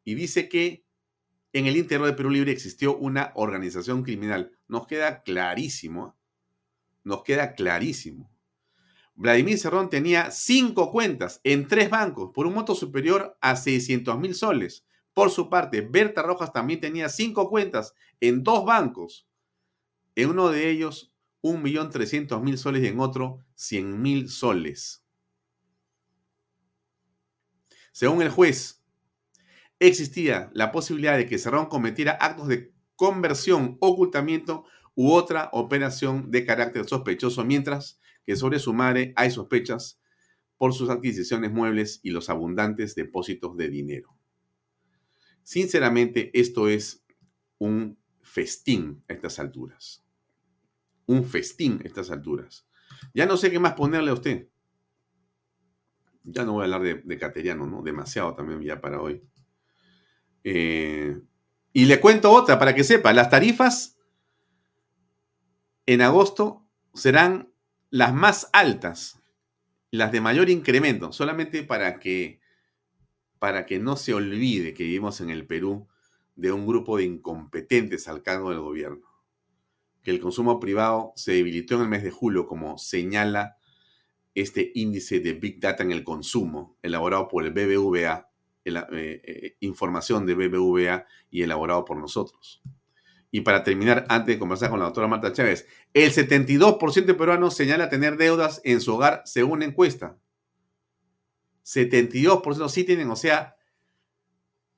y 0.03 0.15
dice 0.15 0.49
que 0.49 0.85
en 1.53 1.67
el 1.67 1.77
interior 1.77 2.07
de 2.07 2.13
Perú 2.13 2.29
Libre 2.29 2.51
existió 2.51 2.97
una 2.97 3.31
organización 3.35 4.03
criminal. 4.03 4.57
Nos 4.67 4.87
queda 4.87 5.21
clarísimo 5.23 6.17
nos 7.07 7.23
queda 7.23 7.53
clarísimo. 7.53 8.29
Vladimir 9.17 9.57
Cerrón 9.57 9.89
tenía 9.89 10.29
cinco 10.29 10.91
cuentas 10.91 11.41
en 11.43 11.67
tres 11.67 11.89
bancos 11.89 12.29
por 12.35 12.45
un 12.45 12.53
monto 12.53 12.75
superior 12.75 13.35
a 13.41 13.55
600 13.55 14.19
mil 14.19 14.35
soles. 14.35 14.85
Por 15.13 15.31
su 15.31 15.49
parte, 15.49 15.81
Berta 15.81 16.21
Rojas 16.21 16.53
también 16.53 16.79
tenía 16.79 17.09
cinco 17.09 17.49
cuentas 17.49 17.95
en 18.21 18.43
dos 18.43 18.63
bancos. 18.63 19.27
En 20.15 20.29
uno 20.29 20.49
de 20.49 20.69
ellos, 20.69 21.11
1.300.000 21.41 22.57
soles 22.57 22.83
y 22.83 22.87
en 22.87 22.99
otro, 22.99 23.43
100.000 23.57 24.27
soles. 24.27 25.03
Según 27.91 28.21
el 28.21 28.29
juez, 28.29 28.83
existía 29.79 30.51
la 30.53 30.71
posibilidad 30.71 31.17
de 31.17 31.25
que 31.25 31.39
Cerrón 31.39 31.65
cometiera 31.65 32.11
actos 32.11 32.47
de 32.47 32.71
conversión, 32.95 33.77
ocultamiento 33.79 34.65
u 34.93 35.11
otra 35.11 35.49
operación 35.53 36.29
de 36.29 36.45
carácter 36.45 36.87
sospechoso, 36.87 37.43
mientras 37.43 37.99
que 38.27 38.35
sobre 38.35 38.59
su 38.59 38.73
madre 38.73 39.13
hay 39.15 39.31
sospechas 39.31 40.01
por 40.57 40.73
sus 40.73 40.89
adquisiciones 40.89 41.49
muebles 41.49 42.01
y 42.03 42.09
los 42.09 42.29
abundantes 42.29 42.93
depósitos 42.93 43.55
de 43.55 43.69
dinero. 43.69 44.17
Sinceramente, 45.43 46.29
esto 46.37 46.67
es 46.67 47.05
un 47.57 47.97
festín 48.21 49.01
a 49.07 49.13
estas 49.13 49.39
alturas. 49.39 50.05
Un 51.05 51.23
festín 51.23 51.79
a 51.81 51.87
estas 51.87 52.11
alturas. 52.11 52.67
Ya 53.13 53.25
no 53.25 53.37
sé 53.37 53.49
qué 53.49 53.59
más 53.59 53.75
ponerle 53.75 54.11
a 54.11 54.15
usted. 54.15 54.49
Ya 56.25 56.43
no 56.43 56.51
voy 56.51 56.63
a 56.63 56.75
hablar 56.75 57.01
de, 57.01 57.17
cateriano, 57.17 57.65
¿no? 57.65 57.81
Demasiado 57.81 58.35
también 58.35 58.61
ya 58.61 58.81
para 58.81 59.01
hoy. 59.01 59.23
Eh, 60.43 61.17
y 61.71 61.85
le 61.85 62.01
cuento 62.01 62.29
otra 62.29 62.59
para 62.59 62.75
que 62.75 62.83
sepa. 62.83 63.13
Las 63.13 63.29
tarifas 63.29 63.97
en 65.85 66.01
agosto 66.01 66.67
serán 66.93 67.53
las 67.89 68.13
más 68.13 68.49
altas, 68.53 69.21
las 69.91 70.11
de 70.11 70.21
mayor 70.21 70.49
incremento, 70.49 71.11
solamente 71.11 71.63
para 71.63 71.99
que 71.99 72.39
para 73.39 73.65
que 73.65 73.79
no 73.79 73.95
se 73.95 74.13
olvide 74.13 74.73
que 74.73 74.83
vivimos 74.83 75.21
en 75.21 75.29
el 75.29 75.45
Perú 75.45 75.87
de 76.35 76.51
un 76.51 76.65
grupo 76.65 76.97
de 76.97 77.03
incompetentes 77.03 78.07
al 78.07 78.23
cargo 78.23 78.49
del 78.49 78.61
gobierno. 78.61 79.07
Que 80.03 80.11
el 80.11 80.19
consumo 80.19 80.59
privado 80.59 81.13
se 81.15 81.33
debilitó 81.33 81.75
en 81.75 81.81
el 81.81 81.87
mes 81.87 82.03
de 82.03 82.11
julio, 82.11 82.47
como 82.47 82.77
señala 82.77 83.57
este 84.33 84.71
índice 84.75 85.19
de 85.19 85.33
Big 85.33 85.59
Data 85.59 85.83
en 85.83 85.91
el 85.91 86.03
consumo, 86.03 86.77
elaborado 86.81 87.27
por 87.27 87.43
el 87.43 87.51
BBVA, 87.51 88.29
eh, 88.65 88.71
eh, 88.91 89.57
información 89.61 90.25
de 90.25 90.35
BBVA 90.35 91.05
y 91.29 91.41
elaborado 91.41 91.85
por 91.85 91.97
nosotros. 91.97 92.61
Y 93.31 93.41
para 93.41 93.63
terminar, 93.63 94.05
antes 94.09 94.35
de 94.35 94.39
conversar 94.39 94.69
con 94.69 94.79
la 94.79 94.85
doctora 94.85 95.07
Marta 95.07 95.33
Chávez, 95.33 95.67
el 95.93 96.11
72% 96.11 97.05
de 97.05 97.13
peruanos 97.13 97.55
señala 97.55 97.89
tener 97.89 98.17
deudas 98.17 98.61
en 98.63 98.79
su 98.79 98.95
hogar 98.95 99.21
según 99.25 99.63
encuesta. 99.63 100.17
72% 101.63 102.69
sí 102.69 102.85
tienen, 102.85 103.09
o 103.09 103.17
sea, 103.17 103.57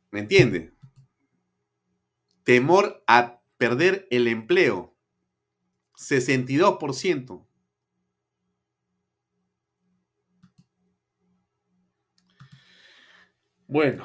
¿me 0.09 0.21
entiende? 0.21 0.73
Temor 2.43 3.03
a 3.05 3.41
perder 3.57 4.07
el 4.09 4.27
empleo. 4.27 4.95
62%. 5.95 7.45
Bueno, 13.67 14.03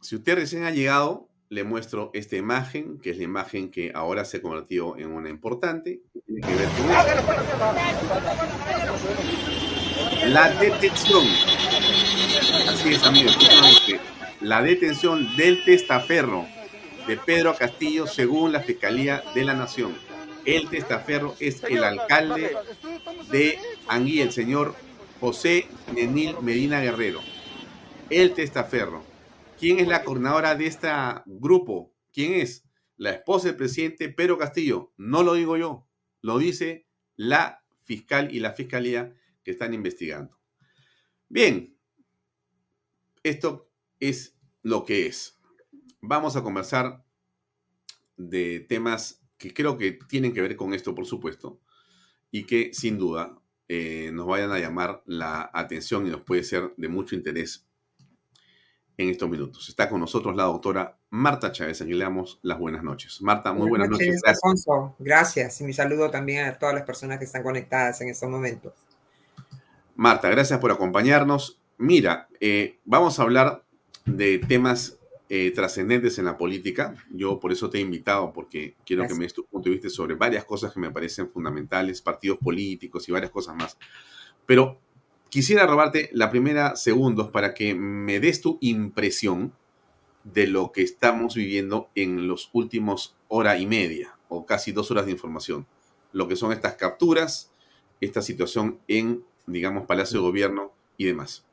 si 0.00 0.16
usted 0.16 0.36
recién 0.36 0.64
ha 0.64 0.70
llegado, 0.70 1.28
le 1.48 1.64
muestro 1.64 2.10
esta 2.14 2.36
imagen, 2.36 2.98
que 2.98 3.10
es 3.10 3.18
la 3.18 3.24
imagen 3.24 3.70
que 3.70 3.92
ahora 3.94 4.24
se 4.24 4.38
ha 4.38 4.42
convertido 4.42 4.96
en 4.98 5.12
una 5.12 5.28
importante. 5.28 6.00
Tiene 6.26 6.40
que 6.40 6.54
ver 6.54 6.68
con 6.68 6.86
la 10.32 10.50
detención. 10.50 11.24
Así 12.68 12.94
es, 12.94 13.02
amigos. 13.04 13.38
La 14.40 14.62
detención 14.62 15.36
del 15.36 15.64
testaferro 15.64 16.46
de 17.06 17.16
Pedro 17.16 17.54
Castillo 17.54 18.06
según 18.06 18.52
la 18.52 18.60
Fiscalía 18.60 19.22
de 19.34 19.44
la 19.44 19.54
Nación. 19.54 19.96
El 20.44 20.68
testaferro 20.68 21.34
es 21.40 21.62
el 21.64 21.82
alcalde 21.84 22.56
de 23.30 23.58
Anguí, 23.88 24.20
el 24.20 24.32
señor 24.32 24.74
José 25.20 25.66
Nenil 25.92 26.36
Medina 26.42 26.80
Guerrero. 26.80 27.20
El 28.10 28.32
testaferro. 28.32 29.15
¿Quién 29.58 29.80
es 29.80 29.88
la 29.88 30.04
coordinadora 30.04 30.54
de 30.54 30.66
este 30.66 30.88
grupo? 31.24 31.94
¿Quién 32.12 32.34
es? 32.34 32.68
La 32.98 33.12
esposa 33.12 33.48
del 33.48 33.56
presidente 33.56 34.10
Pedro 34.10 34.36
Castillo. 34.36 34.92
No 34.98 35.22
lo 35.22 35.32
digo 35.32 35.56
yo, 35.56 35.88
lo 36.20 36.38
dice 36.38 36.86
la 37.16 37.64
fiscal 37.84 38.34
y 38.34 38.40
la 38.40 38.52
fiscalía 38.52 39.14
que 39.42 39.52
están 39.52 39.72
investigando. 39.72 40.38
Bien, 41.28 41.74
esto 43.22 43.70
es 43.98 44.36
lo 44.62 44.84
que 44.84 45.06
es. 45.06 45.38
Vamos 46.02 46.36
a 46.36 46.42
conversar 46.42 47.04
de 48.18 48.60
temas 48.60 49.26
que 49.38 49.54
creo 49.54 49.78
que 49.78 49.92
tienen 49.92 50.34
que 50.34 50.42
ver 50.42 50.56
con 50.56 50.74
esto, 50.74 50.94
por 50.94 51.06
supuesto, 51.06 51.62
y 52.30 52.44
que 52.44 52.74
sin 52.74 52.98
duda 52.98 53.40
eh, 53.68 54.10
nos 54.12 54.26
vayan 54.26 54.52
a 54.52 54.58
llamar 54.58 55.02
la 55.06 55.50
atención 55.54 56.06
y 56.06 56.10
nos 56.10 56.22
puede 56.22 56.44
ser 56.44 56.74
de 56.76 56.88
mucho 56.88 57.14
interés 57.14 57.65
en 58.98 59.10
estos 59.10 59.28
minutos. 59.28 59.68
Está 59.68 59.88
con 59.88 60.00
nosotros 60.00 60.34
la 60.34 60.44
doctora 60.44 60.96
Marta 61.10 61.52
Chávez, 61.52 61.80
a 61.80 61.84
quien 61.84 61.98
le 61.98 62.04
damos 62.04 62.38
las 62.42 62.58
buenas 62.58 62.82
noches. 62.82 63.20
Marta, 63.20 63.52
muy 63.52 63.68
buenas, 63.68 63.88
noches. 63.88 64.20
Gracias. 64.22 64.40
Alfonso. 64.42 64.96
Gracias. 64.98 65.60
Y 65.60 65.64
mi 65.64 65.72
saludo 65.72 66.10
también 66.10 66.46
a 66.46 66.58
todas 66.58 66.74
las 66.74 66.84
personas 66.84 67.18
que 67.18 67.24
están 67.24 67.42
conectadas 67.42 68.00
en 68.00 68.08
estos 68.08 68.28
momentos. 68.28 68.72
Marta, 69.96 70.28
gracias 70.28 70.58
por 70.58 70.70
acompañarnos. 70.70 71.60
Mira, 71.78 72.28
eh, 72.40 72.78
vamos 72.84 73.18
a 73.18 73.22
hablar 73.22 73.64
de 74.06 74.38
temas 74.38 74.98
eh, 75.28 75.50
trascendentes 75.50 76.18
en 76.18 76.24
la 76.26 76.38
política. 76.38 76.94
Yo 77.10 77.40
por 77.40 77.52
eso 77.52 77.68
te 77.68 77.78
he 77.78 77.80
invitado, 77.80 78.32
porque 78.32 78.76
quiero 78.86 79.06
que 79.06 79.14
me 79.14 79.24
des 79.24 79.34
tu 79.34 79.44
punto 79.44 79.68
de 79.68 79.74
vista 79.74 79.90
sobre 79.90 80.14
varias 80.14 80.44
cosas 80.44 80.72
que 80.72 80.80
me 80.80 80.90
parecen 80.90 81.28
fundamentales, 81.28 82.00
partidos 82.00 82.38
políticos 82.38 83.08
y 83.08 83.12
varias 83.12 83.30
cosas 83.30 83.56
más. 83.56 83.76
Pero 84.46 84.80
quisiera 85.28 85.66
robarte 85.66 86.10
la 86.12 86.30
primera 86.30 86.76
segundos 86.76 87.30
para 87.30 87.54
que 87.54 87.74
me 87.74 88.20
des 88.20 88.40
tu 88.40 88.58
impresión 88.60 89.52
de 90.24 90.46
lo 90.46 90.72
que 90.72 90.82
estamos 90.82 91.34
viviendo 91.34 91.88
en 91.94 92.28
los 92.28 92.50
últimos 92.52 93.16
hora 93.28 93.58
y 93.58 93.66
media 93.66 94.16
o 94.28 94.44
casi 94.46 94.72
dos 94.72 94.90
horas 94.90 95.06
de 95.06 95.12
información. 95.12 95.66
Lo 96.12 96.26
que 96.28 96.36
son 96.36 96.52
estas 96.52 96.74
capturas, 96.74 97.50
esta 98.00 98.22
situación 98.22 98.80
en 98.88 99.24
digamos, 99.46 99.86
Palacio 99.86 100.20
de 100.20 100.26
Gobierno 100.26 100.72
y 100.96 101.06
demás. 101.06 101.44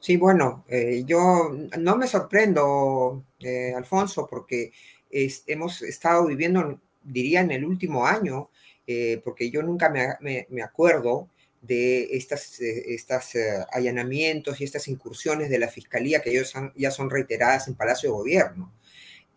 Sí, 0.00 0.16
bueno, 0.16 0.64
eh, 0.68 1.02
yo 1.06 1.50
no 1.78 1.96
me 1.96 2.06
sorprendo, 2.06 3.24
eh, 3.40 3.72
Alfonso, 3.76 4.26
porque 4.28 4.72
hemos 5.10 5.82
estado 5.82 6.26
viviendo, 6.26 6.80
diría, 7.02 7.40
en 7.40 7.50
el 7.50 7.64
último 7.64 8.06
año, 8.06 8.50
eh, 8.86 9.20
porque 9.24 9.50
yo 9.50 9.62
nunca 9.62 9.90
me, 9.90 10.46
me, 10.48 10.62
acuerdo 10.62 11.28
de 11.62 12.16
estas, 12.16 12.60
estas 12.60 13.32
allanamientos 13.72 14.60
y 14.60 14.64
estas 14.64 14.88
incursiones 14.88 15.50
de 15.50 15.58
la 15.58 15.68
Fiscalía 15.68 16.20
que 16.22 16.32
ya 16.76 16.90
son 16.90 17.10
reiteradas 17.10 17.68
en 17.68 17.74
Palacio 17.74 18.10
de 18.10 18.16
Gobierno. 18.16 18.72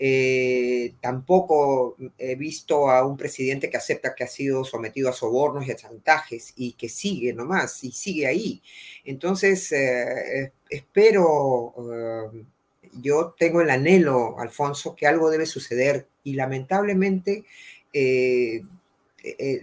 Eh, 0.04 0.96
tampoco 1.00 1.96
he 2.18 2.34
visto 2.34 2.90
a 2.90 3.06
un 3.06 3.16
presidente 3.18 3.70
que 3.70 3.78
acepta 3.78 4.16
que 4.16 4.24
ha 4.24 4.28
sido 4.28 4.64
sometido 4.64 5.12
a 5.12 5.14
sobornos 5.14 5.68
y 5.68 5.72
a 5.72 5.76
chantajes 5.76 6.54
y 6.56 6.74
que 6.74 6.90
sigue 6.90 7.34
nomás 7.34 7.84
y 7.84 7.92
sigue 7.92 8.26
ahí. 8.26 8.64
Entonces, 9.06 9.72
eh, 9.72 10.54
espero, 10.68 11.76
eh, 11.94 12.44
yo 13.00 13.36
tengo 13.38 13.62
el 13.62 13.70
anhelo, 13.70 14.40
Alfonso, 14.40 14.96
que 14.96 15.06
algo 15.06 15.30
debe 15.30 15.46
suceder 15.46 16.08
y 16.24 16.34
lamentablemente 16.34 17.46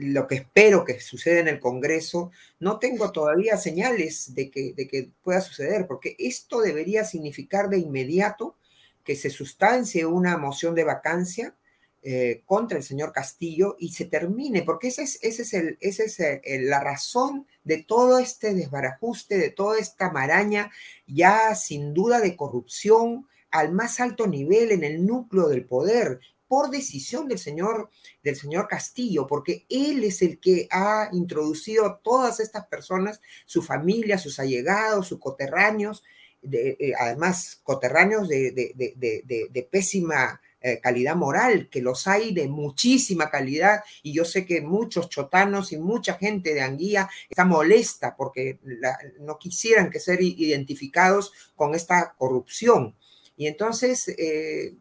lo 0.01 0.27
que 0.27 0.37
espero 0.37 0.85
que 0.85 1.01
suceda 1.01 1.41
en 1.41 1.49
el 1.49 1.61
Congreso, 1.61 2.31
no 2.61 2.79
tengo 2.79 3.13
todavía 3.13 3.57
señales 3.57 4.35
de 4.35 4.51
que, 4.51 5.11
pueda 5.23 5.41
suceder, 5.41 5.87
porque 5.87 6.17
esto 6.19 6.61
debería 6.61 7.05
significar 7.05 7.69
de 7.69 7.79
inmediato 7.79 8.57
que 9.05 9.17
se 9.17 9.31
sustancie 9.31 10.07
una 10.07 10.37
moción 10.37 10.75
de 10.75 10.85
vacancia 10.85 11.55
eh, 12.03 12.43
contra 12.47 12.79
el 12.79 12.85
señor 12.85 13.13
Castillo 13.13 13.77
y 13.79 13.93
se 13.93 14.05
termine, 14.05 14.63
porque 14.63 14.89
esa 14.89 15.03
es 15.03 16.29
la 16.61 16.81
razón 16.81 17.47
de 17.65 17.79
todo 17.83 18.19
este 18.19 18.55
desbarajuste, 18.55 19.39
de 19.39 19.51
toda 19.51 19.79
esta 19.79 20.11
maraña, 20.11 20.71
ya 21.07 21.55
sin 21.55 21.95
duda 21.95 22.21
de 22.21 22.37
corrupción 22.37 23.27
al 23.51 23.73
más 23.73 24.01
alto 24.01 24.27
nivel 24.27 24.73
en 24.73 24.85
el 24.85 25.07
núcleo 25.07 25.49
del 25.49 25.65
poder 25.65 26.21
por 26.49 26.71
decisión 26.71 27.29
del 27.29 27.39
señor, 27.39 27.91
del 28.23 28.35
señor 28.35 28.67
Castillo, 28.67 29.27
porque 29.27 29.67
él 29.69 30.03
es 30.03 30.23
el 30.23 30.41
que 30.41 30.67
ha 30.71 31.11
introducido 31.13 31.87
a 31.87 31.99
todas 31.99 32.41
estas 32.41 32.67
personas, 32.67 33.21
su 33.47 33.63
familia, 33.63 34.19
sus 34.19 34.41
allegados, 34.41 35.07
sus 35.07 35.21
coterráneos, 35.21 36.03
de, 36.43 36.77
eh, 36.81 36.93
además 36.99 37.61
coterráneos 37.63 38.29
de, 38.29 38.53
de, 38.53 39.69
pésima 39.71 40.41
eh, 40.61 40.81
calidad 40.81 41.15
moral, 41.15 41.69
que 41.71 41.83
los 41.83 42.07
hay 42.07 42.33
de 42.33 42.49
muchísima 42.49 43.31
calidad, 43.31 43.83
y 44.03 44.13
yo 44.13 44.25
sé 44.25 44.45
que 44.47 44.61
muchos 44.61 45.09
chotanos 45.09 45.73
y 45.73 45.79
mucha 45.79 46.15
gente 46.15 46.55
de 46.55 46.63
Anguía 46.63 47.09
está 47.29 47.45
molesta 47.45 48.17
porque 48.17 48.59
no 49.21 49.39
quisieran 49.39 49.91
que 49.91 50.01
ser 50.01 50.21
identificados 50.23 51.33
con 51.55 51.75
esta 51.75 52.15
corrupción. 52.17 52.97
Y 53.37 53.47
entonces, 53.47 54.09
eh, 54.09 54.75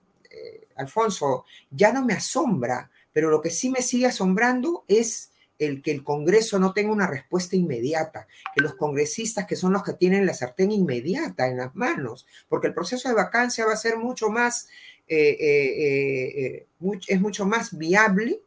Alfonso, 0.75 1.45
ya 1.71 1.91
no 1.91 2.05
me 2.05 2.13
asombra, 2.13 2.89
pero 3.13 3.29
lo 3.29 3.41
que 3.41 3.49
sí 3.49 3.69
me 3.69 3.81
sigue 3.81 4.05
asombrando 4.05 4.83
es 4.87 5.31
el 5.59 5.81
que 5.81 5.91
el 5.91 6.03
Congreso 6.03 6.59
no 6.59 6.73
tenga 6.73 6.91
una 6.91 7.07
respuesta 7.07 7.55
inmediata, 7.55 8.27
que 8.53 8.61
los 8.61 8.75
congresistas 8.75 9.45
que 9.47 9.55
son 9.55 9.73
los 9.73 9.83
que 9.83 9.93
tienen 9.93 10.25
la 10.25 10.33
sartén 10.33 10.71
inmediata 10.71 11.47
en 11.47 11.57
las 11.57 11.75
manos, 11.75 12.27
porque 12.47 12.67
el 12.67 12.73
proceso 12.73 13.09
de 13.09 13.15
vacancia 13.15 13.65
va 13.65 13.73
a 13.73 13.77
ser 13.77 13.97
mucho 13.97 14.29
más, 14.29 14.67
eh, 15.07 15.35
eh, 15.39 16.65
eh, 16.81 16.99
es 17.07 17.21
mucho 17.21 17.45
más 17.45 17.77
viable, 17.77 18.41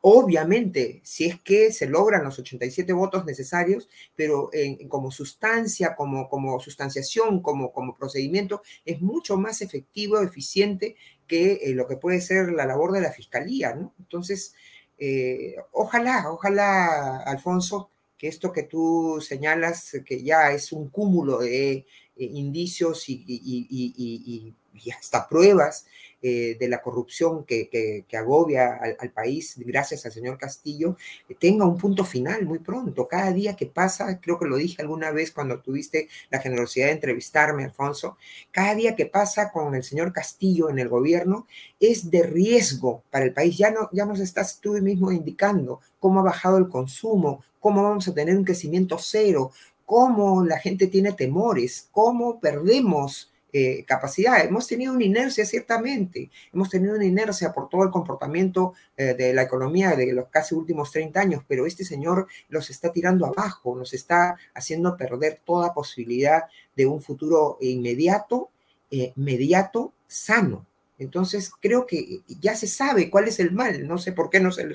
obviamente, 0.00 1.00
si 1.02 1.26
es 1.26 1.40
que 1.40 1.72
se 1.72 1.88
logran 1.88 2.22
los 2.22 2.38
87 2.38 2.92
votos 2.92 3.24
necesarios, 3.24 3.88
pero 4.14 4.50
como 4.88 5.10
sustancia, 5.10 5.96
como, 5.96 6.28
como 6.28 6.60
sustanciación, 6.60 7.42
como, 7.42 7.72
como 7.72 7.96
procedimiento, 7.96 8.62
es 8.84 9.00
mucho 9.02 9.36
más 9.36 9.62
efectivo, 9.62 10.20
eficiente 10.20 10.94
que 11.26 11.60
lo 11.74 11.86
que 11.86 11.96
puede 11.96 12.20
ser 12.20 12.52
la 12.52 12.66
labor 12.66 12.92
de 12.92 13.00
la 13.00 13.12
fiscalía, 13.12 13.74
¿no? 13.74 13.92
Entonces, 13.98 14.54
eh, 14.98 15.56
ojalá, 15.72 16.30
ojalá, 16.30 17.18
Alfonso, 17.18 17.90
que 18.16 18.28
esto 18.28 18.52
que 18.52 18.62
tú 18.62 19.18
señalas, 19.20 19.96
que 20.06 20.22
ya 20.22 20.52
es 20.52 20.72
un 20.72 20.88
cúmulo 20.88 21.38
de 21.38 21.72
eh, 21.72 21.84
indicios 22.16 23.08
y, 23.08 24.54
hasta 24.96 25.28
pruebas 25.28 25.86
eh, 26.28 26.56
de 26.58 26.68
la 26.68 26.82
corrupción 26.82 27.44
que, 27.44 28.04
agobia 28.18 28.80
al, 28.98 29.12
país, 29.12 29.54
gracias 29.58 30.04
al 30.06 30.10
señor 30.10 30.38
Castillo, 30.38 30.96
tenga 31.38 31.64
un 31.64 31.78
punto 31.78 32.04
final 32.04 32.44
muy 32.44 32.58
pronto. 32.58 33.06
Cada 33.06 33.32
día 33.32 33.54
que 33.54 33.66
pasa, 33.66 34.18
creo 34.20 34.36
que 34.36 34.46
lo 34.46 34.56
dije 34.56 34.82
alguna 34.82 35.12
vez 35.12 35.30
cuando 35.30 35.60
tuviste 35.60 36.08
la 36.28 36.40
generosidad 36.40 36.86
de 36.86 36.94
entrevistarme, 36.94 37.62
Alfonso, 37.62 38.16
cada 38.50 38.74
día 38.74 38.96
que 38.96 39.06
pasa 39.06 39.52
con 39.52 39.76
el 39.76 39.84
señor 39.84 40.12
Castillo 40.12 40.68
en 40.68 40.80
el 40.80 40.88
gobierno 40.88 41.46
es 41.78 42.10
de 42.10 42.24
riesgo 42.24 43.04
para 43.12 43.24
el 43.24 43.32
país. 43.32 43.56
Ya, 43.56 43.70
no, 43.70 43.88
ya 43.92 44.04
nos 44.04 44.18
estás 44.18 44.58
tú 44.60 44.72
mismo 44.72 45.12
indicando 45.12 45.80
cómo 46.00 46.18
ha 46.18 46.24
bajado 46.24 46.58
el 46.58 46.66
consumo, 46.66 47.44
cómo 47.60 47.84
vamos 47.84 48.08
a 48.08 48.14
tener 48.14 48.36
un 48.36 48.44
crecimiento 48.44 48.98
cero, 48.98 49.52
cómo 49.84 50.44
la 50.44 50.58
gente 50.58 50.88
tiene 50.88 51.12
temores, 51.12 51.88
cómo 51.92 52.40
perdemos 52.40 53.30
eh, 53.58 53.86
capacidad. 53.86 54.44
Hemos 54.44 54.66
tenido 54.66 54.92
una 54.92 55.04
inercia, 55.04 55.46
ciertamente, 55.46 56.30
hemos 56.52 56.68
tenido 56.68 56.94
una 56.94 57.06
inercia 57.06 57.54
por 57.54 57.70
todo 57.70 57.84
el 57.84 57.90
comportamiento 57.90 58.74
eh, 58.98 59.14
de 59.14 59.32
la 59.32 59.44
economía 59.44 59.96
de 59.96 60.12
los 60.12 60.28
casi 60.28 60.54
últimos 60.54 60.90
30 60.90 61.18
años, 61.18 61.42
pero 61.48 61.64
este 61.64 61.82
señor 61.82 62.26
los 62.50 62.68
está 62.68 62.92
tirando 62.92 63.24
abajo, 63.24 63.74
nos 63.74 63.94
está 63.94 64.36
haciendo 64.52 64.94
perder 64.98 65.40
toda 65.42 65.72
posibilidad 65.72 66.42
de 66.76 66.84
un 66.84 67.00
futuro 67.00 67.56
inmediato, 67.62 68.50
eh, 68.90 69.14
inmediato, 69.16 69.94
sano. 70.06 70.66
Entonces, 70.98 71.50
creo 71.58 71.86
que 71.86 72.20
ya 72.26 72.54
se 72.56 72.66
sabe 72.66 73.08
cuál 73.08 73.26
es 73.26 73.40
el 73.40 73.52
mal, 73.52 73.88
no 73.88 73.96
sé 73.96 74.12
por 74.12 74.28
qué 74.28 74.38
no 74.38 74.52
se 74.52 74.68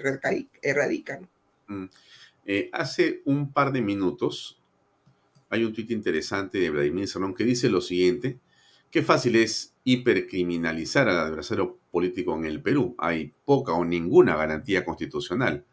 erradica. 0.64 1.20
Mm. 1.68 1.86
hace 2.72 3.22
un 3.26 3.52
par 3.54 3.72
de 3.72 3.82
minutos 3.82 4.60
hay 5.52 5.66
un 5.66 5.72
tuit 5.72 5.92
interesante 5.92 6.58
de 6.58 6.72
Vladimir 6.72 7.08
Salón 7.08 7.36
que 7.36 7.44
dice 7.44 7.70
lo 7.70 7.82
siguiente, 7.82 8.40
Qué 8.92 9.02
fácil 9.04 9.38
es 9.38 9.74
hipercriminalizar 9.86 11.08
al 11.08 11.18
adversario 11.18 11.80
político 11.92 12.36
en 12.36 12.44
el 12.44 12.62
Perú. 12.62 12.94
Hay 12.98 13.34
poca 13.46 13.72
o 13.72 13.86
ninguna 13.86 14.36
garantía 14.36 14.84
constitucional. 14.84 15.64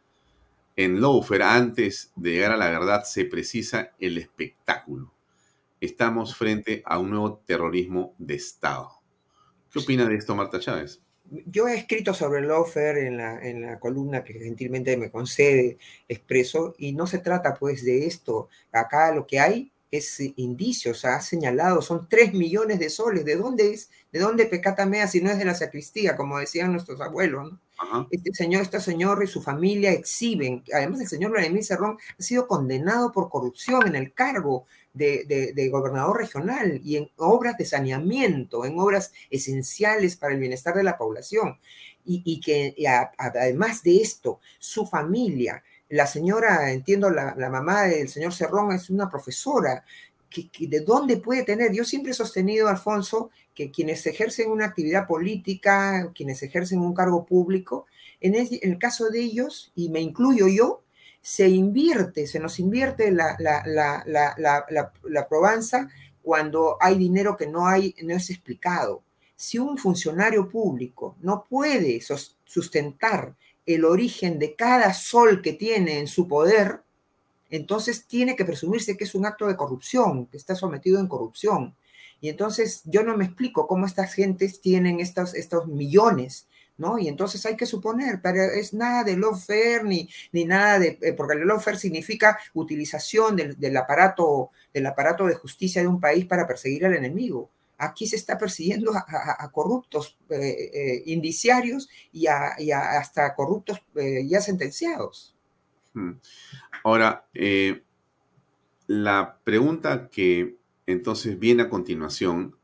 En 0.76 1.00
Lawfare, 1.00 1.42
antes 1.42 2.12
de 2.14 2.30
llegar 2.30 2.52
a 2.52 2.56
la 2.56 2.70
verdad, 2.70 3.02
se 3.02 3.24
precisa 3.24 3.90
el 3.98 4.18
espectáculo. 4.18 5.12
Estamos 5.80 6.36
frente 6.36 6.80
a 6.86 7.00
un 7.00 7.10
nuevo 7.10 7.42
terrorismo 7.44 8.14
de 8.18 8.36
Estado. 8.36 8.88
¿Qué 9.72 9.80
opina 9.80 10.08
de 10.08 10.14
esto, 10.14 10.36
Marta 10.36 10.60
Chávez? 10.60 11.02
Yo 11.44 11.66
he 11.66 11.74
escrito 11.74 12.14
sobre 12.14 12.42
Lawfare 12.42 13.08
en 13.08 13.16
la, 13.16 13.44
en 13.44 13.62
la 13.62 13.80
columna 13.80 14.22
que 14.22 14.34
gentilmente 14.34 14.96
me 14.96 15.10
concede 15.10 15.76
expreso 16.06 16.76
y 16.78 16.92
no 16.92 17.08
se 17.08 17.18
trata 17.18 17.54
pues 17.54 17.84
de 17.84 18.06
esto. 18.06 18.48
Acá 18.70 19.12
lo 19.12 19.26
que 19.26 19.40
hay 19.40 19.72
es 19.90 20.20
indicios, 20.36 21.04
ha 21.04 21.20
señalado, 21.20 21.80
son 21.82 22.08
tres 22.08 22.34
millones 22.34 22.78
de 22.78 22.90
soles. 22.90 23.24
¿De 23.24 23.36
dónde 23.36 23.72
es? 23.72 23.90
¿De 24.12 24.18
dónde 24.18 24.46
pecatamea 24.46 25.06
si 25.06 25.20
no 25.20 25.30
es 25.30 25.38
de 25.38 25.44
la 25.44 25.54
sacristía, 25.54 26.16
como 26.16 26.38
decían 26.38 26.72
nuestros 26.72 27.00
abuelos? 27.00 27.52
Este 28.10 28.34
señor, 28.34 28.62
este 28.62 28.80
señor 28.80 29.22
y 29.22 29.28
su 29.28 29.40
familia 29.40 29.92
exhiben. 29.92 30.64
Además, 30.74 31.00
el 31.00 31.08
señor 31.08 31.30
Vladimir 31.30 31.64
Cerrón 31.64 31.96
ha 32.18 32.22
sido 32.22 32.48
condenado 32.48 33.12
por 33.12 33.30
corrupción 33.30 33.86
en 33.86 33.94
el 33.94 34.12
cargo 34.12 34.66
de, 34.92 35.68
gobernador 35.70 36.18
regional 36.18 36.80
y 36.84 36.96
en 36.96 37.10
obras 37.16 37.56
de 37.56 37.64
saneamiento, 37.64 38.64
en 38.64 38.78
obras 38.80 39.12
esenciales 39.30 40.16
para 40.16 40.34
el 40.34 40.40
bienestar 40.40 40.74
de 40.74 40.82
la 40.82 40.98
población. 40.98 41.58
Y, 42.04 42.40
que 42.40 42.74
además 43.18 43.82
de 43.82 43.98
esto, 43.98 44.40
su 44.58 44.86
familia 44.86 45.62
la 45.88 46.06
señora, 46.06 46.72
entiendo, 46.72 47.10
la, 47.10 47.34
mamá 47.50 47.84
del 47.84 48.08
señor 48.08 48.32
Cerrón 48.32 48.72
es 48.72 48.90
una 48.90 49.10
profesora. 49.10 49.84
Que, 50.28 50.50
¿De 50.68 50.80
dónde 50.80 51.16
puede 51.16 51.44
tener? 51.44 51.72
Yo 51.72 51.84
siempre 51.84 52.12
he 52.12 52.14
sostenido, 52.14 52.68
Alfonso, 52.68 53.30
que 53.54 53.70
quienes 53.70 54.06
ejercen 54.06 54.50
una 54.50 54.66
actividad 54.66 55.06
política, 55.06 56.12
quienes 56.14 56.42
ejercen 56.42 56.80
un 56.80 56.94
cargo 56.94 57.24
público, 57.24 57.86
en 58.20 58.34
el, 58.34 58.78
caso 58.78 59.08
de 59.08 59.20
ellos, 59.20 59.72
y 59.74 59.88
me 59.88 60.00
incluyo 60.00 60.48
yo, 60.48 60.82
se 61.22 61.48
invierte, 61.48 62.26
se 62.26 62.40
nos 62.40 62.58
invierte 62.58 63.10
la, 63.10 63.36
la, 63.38 63.62
la, 64.06 64.92
la 65.02 65.28
probanza 65.28 65.88
cuando 66.22 66.76
hay 66.80 66.98
dinero 66.98 67.36
que 67.36 67.46
no, 67.46 67.66
hay, 67.66 67.94
no 68.02 68.14
es 68.14 68.28
explicado. 68.28 69.02
Si 69.34 69.58
un 69.58 69.78
funcionario 69.78 70.48
público 70.48 71.16
no 71.20 71.46
puede 71.48 72.00
sustentar 72.44 73.34
el 73.68 73.84
origen 73.84 74.38
de 74.38 74.54
cada 74.54 74.94
sol 74.94 75.42
que 75.42 75.52
tiene 75.52 75.98
en 75.98 76.06
su 76.06 76.26
poder, 76.26 76.80
entonces 77.50 78.06
tiene 78.06 78.34
que 78.34 78.46
presumirse 78.46 78.96
que 78.96 79.04
es 79.04 79.14
un 79.14 79.26
acto 79.26 79.46
de 79.46 79.56
corrupción, 79.56 80.26
que 80.26 80.38
está 80.38 80.54
sometido 80.54 80.98
en 80.98 81.06
corrupción. 81.06 81.74
Y 82.22 82.30
entonces 82.30 82.80
yo 82.86 83.02
no 83.02 83.16
me 83.16 83.26
explico 83.26 83.66
cómo 83.66 83.84
estas 83.84 84.14
gentes 84.14 84.62
tienen 84.62 85.00
estos, 85.00 85.34
estos 85.34 85.66
millones, 85.66 86.48
¿no? 86.78 86.98
Y 86.98 87.08
entonces 87.08 87.44
hay 87.44 87.56
que 87.56 87.66
suponer, 87.66 88.20
pero 88.22 88.42
es 88.42 88.72
nada 88.72 89.04
de 89.04 89.18
lawfare 89.18 89.84
ni, 89.84 90.08
ni 90.32 90.46
nada 90.46 90.78
de, 90.78 90.98
eh, 91.02 91.12
porque 91.12 91.34
el 91.34 91.46
lawfare 91.46 91.78
significa 91.78 92.38
utilización 92.54 93.36
del, 93.36 93.60
del, 93.60 93.76
aparato, 93.76 94.50
del 94.72 94.86
aparato 94.86 95.26
de 95.26 95.34
justicia 95.34 95.82
de 95.82 95.88
un 95.88 96.00
país 96.00 96.24
para 96.24 96.46
perseguir 96.46 96.86
al 96.86 96.94
enemigo 96.94 97.50
aquí 97.78 98.06
se 98.06 98.16
está 98.16 98.36
persiguiendo 98.36 98.92
a, 98.94 99.50
corruptos 99.52 100.18
eh, 100.28 100.70
eh, 100.74 101.02
indiciarios 101.06 101.88
y, 102.12 102.26
hasta 102.26 103.34
corruptos 103.34 103.80
eh, 103.94 104.26
ya 104.28 104.40
sentenciados. 104.40 105.36
Hmm. 105.94 106.14
Ahora, 106.84 107.26
la 108.86 109.38
pregunta 109.44 110.08
que 110.10 110.56
entonces 110.86 111.38
viene 111.38 111.62
a 111.62 111.70
continuación 111.70 112.56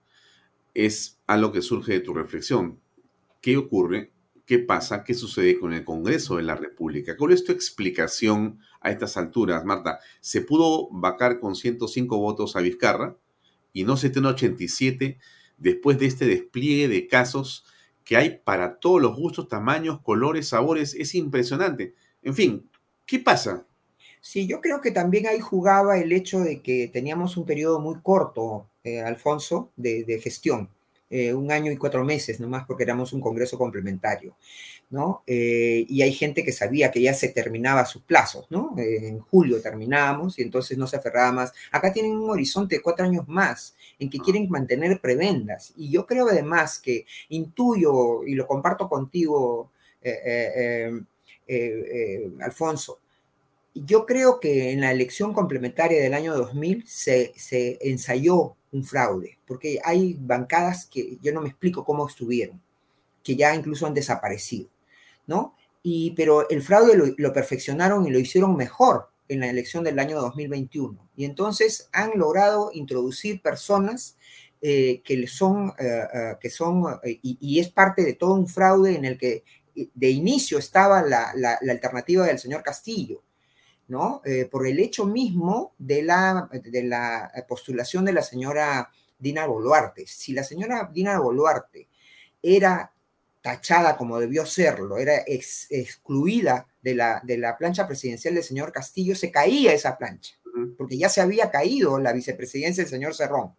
es 0.75 1.21
algo 1.27 1.53
que 1.53 1.63
surge 1.63 1.93
de 1.93 2.01
tu 2.01 2.13
reflexión. 2.13 2.81
¿Qué 3.41 3.57
ocurre? 3.57 4.11
¿Qué 4.47 4.59
pasa? 4.59 5.05
¿Qué 5.05 5.15
sucede 5.15 5.59
con 5.59 5.73
el 5.73 5.85
Congreso 5.85 6.37
de 6.37 6.43
la 6.43 6.55
República? 6.55 7.17
¿Cuál 7.17 7.33
es 7.33 7.45
tu 7.45 7.53
explicación 7.53 8.59
a 8.81 8.91
estas 8.91 9.17
alturas, 9.17 9.65
Marta? 9.65 10.01
¿Se 10.21 10.43
pudo 10.43 10.89
vacar 10.91 11.41
con 11.41 11.55
105 11.55 12.19
votos 12.19 12.57
a 12.57 12.61
Vizcarra? 12.61 13.17
Y 13.75 13.85
no 13.85 13.95
87 13.95 15.19
después 15.59 15.99
de 15.99 16.07
este 16.07 16.27
despliegue 16.27 16.89
de 16.89 17.07
casos 17.07 17.67
que 18.05 18.17
hay 18.17 18.41
para 18.43 18.79
todos 18.79 19.03
los 19.03 19.17
gustos, 19.17 19.49
tamaños, 19.49 20.01
colores, 20.01 20.49
sabores. 20.49 20.95
Es 20.95 21.15
impresionante. 21.15 21.95
En 22.23 22.35
fin, 22.35 22.71
¿qué 23.05 23.19
pasa? 23.19 23.67
Sí, 24.21 24.47
yo 24.47 24.61
creo 24.61 24.81
que 24.81 24.91
también 24.91 25.27
ahí 25.27 25.41
jugaba 25.41 25.99
el 25.99 26.13
hecho 26.13 26.41
de 26.41 26.63
que 26.63 26.89
teníamos 26.89 27.37
un 27.37 27.45
periodo 27.45 27.81
muy 27.81 27.97
corto, 28.01 28.71
eh, 28.83 29.01
Alfonso, 29.01 29.71
de, 29.77 30.21
gestión. 30.23 30.71
Eh, 31.17 31.33
un 31.33 31.53
año 31.53 31.71
y 31.71 31.77
cuatro 31.77 32.05
meses 32.05 32.41
nomás 32.41 32.67
porque 32.67 32.83
éramos 32.83 33.13
un 33.13 33.21
congreso 33.21 33.57
complementario. 33.57 34.37
¿no? 34.91 35.23
Eh, 35.29 35.87
y 35.89 36.03
hay 36.03 36.13
gente 36.13 36.43
que 36.43 36.51
sabía 36.51 36.91
que 36.91 37.01
ya 37.01 37.15
se 37.15 37.29
terminaba 37.29 37.87
sus 37.87 38.03
plazos, 38.03 38.47
¿no? 38.51 38.75
Eh, 38.77 39.07
en 39.07 39.21
julio 39.21 39.63
terminábamos 39.63 40.39
y 40.41 40.43
entonces 40.43 40.77
no 40.77 40.89
se 40.89 40.97
aferraba 40.97 41.31
más. 41.31 41.53
Acá 41.71 41.93
tienen 41.93 42.17
un 42.17 42.31
horizonte 42.31 42.77
de 42.77 42.83
cuatro 42.83 43.07
años 43.07 43.29
más 43.29 43.77
en 44.01 44.11
que 44.11 44.19
quieren 44.19 44.49
mantener 44.51 45.01
prebendas. 45.01 45.73
Y 45.77 45.89
yo 45.89 46.05
creo 46.05 46.29
además 46.29 46.81
que 46.81 47.07
intuyo, 47.29 48.25
y 48.25 48.35
lo 48.35 48.49
comparto 48.49 48.89
contigo, 48.89 49.71
Alfonso, 52.41 52.99
yo 53.73 54.05
creo 54.05 54.41
que 54.41 54.73
en 54.73 54.81
la 54.81 54.91
elección 54.91 55.33
complementaria 55.33 56.03
del 56.03 56.15
año 56.15 56.35
2000 56.35 56.85
se, 56.89 57.33
se 57.37 57.79
ensayó 57.83 58.57
un 58.75 58.85
fraude, 58.85 59.39
porque 59.47 59.81
hay 59.83 60.17
bancadas 60.21 60.87
que 60.87 61.17
yo 61.23 61.33
no 61.33 61.41
me 61.41 61.49
explico 61.49 61.85
cómo 61.85 62.07
estuvieron 62.07 62.61
que 63.25 63.35
ya 63.35 63.55
incluso 63.55 63.87
han 63.87 63.95
desaparecido, 63.95 64.69
¿no? 65.27 65.57
Y, 65.83 66.13
pero 66.13 66.49
el 66.49 66.63
fraude 66.63 67.15
lo, 67.17 67.33
perfeccionaron 67.33 68.07
y 68.07 68.11
lo 68.11 68.19
hicieron 68.19 68.57
mejor 68.57 69.09
en 69.29 69.41
la 69.41 69.49
elección 69.49 69.83
del 69.83 69.99
año 69.99 70.21
2021. 70.21 71.09
Y 71.17 71.25
entonces 71.25 71.89
han 71.93 72.19
logrado 72.19 72.71
introducir 72.73 73.43
personas 73.43 74.17
eh, 74.61 75.03
que 75.05 75.27
son, 75.27 75.73
eh, 75.79 76.03
eh, 76.15 76.33
que 76.41 76.51
son 76.51 77.01
y, 77.05 77.39
y, 77.41 77.61
es 77.61 77.71
parte 77.71 78.03
de 78.03 78.15
todo 78.15 78.35
un 78.35 78.47
fraude 78.47 78.97
en 78.97 79.05
el 79.05 79.19
que 79.19 79.45
de 79.75 80.11
inicio 80.11 80.59
estaba 80.59 81.03
la 81.03 81.59
alternativa 81.69 82.27
del 82.27 82.39
señor 82.39 82.63
Castillo, 82.63 83.23
¿no? 83.89 84.23
por 84.51 84.67
el 84.67 84.81
hecho 84.81 85.05
mismo 85.05 85.75
de 85.79 86.03
la, 86.03 86.49
de 86.53 86.83
la 86.83 87.31
postulación 87.49 88.05
de 88.05 88.13
la 88.13 88.23
señora 88.23 88.91
Dina 89.19 89.47
Boluarte. 89.47 90.07
Si 90.07 90.33
la 90.33 90.45
señora 90.45 90.91
Dina 90.93 91.19
Boluarte 91.19 91.89
era 92.43 92.93
tachada 93.45 93.97
como 93.97 94.19
debió 94.19 94.47
serlo, 94.47 94.97
era 94.97 95.23
ex, 95.27 95.67
excluida 95.71 96.67
de 96.81 96.95
la, 96.95 97.21
de 97.25 97.37
la 97.37 97.59
plancha 97.59 97.87
presidencial 97.87 98.35
del 98.35 98.43
señor 98.43 98.73
Castillo, 98.73 99.15
se 99.15 99.31
caía 99.31 99.75
esa 99.75 99.99
plancha, 99.99 100.35
porque 100.79 100.97
ya 100.97 101.11
se 101.11 101.21
había 101.21 101.51
caído 101.51 101.99
la 101.99 102.13
vicepresidencia 102.13 102.83
del 102.83 102.91
señor 102.91 103.15
Cerrón. 103.15 103.55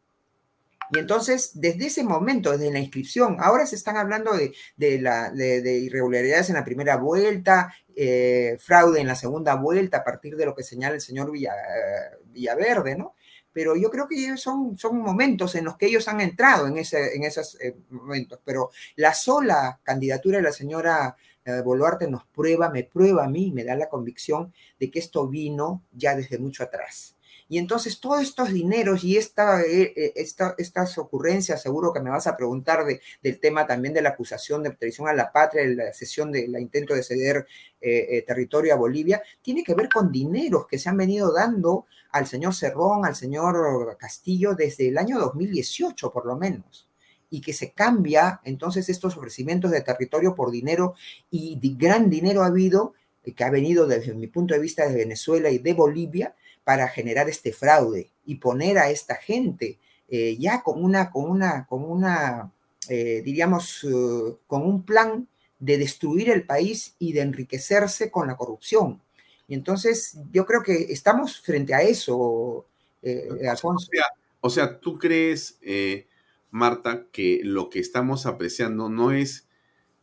Y 0.91 0.99
entonces, 0.99 1.51
desde 1.53 1.87
ese 1.87 2.03
momento, 2.03 2.51
desde 2.51 2.71
la 2.71 2.79
inscripción, 2.79 3.37
ahora 3.39 3.65
se 3.65 3.75
están 3.75 3.97
hablando 3.97 4.33
de, 4.33 4.53
de, 4.77 5.01
la, 5.01 5.31
de, 5.31 5.61
de 5.61 5.77
irregularidades 5.79 6.49
en 6.49 6.55
la 6.55 6.65
primera 6.65 6.97
vuelta, 6.97 7.73
eh, 7.95 8.57
fraude 8.59 8.99
en 9.01 9.07
la 9.07 9.15
segunda 9.15 9.55
vuelta, 9.55 9.97
a 9.97 10.03
partir 10.03 10.35
de 10.35 10.45
lo 10.45 10.55
que 10.55 10.63
señala 10.63 10.95
el 10.95 11.01
señor 11.01 11.31
Villa, 11.31 11.53
eh, 11.53 12.17
Villaverde, 12.25 12.95
¿no? 12.95 13.15
pero 13.55 13.77
yo 13.77 13.89
creo 13.89 14.05
que 14.09 14.35
son, 14.35 14.77
son 14.77 14.97
momentos 14.99 15.55
en 15.55 15.63
los 15.63 15.77
que 15.77 15.85
ellos 15.85 16.09
han 16.09 16.19
entrado 16.19 16.67
en, 16.67 16.77
ese, 16.77 17.15
en 17.15 17.23
esos 17.23 17.57
eh, 17.61 17.73
momentos, 17.89 18.41
pero 18.43 18.69
la 18.97 19.13
sola 19.13 19.79
candidatura 19.81 20.39
de 20.39 20.43
la 20.43 20.51
señora 20.51 21.15
eh, 21.45 21.61
Boluarte 21.63 22.09
nos 22.09 22.25
prueba, 22.25 22.69
me 22.69 22.83
prueba 22.83 23.23
a 23.23 23.29
mí, 23.29 23.53
me 23.53 23.63
da 23.63 23.77
la 23.77 23.87
convicción 23.87 24.53
de 24.77 24.91
que 24.91 24.99
esto 24.99 25.29
vino 25.29 25.85
ya 25.93 26.17
desde 26.17 26.37
mucho 26.37 26.63
atrás. 26.63 27.14
Y 27.47 27.59
entonces 27.59 27.99
todos 27.99 28.21
estos 28.21 28.51
dineros 28.51 29.03
y 29.03 29.17
esta, 29.17 29.61
eh, 29.61 30.13
esta, 30.15 30.55
estas 30.57 30.97
ocurrencias, 30.97 31.61
seguro 31.61 31.93
que 31.93 31.99
me 31.99 32.09
vas 32.09 32.25
a 32.25 32.35
preguntar 32.35 32.85
de, 32.85 33.01
del 33.21 33.39
tema 33.39 33.67
también 33.67 33.93
de 33.93 34.01
la 34.01 34.09
acusación 34.09 34.63
de 34.63 34.71
traición 34.71 35.07
a 35.07 35.13
la 35.13 35.31
patria, 35.31 35.63
de 35.63 35.75
la 35.75 35.93
sesión 35.93 36.31
del 36.31 36.59
intento 36.59 36.95
de 36.95 37.03
ceder 37.03 37.45
eh, 37.81 38.07
eh, 38.09 38.21
territorio 38.23 38.73
a 38.73 38.77
Bolivia, 38.77 39.21
tiene 39.43 39.63
que 39.63 39.75
ver 39.75 39.89
con 39.89 40.11
dineros 40.11 40.65
que 40.65 40.79
se 40.79 40.89
han 40.89 40.97
venido 40.97 41.31
dando 41.31 41.85
al 42.11 42.25
señor 42.25 42.55
Cerrón, 42.55 43.05
al 43.05 43.15
señor 43.15 43.95
Castillo 43.99 44.55
desde 44.55 44.87
el 44.87 44.97
año 44.97 45.19
2018 45.19 46.11
por 46.11 46.25
lo 46.25 46.37
menos 46.37 46.89
y 47.29 47.41
que 47.41 47.53
se 47.53 47.73
cambia 47.73 48.39
entonces 48.43 48.87
estos 48.87 49.17
ofrecimientos 49.17 49.71
de 49.71 49.81
territorio 49.81 50.33
por 50.35 50.51
dinero 50.51 50.95
y 51.29 51.59
de 51.59 51.75
gran 51.75 52.09
dinero 52.09 52.43
ha 52.43 52.47
habido 52.47 52.93
que 53.35 53.43
ha 53.43 53.49
venido 53.49 53.87
desde 53.87 54.13
mi 54.13 54.27
punto 54.27 54.53
de 54.53 54.59
vista 54.59 54.87
de 54.87 54.95
Venezuela 54.95 55.49
y 55.49 55.57
de 55.57 55.73
Bolivia 55.73 56.35
para 56.65 56.89
generar 56.89 57.29
este 57.29 57.53
fraude 57.53 58.11
y 58.25 58.35
poner 58.35 58.77
a 58.77 58.89
esta 58.89 59.15
gente 59.15 59.79
eh, 60.09 60.35
ya 60.37 60.61
con 60.61 60.83
una, 60.83 61.09
con 61.09 61.29
una, 61.29 61.65
con 61.67 61.83
una 61.83 62.51
eh, 62.89 63.21
diríamos, 63.23 63.83
uh, 63.83 64.37
con 64.45 64.63
un 64.63 64.83
plan 64.83 65.27
de 65.59 65.77
destruir 65.77 66.29
el 66.29 66.45
país 66.45 66.95
y 66.99 67.13
de 67.13 67.21
enriquecerse 67.21 68.11
con 68.11 68.27
la 68.27 68.37
corrupción. 68.37 69.01
Y 69.47 69.55
entonces 69.55 70.17
yo 70.31 70.45
creo 70.45 70.61
que 70.61 70.91
estamos 70.91 71.39
frente 71.39 71.73
a 71.73 71.81
eso, 71.81 72.65
eh, 73.01 73.29
Alfonso. 73.49 73.87
O 73.87 73.95
sea, 73.95 74.05
o 74.41 74.49
sea, 74.49 74.79
¿tú 74.79 74.97
crees, 74.99 75.57
eh, 75.61 76.07
Marta, 76.51 77.05
que 77.11 77.41
lo 77.43 77.69
que 77.69 77.79
estamos 77.79 78.25
apreciando 78.25 78.89
no 78.89 79.11
es 79.11 79.47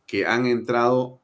que 0.05 0.25
han 0.25 0.45
entrado 0.45 1.21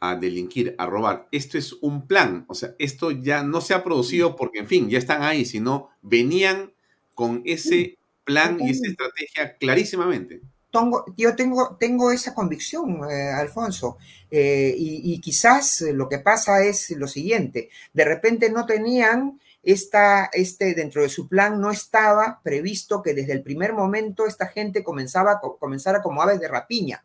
a 0.00 0.16
delinquir, 0.16 0.74
a 0.78 0.86
robar. 0.86 1.28
Esto 1.32 1.58
es 1.58 1.72
un 1.80 2.06
plan, 2.06 2.44
o 2.48 2.54
sea, 2.54 2.74
esto 2.78 3.10
ya 3.10 3.42
no 3.42 3.60
se 3.60 3.74
ha 3.74 3.82
producido 3.82 4.36
porque, 4.36 4.60
en 4.60 4.66
fin, 4.66 4.88
ya 4.88 4.98
están 4.98 5.22
ahí, 5.22 5.44
sino 5.44 5.90
venían 6.02 6.72
con 7.14 7.42
ese 7.44 7.98
plan 8.24 8.58
y 8.60 8.70
esa 8.70 8.88
estrategia 8.88 9.56
clarísimamente. 9.56 10.40
Tengo, 10.70 11.04
yo 11.16 11.34
tengo, 11.34 11.76
tengo 11.80 12.12
esa 12.12 12.34
convicción, 12.34 13.00
eh, 13.10 13.30
Alfonso, 13.30 13.96
eh, 14.30 14.74
y, 14.76 15.14
y, 15.14 15.20
quizás 15.20 15.80
lo 15.94 16.08
que 16.08 16.18
pasa 16.18 16.62
es 16.62 16.90
lo 16.90 17.08
siguiente, 17.08 17.70
de 17.94 18.04
repente 18.04 18.50
no 18.50 18.66
tenían 18.66 19.40
esta, 19.62 20.26
este, 20.32 20.74
dentro 20.74 21.02
de 21.02 21.08
su 21.08 21.28
plan 21.28 21.60
no 21.60 21.70
estaba 21.70 22.40
previsto 22.42 23.02
que 23.02 23.14
desde 23.14 23.32
el 23.32 23.42
primer 23.42 23.72
momento 23.72 24.26
esta 24.26 24.46
gente 24.46 24.84
comenzaba, 24.84 25.40
comenzara 25.40 26.02
como 26.02 26.22
aves 26.22 26.40
de 26.40 26.48
rapiña 26.48 27.04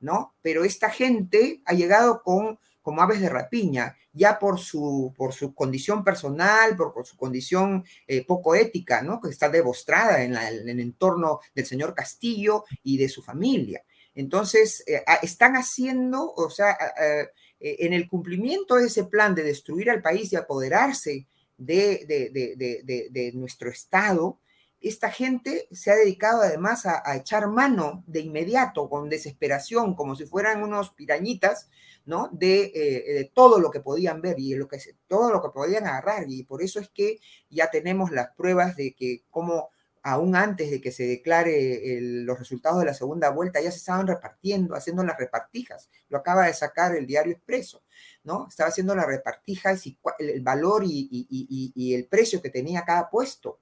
¿no? 0.00 0.34
Pero 0.42 0.64
esta 0.64 0.90
gente 0.90 1.62
ha 1.64 1.74
llegado 1.74 2.22
con, 2.22 2.58
como 2.82 3.02
aves 3.02 3.20
de 3.20 3.28
rapiña, 3.28 3.96
ya 4.12 4.38
por 4.38 4.58
su, 4.58 5.14
por 5.16 5.32
su 5.32 5.54
condición 5.54 6.02
personal, 6.02 6.76
por, 6.76 7.06
su 7.06 7.16
condición 7.16 7.84
eh, 8.06 8.24
poco 8.24 8.54
ética, 8.54 9.02
¿no? 9.02 9.20
Que 9.20 9.28
está 9.28 9.48
demostrada 9.48 10.22
en, 10.22 10.34
en, 10.36 10.68
el 10.68 10.80
entorno 10.80 11.40
del 11.54 11.66
señor 11.66 11.94
Castillo 11.94 12.64
y 12.82 12.98
de 12.98 13.08
su 13.08 13.22
familia. 13.22 13.84
Entonces, 14.14 14.82
eh, 14.86 15.04
están 15.22 15.54
haciendo, 15.54 16.32
o 16.32 16.50
sea, 16.50 16.76
eh, 17.00 17.28
en 17.60 17.92
el 17.92 18.08
cumplimiento 18.08 18.76
de 18.76 18.86
ese 18.86 19.04
plan 19.04 19.34
de 19.34 19.44
destruir 19.44 19.90
al 19.90 20.02
país 20.02 20.32
y 20.32 20.36
apoderarse 20.36 21.26
de, 21.56 22.04
de, 22.06 22.30
de, 22.56 23.08
de 23.10 23.32
nuestro 23.34 23.70
Estado, 23.70 24.40
esta 24.80 25.10
gente 25.10 25.68
se 25.72 25.90
ha 25.90 25.96
dedicado 25.96 26.42
además 26.42 26.86
a, 26.86 27.02
a, 27.04 27.16
echar 27.16 27.48
mano 27.48 28.02
de 28.06 28.20
inmediato, 28.20 28.88
con 28.88 29.08
desesperación, 29.08 29.94
como 29.94 30.16
si 30.16 30.24
fueran 30.24 30.62
unos 30.62 30.90
pirañitas, 30.90 31.68
¿no? 32.06 32.28
De, 32.32 32.72
eh, 32.74 33.30
todo 33.34 33.60
lo 33.60 33.70
que 33.70 33.80
podían 33.80 34.22
ver 34.22 34.38
y 34.38 34.54
lo 34.54 34.68
que, 34.68 34.78
todo 35.06 35.30
lo 35.30 35.42
que 35.42 35.50
podían 35.50 35.86
agarrar. 35.86 36.24
Y 36.28 36.44
por 36.44 36.62
eso 36.62 36.80
es 36.80 36.88
que 36.88 37.20
ya 37.50 37.70
tenemos 37.70 38.10
las 38.10 38.30
pruebas 38.34 38.76
de 38.76 38.94
que 38.94 39.24
como 39.30 39.70
aún 40.02 40.34
antes 40.34 40.70
de 40.70 40.80
que 40.80 40.92
se 40.92 41.06
declare 41.06 41.98
los 42.00 42.38
resultados 42.38 42.80
de 42.80 42.86
la 42.86 42.94
segunda 42.94 43.28
vuelta, 43.28 43.60
ya 43.60 43.70
se 43.70 43.76
estaban 43.76 44.06
repartiendo, 44.06 44.74
haciendo 44.74 45.04
las 45.04 45.18
repartijas. 45.18 45.90
Lo 46.08 46.18
acaba 46.18 46.46
de 46.46 46.54
sacar 46.54 46.96
el 46.96 47.06
diario 47.06 47.34
Expreso, 47.34 47.82
¿no? 48.24 48.46
Estaba 48.48 48.70
haciendo 48.70 48.94
las 48.94 49.06
repartijas 49.06 49.86
y 49.86 49.98
el 50.18 50.40
valor 50.40 50.84
y 50.86 51.94
el 51.94 52.06
precio 52.06 52.40
que 52.40 52.48
tenía 52.48 52.82
cada 52.86 53.10
puesto. 53.10 53.60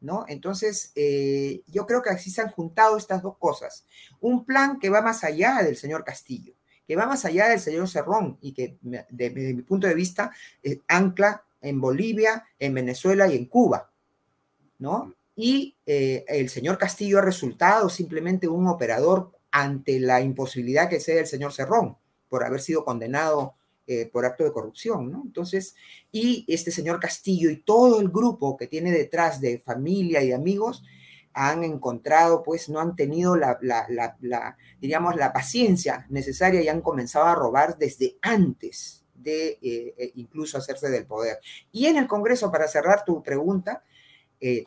¿No? 0.00 0.24
Entonces, 0.28 0.92
eh, 0.94 1.62
yo 1.66 1.86
creo 1.86 2.02
que 2.02 2.10
así 2.10 2.30
se 2.30 2.42
han 2.42 2.50
juntado 2.50 2.96
estas 2.96 3.22
dos 3.22 3.36
cosas. 3.38 3.84
Un 4.20 4.44
plan 4.44 4.78
que 4.78 4.90
va 4.90 5.02
más 5.02 5.24
allá 5.24 5.62
del 5.62 5.76
señor 5.76 6.04
Castillo, 6.04 6.54
que 6.86 6.96
va 6.96 7.06
más 7.06 7.24
allá 7.24 7.48
del 7.48 7.60
señor 7.60 7.88
Cerrón 7.88 8.38
y 8.40 8.52
que, 8.52 8.78
desde 8.80 9.30
de 9.30 9.54
mi 9.54 9.62
punto 9.62 9.86
de 9.86 9.94
vista, 9.94 10.30
eh, 10.62 10.80
ancla 10.86 11.44
en 11.60 11.80
Bolivia, 11.80 12.46
en 12.58 12.74
Venezuela 12.74 13.28
y 13.28 13.36
en 13.36 13.46
Cuba, 13.46 13.90
¿no? 14.78 15.14
Y 15.34 15.76
eh, 15.86 16.24
el 16.28 16.48
señor 16.48 16.78
Castillo 16.78 17.18
ha 17.18 17.22
resultado 17.22 17.88
simplemente 17.88 18.48
un 18.48 18.66
operador 18.66 19.32
ante 19.50 20.00
la 20.00 20.20
imposibilidad 20.20 20.88
que 20.88 21.00
sea 21.00 21.20
el 21.20 21.26
señor 21.26 21.52
Cerrón 21.52 21.96
por 22.28 22.44
haber 22.44 22.60
sido 22.60 22.84
condenado 22.84 23.54
eh, 23.90 24.04
por 24.12 24.26
acto 24.26 24.44
de 24.44 24.52
corrupción, 24.52 25.10
¿no? 25.10 25.22
Entonces, 25.24 25.74
y 26.12 26.44
este 26.46 26.70
señor 26.70 27.00
Castillo 27.00 27.48
y 27.48 27.62
todo 27.62 28.00
el 28.00 28.10
grupo 28.10 28.54
que 28.54 28.66
tiene 28.66 28.92
detrás 28.92 29.40
de 29.40 29.58
familia 29.58 30.22
y 30.22 30.32
amigos 30.32 30.84
han 31.32 31.64
encontrado, 31.64 32.42
pues 32.42 32.68
no 32.68 32.80
han 32.80 32.96
tenido 32.96 33.34
la, 33.34 33.58
diríamos, 34.78 35.16
la 35.16 35.32
paciencia 35.32 36.06
necesaria 36.10 36.60
y 36.60 36.68
han 36.68 36.82
comenzado 36.82 37.24
a 37.24 37.34
robar 37.34 37.78
desde 37.78 38.18
antes 38.20 39.06
de 39.14 39.58
eh, 39.62 39.94
eh, 39.96 40.12
incluso 40.16 40.58
hacerse 40.58 40.90
del 40.90 41.06
poder. 41.06 41.38
Y 41.72 41.86
en 41.86 41.96
el 41.96 42.06
Congreso, 42.06 42.52
para 42.52 42.68
cerrar 42.68 43.06
tu 43.06 43.22
pregunta, 43.22 43.82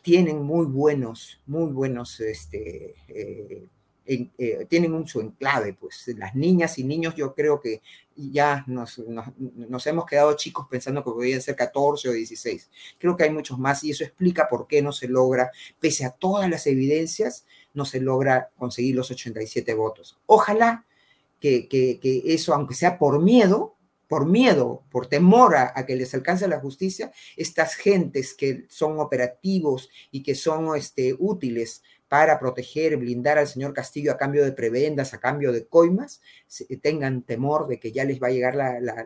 tienen 0.02 0.42
muy 0.42 0.66
buenos, 0.66 1.40
muy 1.46 1.72
buenos 1.72 2.20
este, 2.20 2.96
eh, 4.04 4.66
tienen 4.68 4.94
un, 4.94 5.08
su 5.08 5.22
enclave, 5.22 5.74
pues 5.74 6.08
las 6.18 6.34
niñas 6.36 6.80
y 6.80 6.84
niños 6.84 7.16
yo 7.16 7.36
creo 7.36 7.62
que 7.62 7.82
ya 8.16 8.64
nos, 8.68 9.00
hemos 9.86 10.06
quedado 10.06 10.36
chicos 10.36 10.68
pensando 10.70 11.04
que 11.04 11.12
podían 11.12 11.42
ser 11.42 11.56
14 11.56 12.10
o 12.10 12.12
16. 12.12 12.70
Creo 12.98 13.16
que 13.16 13.24
hay 13.24 13.30
muchos 13.30 13.60
más 13.60 13.84
y 13.84 13.92
eso 13.92 14.04
explica 14.04 14.48
por 14.48 14.68
qué 14.68 14.82
no 14.82 14.92
se 14.92 15.08
logra, 15.08 15.52
pese 15.80 16.06
a 16.06 16.12
todas 16.12 16.50
las 16.50 16.68
evidencias, 16.68 17.46
no 17.74 17.86
se 17.86 18.02
logra 18.02 18.50
conseguir 18.58 18.96
los 18.96 19.12
87 19.12 19.74
votos. 19.76 20.20
Ojalá 20.26 20.86
que, 21.40 21.68
eso, 22.26 22.54
aunque 22.54 22.74
sea 22.74 22.98
por 22.98 23.22
miedo, 23.22 23.76
por 24.08 24.26
miedo, 24.26 24.84
por 24.92 25.08
temor 25.08 25.56
a, 25.56 25.72
a, 25.74 25.86
que 25.86 25.96
les 25.96 26.14
alcance 26.14 26.48
la 26.48 26.60
justicia, 26.60 27.12
estas 27.38 27.76
gentes 27.76 28.34
que 28.34 28.66
son 28.68 29.00
operativos 29.00 29.90
y 30.12 30.22
que 30.22 30.36
son 30.36 30.76
este, 30.76 31.16
útiles 31.18 31.82
para 32.12 32.38
proteger, 32.38 32.98
blindar 32.98 33.38
al 33.38 33.48
señor 33.48 33.72
Castillo 33.74 34.12
a 34.12 34.18
cambio 34.18 34.44
de 34.44 34.52
prebendas, 34.52 35.14
a 35.14 35.22
cambio 35.22 35.54
de 35.54 35.66
coimas, 35.68 36.22
tengan 36.82 37.22
temor 37.22 37.68
de 37.68 37.80
que 37.80 37.94
ya 37.94 38.04
les 38.04 38.22
va 38.22 38.28
a 38.28 38.32
llegar 38.32 38.54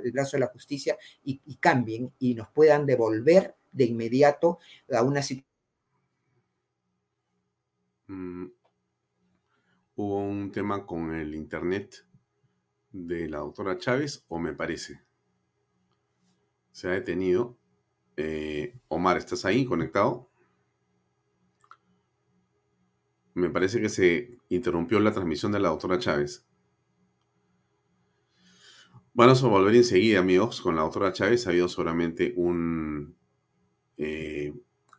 el 0.04 0.12
brazo 0.12 0.38
de 0.38 0.42
la 0.42 0.48
justicia 0.48 0.98
y, 1.24 1.40
y, 1.46 1.58
cambien 1.58 2.12
y 2.18 2.34
nos 2.34 2.50
puedan 2.50 2.88
devolver 2.88 3.54
de 3.72 3.86
inmediato 3.86 4.58
a 4.92 5.04
una 5.04 5.22
situación. 5.22 5.54
Mm. 8.08 8.48
hubo 9.98 10.18
un 10.18 10.52
tema 10.52 10.88
con 10.88 11.14
el 11.14 11.36
internet 11.36 12.08
de 12.92 13.30
la 13.30 13.38
doctora 13.38 13.78
Chávez, 13.78 14.26
o 14.30 14.40
me 14.40 14.54
parece. 14.54 15.00
Se 16.72 16.88
ha 16.88 16.92
detenido. 16.94 17.56
Eh, 18.18 18.80
Omar, 18.88 19.18
¿estás 19.18 19.46
ahí 19.46 19.64
conectado? 19.64 20.32
Me 23.36 23.50
parece 23.50 23.82
que 23.82 23.90
se 23.90 24.40
interrumpió 24.50 25.00
la 25.00 25.12
transmisión 25.12 25.52
de 25.52 25.60
la 25.60 25.70
doctora 25.70 26.00
Chávez. 26.00 26.46
Vamos 29.14 29.44
a 29.44 29.48
volver 29.48 29.76
enseguida, 29.76 30.20
amigos, 30.20 30.62
con 30.62 30.76
la 30.76 30.82
doctora 30.82 31.12
Chávez. 31.12 31.46
Ha 31.46 31.50
habido 31.50 31.68
seguramente 31.68 32.34
un 32.38 33.16
eh, 33.98 34.54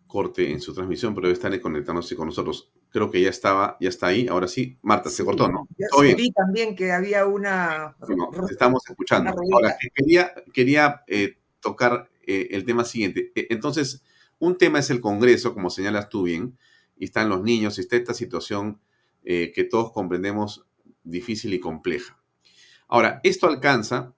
corte 0.06 0.50
en 0.50 0.60
su 0.60 0.74
transmisión, 0.74 1.14
pero 1.14 1.30
estar 1.30 1.58
conectándose 1.60 2.14
con 2.14 2.26
nosotros. 2.26 2.70
Creo 2.90 3.10
que 3.10 3.22
ya 3.22 3.30
estaba, 3.30 3.78
ya 3.80 3.88
está 3.88 4.08
ahí. 4.08 4.28
Ahora 4.28 4.48
sí, 4.48 4.78
Marta, 4.82 5.08
se 5.08 5.24
cortó, 5.24 5.48
¿no? 5.48 5.66
Ya 5.78 6.14
vi 6.14 6.30
también 6.30 6.76
que 6.76 6.92
había 6.92 7.26
una. 7.26 7.96
estamos 8.50 8.82
escuchando. 8.88 9.34
Ahora, 9.52 9.76
quería, 9.94 10.32
quería 10.52 11.04
eh, 11.06 11.38
tocar 11.60 12.10
eh, 12.26 12.48
el 12.50 12.66
tema 12.66 12.84
siguiente. 12.84 13.32
E, 13.34 13.46
entonces, 13.48 14.02
un 14.38 14.58
tema 14.58 14.78
es 14.78 14.90
el 14.90 15.00
Congreso, 15.00 15.54
como 15.54 15.70
señalas 15.70 16.10
tú 16.10 16.24
bien, 16.24 16.58
y 16.96 17.04
están 17.04 17.28
los 17.28 17.42
niños, 17.42 17.78
y 17.78 17.82
está 17.82 17.96
esta 17.96 18.14
situación 18.14 18.80
que 19.24 19.66
todos 19.68 19.90
comprendemos 19.90 20.66
difícil 21.02 21.52
y 21.54 21.60
compleja. 21.60 22.16
Ahora, 22.88 23.20
esto 23.24 23.48
alcanza 23.48 24.14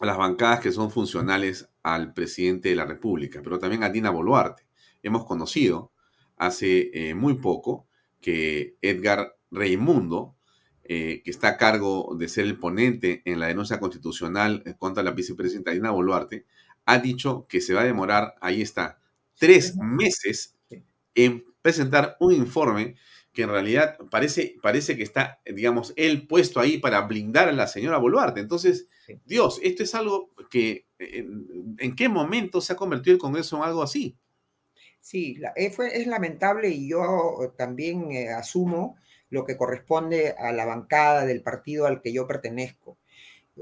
a 0.00 0.06
las 0.06 0.16
bancadas 0.16 0.60
que 0.60 0.72
son 0.72 0.90
funcionales 0.90 1.68
al 1.82 2.12
presidente 2.12 2.68
de 2.68 2.76
la 2.76 2.84
República, 2.84 3.40
pero 3.42 3.58
también 3.58 3.82
a 3.82 3.90
Dina 3.90 4.10
Boluarte. 4.10 4.64
Hemos 5.02 5.24
conocido 5.24 5.92
hace 6.36 6.90
eh, 6.92 7.14
muy 7.14 7.34
poco 7.34 7.86
que 8.20 8.76
Edgar 8.80 9.36
Reimundo, 9.50 10.36
eh, 10.84 11.22
que 11.24 11.30
está 11.30 11.48
a 11.48 11.56
cargo 11.56 12.16
de 12.18 12.28
ser 12.28 12.46
el 12.46 12.58
ponente 12.58 13.22
en 13.24 13.40
la 13.40 13.46
denuncia 13.46 13.78
constitucional 13.78 14.62
contra 14.78 15.02
la 15.02 15.12
vicepresidenta 15.12 15.72
Dina 15.72 15.90
Boluarte, 15.90 16.46
ha 16.86 16.98
dicho 16.98 17.46
que 17.48 17.60
se 17.60 17.74
va 17.74 17.82
a 17.82 17.84
demorar, 17.84 18.34
ahí 18.40 18.62
está, 18.62 19.00
tres 19.34 19.76
meses 19.76 20.56
en 21.14 21.44
presentar 21.68 22.16
un 22.18 22.32
informe 22.32 22.94
que 23.30 23.42
en 23.42 23.50
realidad 23.50 23.98
parece, 24.10 24.56
parece 24.62 24.96
que 24.96 25.02
está, 25.02 25.42
digamos, 25.44 25.92
él 25.96 26.26
puesto 26.26 26.60
ahí 26.60 26.78
para 26.78 27.02
blindar 27.02 27.46
a 27.50 27.52
la 27.52 27.66
señora 27.66 27.98
Boluarte. 27.98 28.40
Entonces, 28.40 28.86
Dios, 29.26 29.60
esto 29.62 29.82
es 29.82 29.94
algo 29.94 30.30
que, 30.50 30.86
en, 30.98 31.94
qué 31.94 32.08
momento 32.08 32.62
se 32.62 32.72
ha 32.72 32.76
convertido 32.76 33.12
el 33.12 33.20
Congreso 33.20 33.58
en 33.58 33.64
algo 33.64 33.82
así? 33.82 34.16
Sí, 34.98 35.38
eh, 35.56 35.74
es 35.92 36.06
lamentable 36.06 36.70
y 36.70 36.88
yo 36.88 37.52
también 37.58 38.12
eh, 38.12 38.30
asumo 38.30 38.96
lo 39.28 39.44
que 39.44 39.58
corresponde 39.58 40.34
a 40.38 40.50
la 40.52 40.64
bancada 40.64 41.26
del 41.26 41.42
partido 41.42 41.84
al 41.84 42.00
que 42.00 42.14
yo 42.14 42.26
pertenezco. 42.26 42.96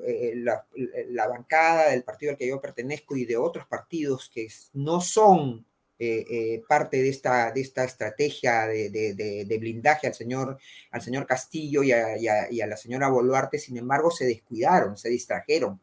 Eh, 0.07 0.35
la, 0.37 0.65
la, 1.09 1.27
bancada 1.27 1.91
del 1.91 2.05
partido 2.05 2.31
al 2.31 2.39
que 2.39 2.47
yo 2.47 2.61
pertenezco 2.61 3.17
y 3.17 3.25
de 3.25 3.37
otros 3.37 3.67
partidos 3.67 4.31
que 4.33 4.47
no 4.75 5.01
son 5.01 5.67
eh, 5.99 6.27
eh, 6.29 6.63
parte 6.69 7.01
de 7.03 7.09
esta, 7.09 7.51
de 7.53 7.63
esta 7.63 7.83
estrategia 7.85 8.67
de, 8.67 9.57
blindaje 9.59 10.07
al 10.07 10.15
señor, 10.15 10.59
al 10.91 11.01
señor 11.01 11.27
Castillo 11.27 11.83
y 11.83 11.91
a, 11.93 12.67
la 12.67 12.77
señora 12.77 13.09
Boluarte, 13.09 13.59
sin 13.59 13.79
embargo, 13.79 14.11
se 14.11 14.27
descuidaron, 14.27 14.99
se 14.99 15.09
distrajeron, 15.09 15.81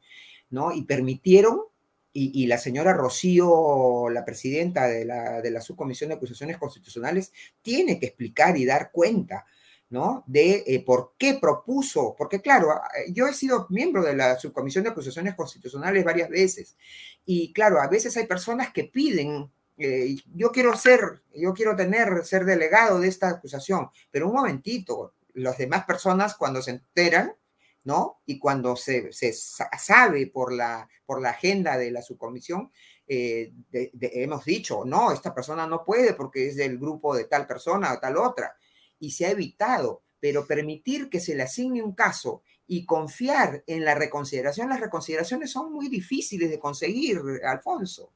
¿no? 0.51 0.71
Y 0.71 0.83
permitieron, 0.83 1.61
y, 2.15 2.45
la 2.45 2.59
señora 2.59 2.93
Rocío, 2.93 4.07
la 4.11 4.23
presidenta 4.23 4.87
de 4.87 5.03
la, 5.03 5.41
de 5.41 5.49
la 5.49 5.61
Subcomisión 5.61 6.09
de 6.09 6.17
Acusaciones 6.17 6.57
Constitucionales, 6.57 7.31
tiene 7.63 7.99
que 7.99 8.05
explicar 8.05 8.55
y 8.55 8.65
dar 8.65 8.91
cuenta. 8.91 9.47
¿no? 9.89 10.23
De 10.25 10.63
eh, 10.65 10.83
por 10.83 11.13
qué 11.19 11.35
propuso, 11.35 12.15
porque 12.17 12.41
claro, 12.41 12.81
yo 13.11 13.27
he 13.27 13.33
sido 13.33 13.67
miembro 13.69 14.03
de 14.03 14.15
la 14.15 14.39
Subcomisión 14.39 14.83
de 14.83 14.89
Acusaciones 14.89 15.35
Constitucionales 15.35 16.03
varias 16.03 16.29
veces, 16.29 16.75
y 17.25 17.53
claro, 17.53 17.79
a 17.79 17.87
veces 17.87 18.17
hay 18.17 18.25
personas 18.25 18.73
que 18.73 18.85
piden 18.85 19.51
eh, 19.77 20.15
yo 20.33 20.51
quiero 20.51 20.75
ser, 20.75 21.21
yo 21.33 21.53
quiero 21.53 21.75
tener, 21.75 22.25
ser 22.25 22.45
delegado 22.45 22.99
de 22.99 23.07
esta 23.07 23.29
acusación, 23.29 23.89
pero 24.11 24.27
un 24.27 24.35
momentito, 24.35 25.15
las 25.33 25.57
demás 25.57 25.85
personas 25.85 26.35
cuando 26.35 26.61
se 26.61 26.71
enteran, 26.71 27.33
¿no? 27.83 28.21
Y 28.25 28.39
cuando 28.39 28.75
se, 28.75 29.11
se 29.11 29.33
sabe 29.33 30.27
por 30.27 30.53
la, 30.53 30.87
por 31.05 31.21
la 31.21 31.31
agenda 31.31 31.77
de 31.77 31.91
la 31.91 32.01
subcomisión, 32.01 32.71
eh, 33.07 33.51
hemos 33.71 34.45
dicho, 34.45 34.83
no, 34.85 35.11
esta 35.11 35.33
persona 35.33 35.67
no 35.67 35.83
puede 35.83 36.13
porque 36.13 36.47
es 36.47 36.55
del 36.55 36.77
grupo 36.77 37.15
de 37.15 37.25
tal 37.25 37.45
persona 37.45 37.93
o 37.93 37.99
tal 37.99 38.17
otra, 38.17 38.55
y 38.99 39.11
se 39.11 39.25
ha 39.25 39.31
evitado, 39.31 40.03
pero 40.19 40.47
permitir 40.47 41.09
que 41.09 41.19
se 41.19 41.35
le 41.35 41.43
asigne 41.43 41.81
un 41.81 41.93
caso 41.93 42.43
y 42.65 42.85
confiar 42.85 43.63
en 43.67 43.83
la 43.83 43.95
reconsideración, 43.95 44.69
las 44.69 44.79
reconsideraciones 44.79 45.51
son 45.51 45.73
muy 45.73 45.89
difíciles 45.89 46.49
de 46.49 46.59
conseguir, 46.59 47.21
Alfonso. 47.43 48.13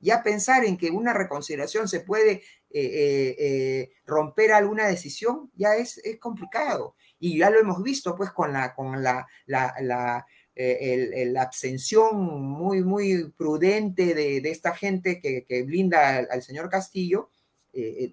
Ya 0.00 0.22
pensar 0.22 0.64
en 0.64 0.76
que 0.76 0.90
una 0.90 1.12
reconsideración 1.12 1.88
se 1.88 2.00
puede 2.00 2.32
eh, 2.32 2.42
eh, 2.70 3.36
eh, 3.38 3.90
romper 4.06 4.52
alguna 4.52 4.86
decisión 4.86 5.50
ya 5.54 5.74
es, 5.74 5.98
es, 5.98 6.18
complicado. 6.18 6.94
Y 7.18 7.38
ya 7.38 7.50
lo 7.50 7.58
hemos 7.58 7.82
visto 7.82 8.16
pues 8.16 8.30
con 8.30 8.52
la, 8.52 8.74
con 8.74 9.02
la, 9.02 9.26
la, 9.46 9.74
la, 9.80 11.42
abstención 11.42 12.16
muy, 12.18 12.82
muy 12.82 13.30
prudente 13.36 14.14
de, 14.14 14.38
esta 14.50 14.74
gente 14.74 15.20
que, 15.20 15.44
que 15.46 15.62
blinda 15.62 16.18
al, 16.18 16.42
señor 16.42 16.68
Castillo, 16.68 17.30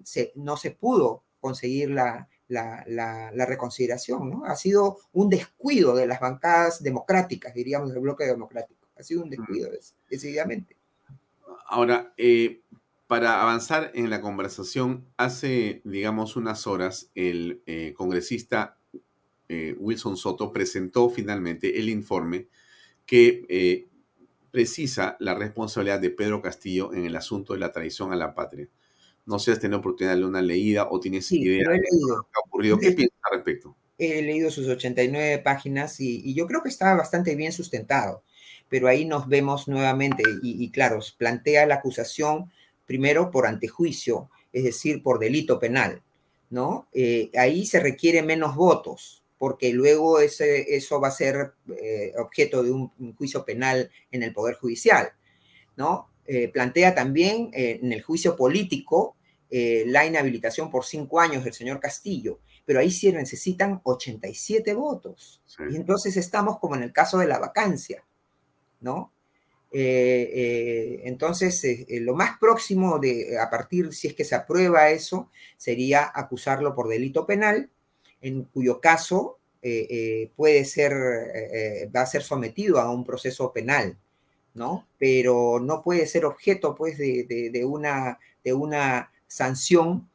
se, 0.03 0.33
no 0.35 0.57
se 0.57 0.71
pudo 0.71 1.23
conseguir 1.39 1.89
la, 1.91 2.27
la, 2.47 2.83
la, 2.87 3.45
reconsideración, 3.45 4.29
¿no? 4.29 4.45
Ha 4.45 4.55
sido 4.55 4.99
un 5.11 5.29
descuido 5.29 5.95
de 5.95 6.07
las 6.07 6.19
bancadas 6.19 6.81
democráticas, 6.81 7.53
diríamos, 7.53 7.91
del 7.91 7.99
bloque 7.99 8.25
democrático. 8.25 8.87
Ha 8.97 9.03
sido 9.03 9.23
un 9.23 9.29
descuido, 9.29 9.69
decididamente. 10.09 10.76
Ahora, 11.67 12.13
eh, 12.17 12.61
para 13.07 13.41
avanzar 13.41 13.91
en 13.93 14.09
la 14.09 14.21
conversación, 14.21 15.05
hace, 15.17 15.81
digamos, 15.83 16.37
unas 16.37 16.65
horas, 16.65 17.11
el 17.13 17.61
eh, 17.65 17.93
congresista 17.95 18.77
eh, 19.49 19.75
Wilson 19.77 20.15
Soto 20.15 20.53
presentó 20.53 21.09
finalmente 21.09 21.77
el 21.79 21.89
informe 21.89 22.47
que 23.05 23.87
precisa 24.51 25.17
la 25.19 25.33
responsabilidad 25.35 25.99
de 25.99 26.09
Pedro 26.09 26.41
Castillo 26.41 26.93
en 26.93 27.05
el 27.05 27.15
asunto 27.15 27.53
de 27.53 27.59
la 27.59 27.71
traición 27.71 28.11
a 28.11 28.15
la 28.15 28.33
patria. 28.33 28.67
No 29.25 29.39
sé 29.39 29.45
si 29.45 29.51
has 29.51 29.59
tenido 29.59 29.79
oportunidad 29.79 30.11
de 30.11 30.21
darle 30.21 30.29
una 30.29 30.41
leída 30.41 30.87
o 30.89 30.99
tienes 30.99 31.31
idea 31.31 31.69
de 31.69 31.77
lo 31.77 32.23
que 32.23 32.31
ha 32.33 32.47
ocurrido. 32.47 32.77
¿Qué 32.79 32.91
piensas 32.93 33.19
al 33.23 33.37
respecto? 33.37 33.77
He 33.97 34.21
leído 34.21 34.51
sus 34.51 34.67
89 34.67 35.39
páginas 35.39 35.99
y 35.99 36.33
yo 36.33 36.47
creo 36.47 36.61
que 36.61 36.69
está 36.69 36.93
bastante 36.95 37.35
bien 37.35 37.51
sustentado 37.51 38.23
pero 38.69 38.87
ahí 38.87 39.05
nos 39.05 39.27
vemos 39.27 39.67
nuevamente 39.67 40.23
y, 40.41 40.69
claro, 40.71 40.99
plantea 41.17 41.65
la 41.65 41.75
acusación 41.75 42.51
primero 42.85 43.31
por 43.31 43.47
antejuicio, 43.47 44.29
es 44.51 44.63
decir, 44.63 45.03
por 45.03 45.19
delito 45.19 45.59
penal, 45.59 46.01
¿no? 46.49 46.87
Eh, 46.93 47.29
ahí 47.37 47.65
se 47.65 47.79
requiere 47.79 48.23
menos 48.23 48.55
votos, 48.55 49.23
porque 49.37 49.71
luego 49.71 50.19
ese, 50.19 50.75
eso 50.75 50.99
va 50.99 51.09
a 51.09 51.11
ser 51.11 51.53
eh, 51.81 52.13
objeto 52.17 52.63
de 52.63 52.71
un, 52.71 52.91
juicio 53.17 53.45
penal 53.45 53.91
en 54.11 54.23
el 54.23 54.33
Poder 54.33 54.55
Judicial, 54.55 55.09
¿no? 55.75 56.09
Eh, 56.25 56.49
plantea 56.49 56.93
también 56.93 57.51
en 57.53 57.93
el 57.93 58.01
juicio 58.01 58.35
político 58.35 59.15
la 59.49 60.05
inhabilitación 60.05 60.69
por 60.69 60.83
cinco 60.83 61.21
años 61.21 61.45
del 61.45 61.53
señor 61.53 61.79
Castillo, 61.79 62.41
pero 62.65 62.81
ahí 62.81 62.91
sí 62.91 63.09
necesitan 63.13 63.79
87 63.83 64.73
votos. 64.73 65.41
Y 65.71 65.77
entonces 65.77 66.17
estamos 66.17 66.59
como 66.59 66.75
en 66.75 66.83
el 66.83 66.91
caso 66.91 67.17
de 67.17 67.27
la 67.27 67.39
vacancia, 67.39 68.03
¿no? 68.81 69.11
Eh, 69.71 70.31
eh, 70.33 71.01
entonces, 71.03 71.63
eh, 71.63 71.85
lo 72.01 72.15
más 72.15 72.37
próximo 72.39 72.99
de, 72.99 73.37
a 73.39 73.49
partir, 73.49 73.93
si 73.93 74.07
es 74.07 74.13
que 74.13 74.23
se 74.23 74.35
aprueba 74.35 74.89
eso, 74.89 75.29
sería 75.57 76.09
acusarlo 76.13 76.73
por 76.73 76.87
delito 76.87 77.25
penal, 77.25 77.69
en 78.21 78.43
cuyo 78.43 78.79
caso 78.81 79.39
puede 80.37 80.63
ser, 80.63 80.93
va 81.93 82.01
a 82.01 82.05
ser 82.05 82.23
sometido 82.23 82.79
a 82.79 82.89
un 82.89 83.03
proceso 83.03 83.51
penal, 83.51 83.97
¿no? 84.53 84.87
Pero 84.97 85.59
no 85.59 85.81
puede 85.81 86.07
ser 86.07 86.23
objeto, 86.23 86.73
pues, 86.73 86.97
de, 86.97 87.63
una, 87.65 88.17
de 88.45 88.53
una 88.53 89.11
sanción 89.27 90.09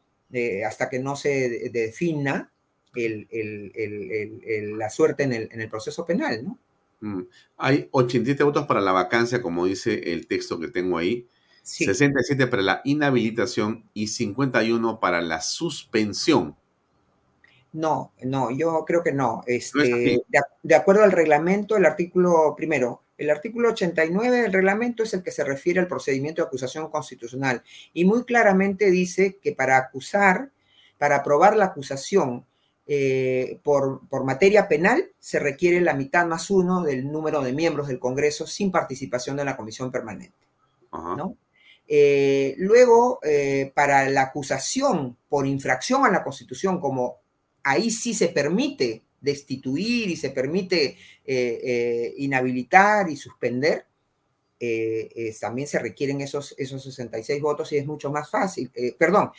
hasta 0.66 0.88
que 0.88 1.00
no 1.00 1.16
se 1.16 1.68
defina 1.68 2.50
la 2.94 4.88
suerte 4.88 5.24
en 5.24 5.34
el, 5.34 5.50
en 5.52 5.60
el 5.60 5.68
proceso 5.68 6.06
penal, 6.06 6.44
¿no? 6.44 6.58
Mm. 7.02 7.22
Hay 7.58 7.88
87 7.90 8.42
votos 8.44 8.66
para 8.66 8.80
la 8.80 8.92
vacancia, 8.92 9.42
como 9.42 9.66
dice 9.66 10.12
el 10.12 10.26
texto 10.26 10.58
que 10.58 10.68
tengo 10.68 10.96
ahí. 10.96 11.28
67 11.62 12.46
para 12.46 12.62
la 12.62 12.80
inhabilitación 12.84 13.88
y 13.92 14.08
51 14.08 14.98
para 14.98 15.20
la 15.20 15.40
suspensión. 15.40 16.56
No, 17.72 18.12
no, 18.22 18.50
yo 18.50 18.84
creo 18.86 19.02
que 19.02 19.12
no. 19.12 19.42
Este, 19.46 20.22
de, 20.62 20.74
acuerdo 20.74 21.04
al 21.04 21.12
reglamento, 21.12 21.76
el 21.76 21.86
artículo 21.86 22.54
primero, 22.56 23.02
el 23.16 23.30
artículo 23.30 23.70
89 23.70 24.42
del 24.42 24.52
reglamento 24.52 25.02
es 25.02 25.14
el 25.14 25.22
que 25.22 25.30
se 25.30 25.44
refiere 25.44 25.80
al 25.80 25.88
procedimiento 25.88 26.42
de 26.42 26.48
acusación 26.48 26.90
constitucional 26.90 27.62
y 27.92 28.04
muy 28.04 28.24
claramente 28.24 28.90
dice 28.90 29.38
que 29.40 29.52
para 29.52 29.78
acusar, 29.78 30.50
para 30.98 31.16
aprobar 31.16 31.56
la 31.56 31.66
acusación 31.66 32.44
eh, 32.84 33.60
por, 33.62 34.08
por, 34.08 34.24
materia 34.24 34.66
penal 34.66 35.12
se 35.20 35.38
requiere 35.38 35.80
la 35.80 35.94
mitad 35.94 36.26
más 36.26 36.50
uno 36.50 36.82
del 36.82 37.10
número 37.12 37.40
de 37.40 37.52
miembros 37.52 37.86
del 37.86 38.00
Congreso 38.00 38.44
sin 38.44 38.72
participación 38.72 39.36
de 39.36 39.44
la 39.44 39.56
comisión 39.56 39.92
permanente. 39.92 40.36
¿no? 40.92 41.36
Eh, 41.86 42.54
luego, 42.58 43.20
eh, 43.22 43.70
para 43.74 44.08
la 44.10 44.22
acusación 44.22 45.16
por 45.28 45.46
infracción 45.46 46.04
a 46.04 46.10
la 46.10 46.24
Constitución, 46.24 46.80
como 46.80 47.18
ahí 47.62 47.90
sí 47.90 48.14
se 48.14 48.28
permite 48.28 49.02
destituir 49.20 50.08
y 50.10 50.16
se 50.16 50.30
permite 50.30 50.96
inhabilitar 52.16 53.08
y 53.08 53.16
suspender, 53.16 53.86
también 55.40 55.68
se 55.68 55.78
requieren 55.78 56.20
esos, 56.20 56.54
esos 56.58 56.82
66 56.82 57.40
votos 57.40 57.72
y 57.72 57.76
es 57.76 57.86
mucho 57.86 58.10
más 58.10 58.28
fácil, 58.28 58.72
perdón, 58.98 59.30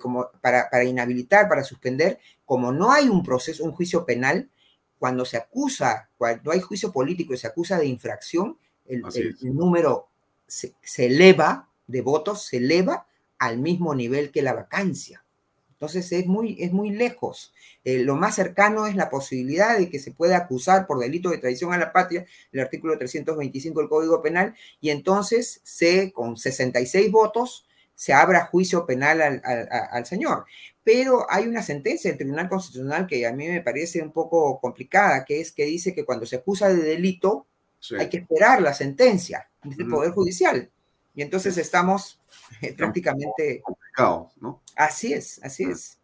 como 0.00 0.30
para, 0.40 0.70
para, 0.70 0.84
inhabilitar, 0.84 1.48
para 1.48 1.62
suspender, 1.62 2.18
como 2.50 2.72
no 2.72 2.90
hay 2.90 3.08
un 3.08 3.22
proceso, 3.22 3.62
un 3.62 3.70
juicio 3.70 4.04
penal, 4.04 4.50
cuando 4.98 5.24
se 5.24 5.36
acusa, 5.36 6.10
cuando 6.18 6.50
hay 6.50 6.60
juicio 6.60 6.90
político 6.90 7.32
y 7.32 7.36
se 7.36 7.46
acusa 7.46 7.78
de 7.78 7.86
infracción, 7.86 8.58
el, 8.86 9.04
el, 9.14 9.36
el 9.40 9.54
número 9.54 10.08
se, 10.48 10.74
se 10.82 11.06
eleva 11.06 11.68
de 11.86 12.00
votos, 12.00 12.46
se 12.46 12.56
eleva 12.56 13.06
al 13.38 13.58
mismo 13.58 13.94
nivel 13.94 14.32
que 14.32 14.42
la 14.42 14.52
vacancia. 14.52 15.22
Entonces 15.70 16.10
es 16.10 16.26
muy, 16.26 16.56
es 16.58 16.72
muy 16.72 16.90
lejos. 16.90 17.54
Eh, 17.84 18.00
lo 18.00 18.16
más 18.16 18.34
cercano 18.34 18.88
es 18.88 18.96
la 18.96 19.10
posibilidad 19.10 19.78
de 19.78 19.88
que 19.88 20.00
se 20.00 20.10
pueda 20.10 20.36
acusar 20.36 20.88
por 20.88 20.98
delito 20.98 21.30
de 21.30 21.38
traición 21.38 21.72
a 21.72 21.78
la 21.78 21.92
patria, 21.92 22.26
el 22.50 22.58
artículo 22.58 22.98
325 22.98 23.78
del 23.78 23.88
Código 23.88 24.20
Penal, 24.22 24.56
y 24.80 24.90
entonces 24.90 25.60
se, 25.62 26.10
con 26.10 26.36
66 26.36 27.12
votos, 27.12 27.64
se 28.00 28.14
abra 28.14 28.46
juicio 28.46 28.86
penal 28.86 29.20
al, 29.20 29.42
al, 29.44 29.68
al, 29.90 30.06
señor. 30.06 30.46
Pero 30.82 31.26
hay 31.28 31.46
una 31.46 31.60
sentencia 31.60 32.10
del 32.10 32.16
Tribunal 32.16 32.48
Constitucional 32.48 33.06
que 33.06 33.26
a 33.26 33.32
mí 33.34 33.46
me 33.46 33.60
parece 33.60 34.00
un 34.00 34.10
poco 34.10 34.58
complicada, 34.58 35.22
que 35.22 35.38
es 35.38 35.52
que 35.52 35.66
dice 35.66 35.94
que 35.94 36.06
cuando 36.06 36.24
se 36.24 36.36
acusa 36.36 36.70
de 36.70 36.76
delito 36.76 37.46
sí. 37.78 37.96
hay 37.96 38.08
que 38.08 38.16
esperar 38.16 38.62
la 38.62 38.72
sentencia 38.72 39.50
del 39.62 39.86
Poder 39.86 40.12
Judicial. 40.12 40.70
Y 41.14 41.20
entonces 41.20 41.58
estamos 41.58 42.18
eh, 42.62 42.72
prácticamente... 42.72 43.60
Complicado, 43.60 44.30
¿no? 44.40 44.62
Así 44.76 45.12
es, 45.12 45.38
así 45.42 45.64
es. 45.64 45.98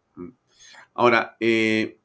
Ahora, 0.93 1.35
eh, 1.39 1.97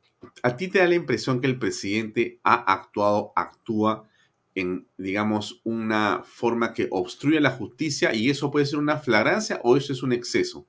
¿a 0.43 0.57
ti 0.57 0.68
te 0.68 0.78
da 0.78 0.86
la 0.86 0.95
impresión 0.95 1.38
que 1.38 1.49
el 1.49 1.59
presidente 1.59 2.40
ha 2.45 2.72
actuado, 2.72 3.34
actúa 3.36 4.09
en, 4.55 4.88
digamos, 4.96 5.61
una 5.64 6.22
forma 6.24 6.74
que 6.74 6.88
obstruye 6.90 7.40
la 7.40 7.50
justicia 7.50 8.14
y 8.14 8.30
eso 8.30 8.50
puede 8.50 8.66
ser 8.66 8.78
una 8.78 8.98
flagrancia 8.98 9.61
o 9.64 9.76
eso 9.76 9.92
es 9.92 10.03
un 10.03 10.12
exceso? 10.12 10.66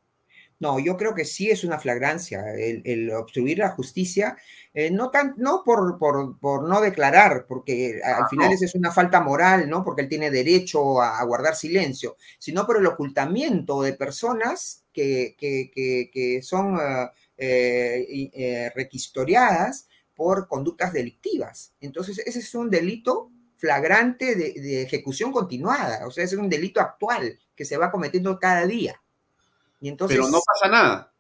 No, 0.60 0.80
yo 0.80 0.96
creo 0.96 1.14
que 1.14 1.26
sí 1.26 1.50
es 1.50 1.66
una 1.66 1.78
flagrancia 1.78 2.42
el, 2.58 2.82
el 2.86 3.12
obstruir 3.12 3.58
la 3.58 3.72
justicia, 3.72 4.38
eh, 4.74 4.90
no, 4.92 5.12
tan, 5.12 5.34
no 5.38 5.62
por, 5.66 5.98
por, 5.98 6.40
por, 6.40 6.70
no 6.70 6.80
declarar, 6.80 7.46
porque 7.50 8.00
al 8.02 8.30
final 8.30 8.50
no. 8.50 8.56
es 8.56 8.74
una 8.74 8.92
falta 8.92 9.20
moral, 9.20 9.70
¿no? 9.70 9.84
Porque 9.84 10.04
él 10.04 10.08
tiene 10.08 10.32
derecho 10.32 11.02
a, 11.02 11.20
a 11.20 11.26
guardar 11.26 11.56
silencio, 11.56 12.16
sino 12.40 12.66
por 12.66 12.78
el 12.78 12.86
ocultamiento 12.86 13.82
de 13.82 13.92
personas 13.92 14.86
que, 14.94 15.36
que, 15.38 15.70
que, 15.74 16.10
que 16.14 16.42
son 16.42 16.76
uh, 16.76 17.10
eh, 17.38 18.30
eh, 18.34 18.72
requisitoriadas 18.74 19.90
por 20.16 20.48
conductas 20.48 20.94
delictivas. 20.94 21.74
Entonces, 21.82 22.20
ese 22.20 22.40
es 22.40 22.56
un 22.56 22.70
delito 22.70 23.33
flagrante 23.64 24.36
de, 24.36 24.52
de 24.60 24.82
ejecución 24.82 25.32
continuada, 25.32 26.06
o 26.06 26.12
sea, 26.12 26.26
es 26.26 26.34
un 26.34 26.50
delito 26.50 26.82
actual 26.82 27.40
que 27.56 27.64
se 27.64 27.78
va 27.78 27.90
cometiendo 27.90 28.38
cada 28.38 28.68
día. 28.68 29.02
Y 29.80 29.88
entonces, 29.88 30.18
Pero 30.18 30.30
no 30.30 30.42
pasa 30.46 30.70
nada. 30.70 31.14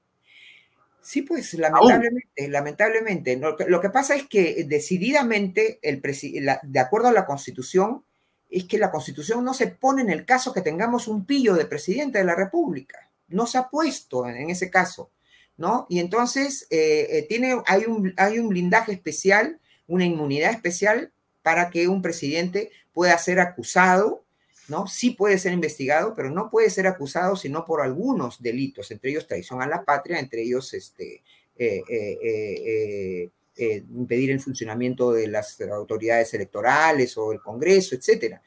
Sí, 0.99 1.21
pues 1.21 1.53
lamentablemente, 1.53 2.43
Aún. 2.43 2.51
lamentablemente. 2.51 3.37
Lo 3.37 3.55
que, 3.55 3.63
lo 3.65 3.79
que, 3.79 3.89
pasa 3.89 4.15
es 4.15 4.27
que 4.27 4.65
decididamente, 4.67 5.79
el 5.81 6.01
la, 6.43 6.59
de 6.63 6.79
acuerdo 6.81 7.07
a 7.07 7.13
la 7.13 7.25
Constitución, 7.25 8.03
es 8.49 8.65
que 8.65 8.77
la 8.77 8.91
Constitución 8.91 9.45
no 9.45 9.53
se 9.53 9.67
pone 9.67 10.01
en 10.01 10.09
el 10.09 10.25
caso 10.25 10.53
que 10.53 10.59
tengamos 10.59 11.07
un 11.07 11.25
pillo 11.25 11.53
de 11.53 11.63
presidente 11.65 12.17
de 12.17 12.25
la 12.25 12.35
República. 12.35 13.09
No 13.29 13.47
se 13.47 13.57
ha 13.57 13.69
puesto 13.69 14.27
en, 14.27 14.35
en 14.35 14.49
ese 14.49 14.69
caso, 14.69 15.11
¿no? 15.55 15.85
Y 15.87 15.99
entonces 15.99 16.67
eh, 16.69 17.07
eh, 17.09 17.25
tiene, 17.29 17.61
hay, 17.67 17.85
un, 17.85 18.13
hay 18.17 18.37
un 18.37 18.49
blindaje 18.49 18.91
especial, 18.91 19.61
una 19.87 20.03
inmunidad 20.03 20.51
especial 20.51 21.13
para 21.43 21.69
que 21.69 21.87
un 21.87 22.01
presidente 22.01 22.71
pueda 22.93 23.17
ser 23.19 23.39
acusado 23.39 24.23
¿no? 24.67 24.87
Sí 24.87 25.11
puede 25.11 25.37
ser 25.37 25.53
investigado, 25.53 26.13
pero 26.15 26.29
no 26.29 26.49
puede 26.49 26.69
ser 26.69 26.87
acusado 26.87 27.35
sino 27.35 27.65
por 27.65 27.81
algunos 27.81 28.41
delitos, 28.41 28.91
entre 28.91 29.11
ellos 29.11 29.27
traición 29.27 29.61
a 29.61 29.67
la 29.67 29.83
patria, 29.83 30.19
entre 30.19 30.41
ellos 30.41 30.73
este, 30.73 31.21
eh, 31.57 31.83
eh, 31.89 33.29
eh, 33.55 33.83
impedir 33.93 34.31
el 34.31 34.39
funcionamiento 34.39 35.11
de 35.11 35.27
las 35.27 35.59
autoridades 35.61 36.33
electorales 36.33 37.17
o 37.17 37.31
el 37.31 37.41
Congreso, 37.41 37.95
etcétera. 37.95 38.41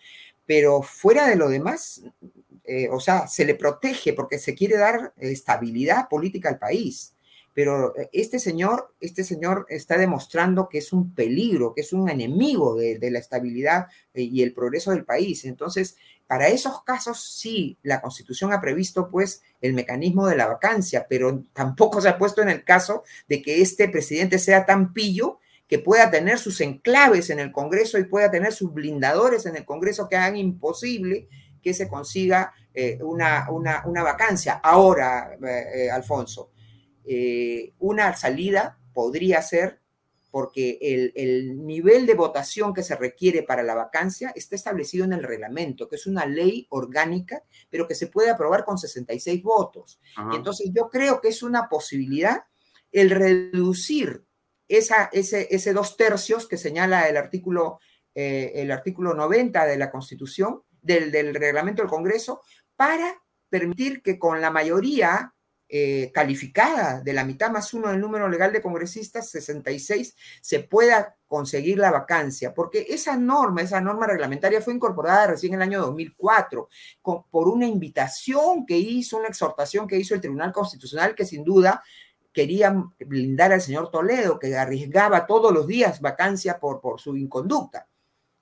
Pero 0.44 0.82
fuera 0.82 1.28
de 1.28 1.36
lo 1.36 1.48
demás, 1.48 2.02
o 2.90 2.98
sea, 2.98 3.28
se 3.28 3.44
le 3.44 3.54
protege 3.54 4.12
porque 4.12 4.38
se 4.38 4.54
quiere 4.54 4.76
dar 4.76 5.12
estabilidad 5.18 6.08
política 6.08 6.48
al 6.48 6.58
país 6.58 7.14
pero 7.56 7.94
este 8.12 8.38
señor, 8.38 8.92
este 9.00 9.24
señor 9.24 9.64
está 9.70 9.96
demostrando 9.96 10.68
que 10.68 10.76
es 10.76 10.92
un 10.92 11.14
peligro, 11.14 11.72
que 11.72 11.80
es 11.80 11.94
un 11.94 12.10
enemigo 12.10 12.74
de, 12.74 13.10
la 13.10 13.18
estabilidad 13.18 13.86
y 14.12 14.42
el 14.42 14.52
progreso 14.52 14.90
del 14.90 15.06
país. 15.06 15.46
Entonces, 15.46 15.96
para 16.26 16.48
esos 16.48 16.84
casos 16.84 17.32
sí, 17.40 17.78
la 17.82 18.02
Constitución 18.02 18.52
ha 18.52 18.60
previsto 18.60 19.08
pues 19.10 19.40
el 19.62 19.72
mecanismo 19.72 20.26
de 20.26 20.36
la 20.36 20.48
vacancia, 20.48 21.06
pero 21.08 21.44
tampoco 21.54 22.02
se 22.02 22.10
ha 22.10 22.18
puesto 22.18 22.42
en 22.42 22.50
el 22.50 22.62
caso 22.62 23.04
de 23.26 23.40
que 23.40 23.62
este 23.62 23.88
presidente 23.88 24.38
sea 24.38 24.66
tan 24.66 24.92
pillo 24.92 25.38
que 25.66 25.78
pueda 25.78 26.10
tener 26.10 26.38
sus 26.38 26.60
enclaves 26.60 27.30
en 27.30 27.40
el 27.40 27.52
Congreso 27.52 27.98
y 27.98 28.04
pueda 28.04 28.30
tener 28.30 28.52
sus 28.52 28.74
blindadores 28.74 29.46
en 29.46 29.56
el 29.56 29.64
Congreso 29.64 30.10
que 30.10 30.16
hagan 30.16 30.36
imposible 30.36 31.26
que 31.62 31.72
se 31.72 31.88
consiga 31.88 32.52
eh, 32.74 32.98
una, 33.02 33.50
una, 33.50 33.82
una, 33.86 34.02
vacancia. 34.02 34.60
Ahora, 34.62 35.38
eh, 35.42 35.64
eh, 35.74 35.90
Alfonso, 35.90 36.50
eh, 37.06 37.72
una 37.78 38.14
salida 38.16 38.78
podría 38.92 39.42
ser 39.42 39.80
porque 40.30 40.78
el, 40.82 41.12
el, 41.14 41.64
nivel 41.64 42.04
de 42.04 42.12
votación 42.12 42.74
que 42.74 42.82
se 42.82 42.94
requiere 42.94 43.42
para 43.42 43.62
la 43.62 43.74
vacancia 43.74 44.32
está 44.34 44.54
establecido 44.54 45.06
en 45.06 45.14
el 45.14 45.22
reglamento, 45.22 45.88
que 45.88 45.96
es 45.96 46.06
una 46.06 46.26
ley 46.26 46.66
orgánica, 46.68 47.42
pero 47.70 47.88
que 47.88 47.94
se 47.94 48.08
puede 48.08 48.30
aprobar 48.30 48.64
con 48.64 48.76
66 48.76 49.42
votos. 49.42 49.98
Ajá. 50.14 50.36
Entonces 50.36 50.70
yo 50.74 50.90
creo 50.90 51.22
que 51.22 51.28
es 51.28 51.42
una 51.42 51.70
posibilidad 51.70 52.44
el 52.92 53.10
reducir 53.10 54.24
esa, 54.68 55.08
ese, 55.12 55.48
ese 55.50 55.72
dos 55.72 55.96
tercios 55.96 56.46
que 56.46 56.56
señala 56.56 57.08
el 57.08 57.16
artículo, 57.16 57.78
eh, 58.14 58.52
el 58.56 58.70
artículo 58.72 59.14
90 59.14 59.64
de 59.64 59.78
la 59.78 59.90
Constitución, 59.90 60.62
del, 60.82 61.10
del 61.10 61.34
reglamento 61.34 61.82
del 61.82 61.90
Congreso, 61.90 62.42
para 62.74 63.22
permitir 63.48 64.02
que 64.02 64.18
con 64.18 64.40
la 64.40 64.50
mayoría 64.50 65.34
eh, 65.68 66.12
calificada 66.14 67.00
de 67.00 67.12
la 67.12 67.24
mitad 67.24 67.50
más 67.50 67.74
uno 67.74 67.88
del 67.88 68.00
número 68.00 68.28
legal 68.28 68.52
de 68.52 68.62
congresistas, 68.62 69.30
66, 69.30 70.14
se 70.40 70.60
pueda 70.60 71.16
conseguir 71.26 71.78
la 71.78 71.90
vacancia, 71.90 72.54
porque 72.54 72.86
esa 72.88 73.16
norma, 73.16 73.62
esa 73.62 73.80
norma 73.80 74.06
reglamentaria 74.06 74.60
fue 74.60 74.74
incorporada 74.74 75.26
recién 75.26 75.54
en 75.54 75.62
el 75.62 75.68
año 75.68 75.80
2004 75.80 76.68
con, 77.02 77.24
por 77.30 77.48
una 77.48 77.66
invitación 77.66 78.64
que 78.64 78.78
hizo, 78.78 79.16
una 79.16 79.26
exhortación 79.26 79.88
que 79.88 79.96
hizo 79.96 80.14
el 80.14 80.20
Tribunal 80.20 80.52
Constitucional, 80.52 81.16
que 81.16 81.24
sin 81.24 81.42
duda 81.42 81.82
quería 82.32 82.72
blindar 83.00 83.52
al 83.52 83.60
señor 83.60 83.90
Toledo, 83.90 84.38
que 84.38 84.56
arriesgaba 84.56 85.26
todos 85.26 85.52
los 85.52 85.66
días 85.66 86.00
vacancia 86.00 86.60
por, 86.60 86.80
por 86.80 87.00
su 87.00 87.16
inconducta. 87.16 87.88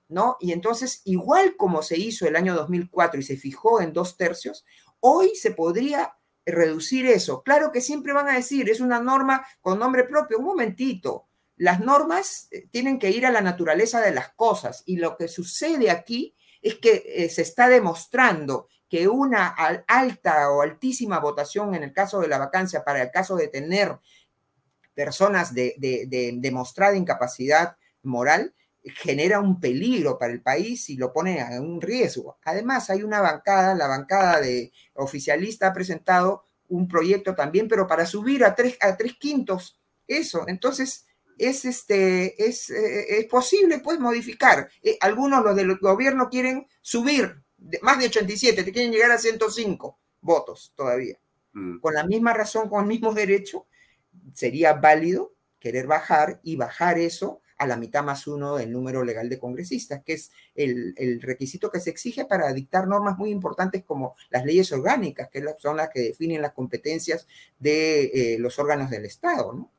¿No? 0.07 0.37
Y 0.39 0.51
entonces, 0.51 1.01
igual 1.05 1.55
como 1.55 1.81
se 1.81 1.97
hizo 1.97 2.27
el 2.27 2.35
año 2.35 2.53
2004 2.53 3.19
y 3.19 3.23
se 3.23 3.37
fijó 3.37 3.81
en 3.81 3.91
dos 3.91 4.15
tercios, 4.15 4.63
hoy 4.99 5.31
se 5.33 5.49
podría 5.49 6.13
reducir 6.45 7.05
eso. 7.05 7.43
Claro 7.43 7.71
que 7.71 7.81
siempre 7.81 8.13
van 8.13 8.29
a 8.29 8.35
decir, 8.35 8.69
es 8.69 8.79
una 8.79 8.99
norma 8.99 9.45
con 9.61 9.79
nombre 9.79 10.03
propio. 10.03 10.39
Un 10.39 10.45
momentito, 10.45 11.27
las 11.57 11.79
normas 11.79 12.47
eh, 12.51 12.67
tienen 12.69 12.99
que 12.99 13.11
ir 13.11 13.25
a 13.25 13.31
la 13.31 13.41
naturaleza 13.41 14.01
de 14.01 14.11
las 14.11 14.29
cosas 14.33 14.83
y 14.85 14.97
lo 14.97 15.17
que 15.17 15.27
sucede 15.27 15.89
aquí 15.89 16.35
es 16.61 16.75
que 16.75 17.03
eh, 17.05 17.29
se 17.29 17.41
está 17.41 17.69
demostrando 17.69 18.67
que 18.89 19.07
una 19.07 19.47
alta 19.87 20.51
o 20.51 20.61
altísima 20.61 21.19
votación 21.19 21.73
en 21.73 21.83
el 21.83 21.93
caso 21.93 22.19
de 22.19 22.27
la 22.27 22.37
vacancia 22.37 22.83
para 22.83 23.01
el 23.01 23.11
caso 23.11 23.35
de 23.35 23.47
tener 23.47 23.97
personas 24.93 25.53
de 25.53 25.75
demostrada 26.39 26.95
incapacidad 26.95 27.75
moral 28.03 28.53
genera 28.93 29.39
un 29.39 29.59
peligro 29.59 30.17
para 30.17 30.31
el 30.31 30.41
país 30.41 30.89
y 30.89 30.97
lo 30.97 31.11
pone 31.11 31.39
en 31.39 31.63
un 31.63 31.81
riesgo. 31.81 32.37
Además, 32.43 32.89
hay 32.89 33.03
una 33.03 33.19
bancada, 33.21 33.73
la 33.73 33.87
bancada 33.87 34.41
de 34.41 34.71
oficialista 34.93 35.67
ha 35.67 35.73
presentado 35.73 36.45
un 36.67 36.87
proyecto 36.87 37.35
también, 37.35 37.67
pero 37.67 37.87
para 37.87 38.05
subir 38.05 38.43
a 38.43 38.53
tres, 38.55 38.77
a 38.81 38.95
tres 38.95 39.13
quintos 39.19 39.79
eso. 40.07 40.47
Entonces, 40.47 41.05
es, 41.37 41.65
este, 41.65 42.43
es, 42.43 42.69
eh, 42.69 43.19
es 43.19 43.25
posible 43.25 43.79
pues 43.79 43.99
modificar. 43.99 44.69
Eh, 44.81 44.97
algunos 45.01 45.43
los 45.43 45.55
del 45.55 45.77
gobierno 45.77 46.29
quieren 46.29 46.67
subir 46.81 47.43
de, 47.57 47.79
más 47.81 47.99
de 47.99 48.07
87, 48.07 48.63
te 48.63 48.71
quieren 48.71 48.91
llegar 48.91 49.11
a 49.11 49.17
105 49.17 49.99
votos 50.21 50.73
todavía. 50.75 51.19
Mm. 51.53 51.79
Con 51.79 51.93
la 51.93 52.05
misma 52.05 52.33
razón, 52.33 52.69
con 52.69 52.81
el 52.81 52.87
mismo 52.87 53.13
derecho, 53.13 53.67
sería 54.33 54.73
válido 54.73 55.33
querer 55.59 55.87
bajar 55.87 56.39
y 56.43 56.55
bajar 56.55 56.99
eso 56.99 57.41
a 57.57 57.67
la 57.67 57.77
mitad 57.77 58.03
más 58.03 58.27
uno 58.27 58.57
del 58.57 58.71
número 58.71 59.03
legal 59.03 59.29
de 59.29 59.39
congresistas, 59.39 60.03
que 60.03 60.13
es 60.13 60.31
el, 60.55 60.93
el, 60.97 61.21
requisito 61.21 61.71
que 61.71 61.79
se 61.79 61.89
exige 61.89 62.25
para 62.25 62.51
dictar 62.53 62.87
normas 62.87 63.17
muy 63.17 63.29
importantes 63.29 63.83
como 63.83 64.15
las 64.29 64.45
leyes 64.45 64.71
orgánicas, 64.71 65.29
que 65.29 65.43
son 65.59 65.77
las 65.77 65.89
que 65.89 66.01
definen 66.01 66.41
las 66.41 66.53
competencias 66.53 67.27
de 67.59 68.05
eh, 68.05 68.37
los 68.39 68.59
órganos 68.59 68.89
del 68.89 69.05
Estado, 69.05 69.53
¿no? 69.53 69.71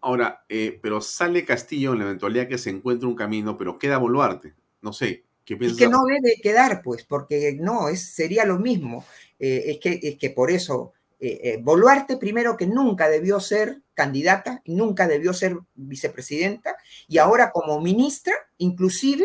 Ahora, 0.00 0.44
eh, 0.48 0.80
pero 0.82 1.00
sale 1.00 1.44
Castillo 1.44 1.92
en 1.92 2.00
la 2.00 2.06
eventualidad 2.06 2.48
que 2.48 2.58
se 2.58 2.70
encuentre 2.70 3.06
un 3.06 3.14
camino, 3.14 3.56
pero 3.56 3.78
queda 3.78 3.98
Boluarte. 3.98 4.52
No 4.80 4.92
sé, 4.92 5.24
¿qué 5.44 5.56
piensas? 5.56 5.78
Y 5.78 5.84
que 5.84 5.88
no 5.88 6.04
debe 6.04 6.40
quedar, 6.42 6.82
pues, 6.82 7.04
porque 7.04 7.56
no, 7.60 7.88
es, 7.88 8.12
sería 8.12 8.44
lo 8.44 8.58
mismo. 8.58 9.04
Eh, 9.38 9.62
es, 9.66 9.78
que, 9.78 10.00
es 10.02 10.18
que 10.18 10.30
por 10.30 10.50
eso 10.50 10.92
eh, 11.24 11.60
Boluarte 11.62 12.16
primero 12.16 12.56
que 12.56 12.66
nunca 12.66 13.08
debió 13.08 13.38
ser 13.38 13.80
candidata, 13.94 14.60
nunca 14.66 15.06
debió 15.06 15.32
ser 15.32 15.56
vicepresidenta 15.74 16.76
y 17.06 17.18
ahora 17.18 17.52
como 17.52 17.80
ministra 17.80 18.34
inclusive 18.58 19.24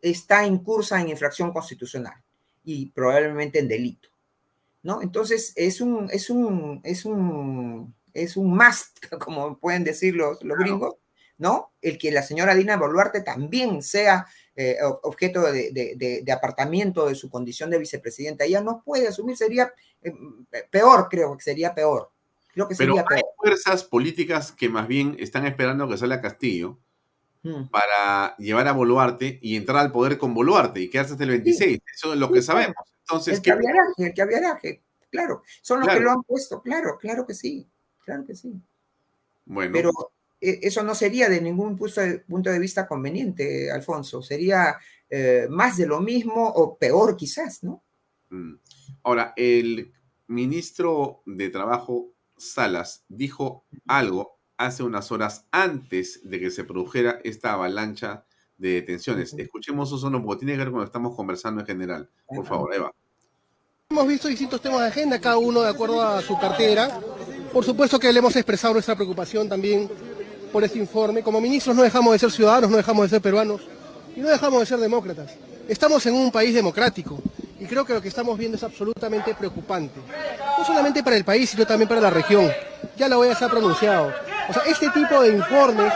está 0.00 0.46
en 0.46 0.58
cursa 0.58 1.00
en 1.00 1.08
infracción 1.08 1.52
constitucional 1.52 2.22
y 2.62 2.86
probablemente 2.90 3.58
en 3.58 3.66
delito. 3.66 4.08
¿No? 4.84 5.02
Entonces 5.02 5.52
es 5.56 5.80
un, 5.80 6.08
es 6.12 6.30
un, 6.30 6.80
es 6.84 7.04
un, 7.04 7.92
es 8.12 8.36
un 8.36 8.56
must, 8.56 9.04
como 9.20 9.58
pueden 9.58 9.82
decir 9.82 10.14
los, 10.14 10.42
los 10.44 10.58
gringos, 10.58 10.94
¿no? 11.38 11.72
El 11.80 11.98
que 11.98 12.12
la 12.12 12.22
señora 12.22 12.54
Dina 12.54 12.76
Boluarte 12.76 13.20
también 13.20 13.82
sea 13.82 14.26
eh, 14.54 14.76
objeto 15.02 15.40
de, 15.50 15.70
de, 15.72 16.22
de, 16.22 16.32
apartamiento 16.32 17.06
de 17.06 17.14
su 17.14 17.30
condición 17.30 17.70
de 17.70 17.78
vicepresidenta. 17.78 18.44
Ella 18.44 18.60
no 18.60 18.82
puede 18.84 19.08
asumir, 19.08 19.36
sería 19.36 19.72
eh, 20.02 20.12
peor, 20.70 21.08
creo 21.10 21.36
que 21.36 21.42
sería 21.42 21.74
peor. 21.74 22.10
Creo 22.52 22.68
que 22.68 22.74
sería 22.74 23.02
Pero 23.08 23.16
hay 23.16 23.22
fuerzas 23.38 23.82
políticas 23.82 24.52
que 24.52 24.68
más 24.68 24.86
bien 24.86 25.16
están 25.18 25.46
esperando 25.46 25.88
que 25.88 25.96
salga 25.96 26.20
Castillo 26.20 26.78
hmm. 27.42 27.68
para 27.70 28.36
llevar 28.36 28.68
a 28.68 28.72
Boluarte 28.72 29.38
y 29.40 29.56
entrar 29.56 29.78
al 29.78 29.90
poder 29.90 30.18
con 30.18 30.34
Boluarte 30.34 30.80
y 30.80 30.90
quedarse 30.90 31.12
hasta 31.12 31.24
el 31.24 31.30
26. 31.30 31.72
Sí. 31.72 31.82
Eso 31.94 32.12
es 32.12 32.18
lo 32.18 32.30
que 32.30 32.42
sabemos. 32.42 32.76
Entonces, 33.00 33.38
el 33.38 33.42
caviaraje, 33.42 34.06
el 34.06 34.14
caviaraje, 34.14 34.82
claro. 35.10 35.42
Son 35.62 35.78
los 35.78 35.86
claro. 35.86 35.98
que 35.98 36.04
lo 36.04 36.10
han 36.10 36.22
puesto, 36.24 36.60
claro, 36.60 36.98
claro 36.98 37.26
que 37.26 37.32
sí, 37.32 37.66
claro 38.04 38.26
que 38.26 38.34
sí. 38.34 38.52
Bueno. 39.46 39.72
Pero 39.72 39.92
eso 40.42 40.82
no 40.82 40.94
sería 40.94 41.28
de 41.28 41.40
ningún 41.40 41.76
punto 41.76 42.00
de, 42.00 42.18
punto 42.18 42.50
de 42.50 42.58
vista 42.58 42.86
conveniente, 42.86 43.70
Alfonso. 43.70 44.22
Sería 44.22 44.76
eh, 45.08 45.46
más 45.48 45.76
de 45.76 45.86
lo 45.86 46.00
mismo 46.00 46.48
o 46.48 46.76
peor 46.76 47.16
quizás, 47.16 47.62
¿no? 47.62 47.84
Mm. 48.30 48.54
Ahora, 49.04 49.32
el 49.36 49.92
ministro 50.26 51.22
de 51.26 51.48
Trabajo, 51.48 52.12
Salas, 52.36 53.04
dijo 53.08 53.64
algo 53.86 54.40
hace 54.56 54.82
unas 54.82 55.12
horas 55.12 55.46
antes 55.52 56.20
de 56.24 56.40
que 56.40 56.50
se 56.50 56.64
produjera 56.64 57.20
esta 57.22 57.52
avalancha 57.52 58.24
de 58.56 58.70
detenciones. 58.70 59.34
Escuchemos 59.34 59.92
eso, 59.92 60.10
no, 60.10 60.24
porque 60.24 60.40
tiene 60.40 60.54
que 60.54 60.58
ver 60.58 60.70
con 60.70 60.80
lo 60.80 60.84
que 60.84 60.88
estamos 60.88 61.14
conversando 61.14 61.60
en 61.60 61.66
general. 61.66 62.10
Por 62.26 62.46
favor, 62.46 62.74
Eva. 62.74 62.92
Hemos 63.90 64.08
visto 64.08 64.28
distintos 64.28 64.60
temas 64.60 64.80
de 64.80 64.86
agenda, 64.86 65.20
cada 65.20 65.38
uno 65.38 65.62
de 65.62 65.68
acuerdo 65.68 66.00
a 66.00 66.20
su 66.22 66.38
cartera. 66.38 66.98
Por 67.52 67.64
supuesto 67.64 67.98
que 67.98 68.12
le 68.12 68.18
hemos 68.18 68.34
expresado 68.34 68.72
nuestra 68.72 68.94
preocupación 68.94 69.48
también 69.48 69.90
por 70.52 70.62
este 70.62 70.78
informe. 70.78 71.22
Como 71.22 71.40
ministros 71.40 71.74
no 71.74 71.82
dejamos 71.82 72.12
de 72.12 72.18
ser 72.18 72.30
ciudadanos, 72.30 72.70
no 72.70 72.76
dejamos 72.76 73.04
de 73.04 73.08
ser 73.08 73.22
peruanos 73.22 73.62
y 74.14 74.20
no 74.20 74.28
dejamos 74.28 74.60
de 74.60 74.66
ser 74.66 74.78
demócratas. 74.78 75.32
Estamos 75.68 76.04
en 76.06 76.14
un 76.14 76.30
país 76.30 76.54
democrático 76.54 77.18
y 77.58 77.64
creo 77.64 77.84
que 77.84 77.94
lo 77.94 78.02
que 78.02 78.08
estamos 78.08 78.36
viendo 78.36 78.56
es 78.56 78.62
absolutamente 78.62 79.34
preocupante. 79.34 80.00
No 80.58 80.64
solamente 80.64 81.02
para 81.02 81.16
el 81.16 81.24
país, 81.24 81.50
sino 81.50 81.66
también 81.66 81.88
para 81.88 82.00
la 82.00 82.10
región. 82.10 82.50
Ya 82.96 83.08
la 83.08 83.18
OEA 83.18 83.34
se 83.34 83.44
ha 83.44 83.48
pronunciado. 83.48 84.12
O 84.48 84.52
sea, 84.52 84.62
este 84.66 84.90
tipo 84.90 85.22
de 85.22 85.30
informes 85.30 85.92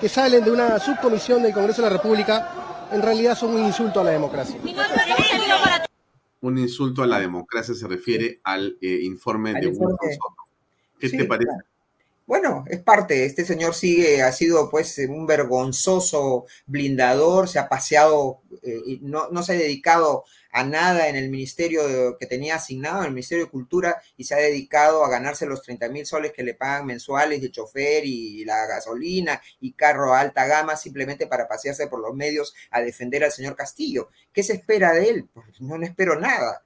que 0.00 0.08
salen 0.08 0.44
de 0.44 0.50
una 0.50 0.78
subcomisión 0.78 1.42
del 1.42 1.52
Congreso 1.52 1.82
de 1.82 1.88
la 1.88 1.96
República 1.96 2.88
en 2.92 3.02
realidad 3.02 3.36
son 3.36 3.54
un 3.54 3.64
insulto 3.64 4.00
a 4.00 4.04
la 4.04 4.10
democracia. 4.10 4.56
Un 6.40 6.58
insulto 6.58 7.02
a 7.02 7.06
la 7.06 7.18
democracia 7.18 7.74
se 7.74 7.88
refiere 7.88 8.40
al 8.44 8.76
eh, 8.80 8.98
informe 9.02 9.54
de 9.54 9.68
Wilson 9.68 9.96
Soto. 9.98 10.42
¿Qué 10.98 11.08
sí, 11.08 11.16
te 11.16 11.24
parece? 11.24 11.48
Claro. 11.48 11.73
Bueno, 12.26 12.64
es 12.68 12.80
parte, 12.80 13.26
este 13.26 13.44
señor 13.44 13.74
sigue, 13.74 14.22
ha 14.22 14.32
sido 14.32 14.70
pues 14.70 14.96
un 14.98 15.26
vergonzoso 15.26 16.46
blindador, 16.64 17.48
se 17.50 17.58
ha 17.58 17.68
paseado, 17.68 18.40
eh, 18.62 18.98
no, 19.02 19.28
no, 19.28 19.42
se 19.42 19.52
ha 19.52 19.56
dedicado 19.56 20.24
a 20.50 20.64
nada 20.64 21.08
en 21.08 21.16
el 21.16 21.28
ministerio 21.28 22.16
que 22.18 22.24
tenía 22.24 22.54
asignado, 22.54 23.00
en 23.00 23.08
el 23.08 23.12
Ministerio 23.12 23.44
de 23.44 23.50
Cultura, 23.50 24.00
y 24.16 24.24
se 24.24 24.34
ha 24.34 24.38
dedicado 24.38 25.04
a 25.04 25.10
ganarse 25.10 25.44
los 25.44 25.60
30 25.62 25.90
mil 25.90 26.06
soles 26.06 26.32
que 26.32 26.42
le 26.42 26.54
pagan 26.54 26.86
mensuales 26.86 27.42
de 27.42 27.50
chofer 27.50 28.06
y 28.06 28.42
la 28.46 28.64
gasolina 28.66 29.42
y 29.60 29.72
carro 29.72 30.14
a 30.14 30.20
alta 30.20 30.46
gama 30.46 30.76
simplemente 30.76 31.26
para 31.26 31.46
pasearse 31.46 31.88
por 31.88 32.00
los 32.00 32.14
medios 32.14 32.54
a 32.70 32.80
defender 32.80 33.22
al 33.24 33.32
señor 33.32 33.54
Castillo. 33.54 34.08
¿Qué 34.32 34.42
se 34.42 34.54
espera 34.54 34.94
de 34.94 35.10
él? 35.10 35.28
Pues 35.34 35.60
no, 35.60 35.76
no 35.76 35.84
espero 35.84 36.18
nada 36.18 36.62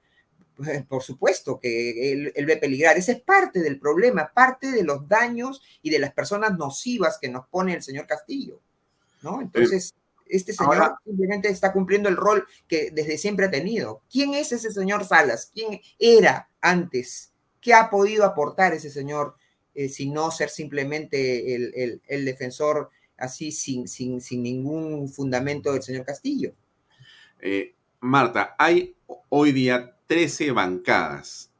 por 0.87 1.03
supuesto 1.03 1.59
que 1.59 2.11
él, 2.11 2.31
él, 2.35 2.45
ve 2.45 2.57
peligrar. 2.57 2.97
Ese 2.97 3.13
es 3.13 3.21
parte 3.21 3.61
del 3.61 3.79
problema, 3.79 4.31
parte 4.33 4.71
de 4.71 4.83
los 4.83 5.07
daños 5.07 5.61
y 5.81 5.89
de 5.89 5.99
las 5.99 6.13
personas 6.13 6.57
nocivas 6.57 7.17
que 7.19 7.29
nos 7.29 7.47
pone 7.47 7.73
el 7.73 7.83
señor 7.83 8.07
Castillo, 8.07 8.59
¿no? 9.21 9.41
Entonces, 9.41 9.93
este 10.25 10.53
señor 10.53 10.75
Ahora, 10.75 10.95
simplemente 11.03 11.49
está 11.49 11.73
cumpliendo 11.73 12.09
el 12.09 12.17
rol 12.17 12.45
que 12.67 12.91
desde 12.91 13.17
siempre 13.17 13.47
ha 13.47 13.51
tenido. 13.51 14.01
¿Quién 14.11 14.33
es 14.33 14.51
ese 14.51 14.71
señor 14.71 15.05
Salas? 15.05 15.49
¿Quién 15.53 15.81
era 15.97 16.49
antes? 16.61 17.31
¿Qué 17.61 17.73
ha 17.73 17.89
podido 17.89 18.25
aportar 18.25 18.73
ese 18.73 18.89
señor 18.89 19.35
eh, 19.73 19.89
si 19.89 20.09
no 20.09 20.31
ser 20.31 20.49
simplemente 20.49 21.55
el, 21.55 21.73
el, 21.75 22.01
el 22.07 22.25
defensor 22.25 22.89
así 23.17 23.51
sin, 23.51 23.87
sin, 23.87 24.21
sin, 24.21 24.43
ningún 24.43 25.09
fundamento 25.09 25.73
del 25.73 25.81
señor 25.81 26.05
Castillo? 26.05 26.53
Eh, 27.41 27.73
Marta, 27.99 28.55
hay 28.57 28.95
hoy 29.29 29.51
día 29.51 29.95
13 30.09 30.53
bancadas 30.53 31.53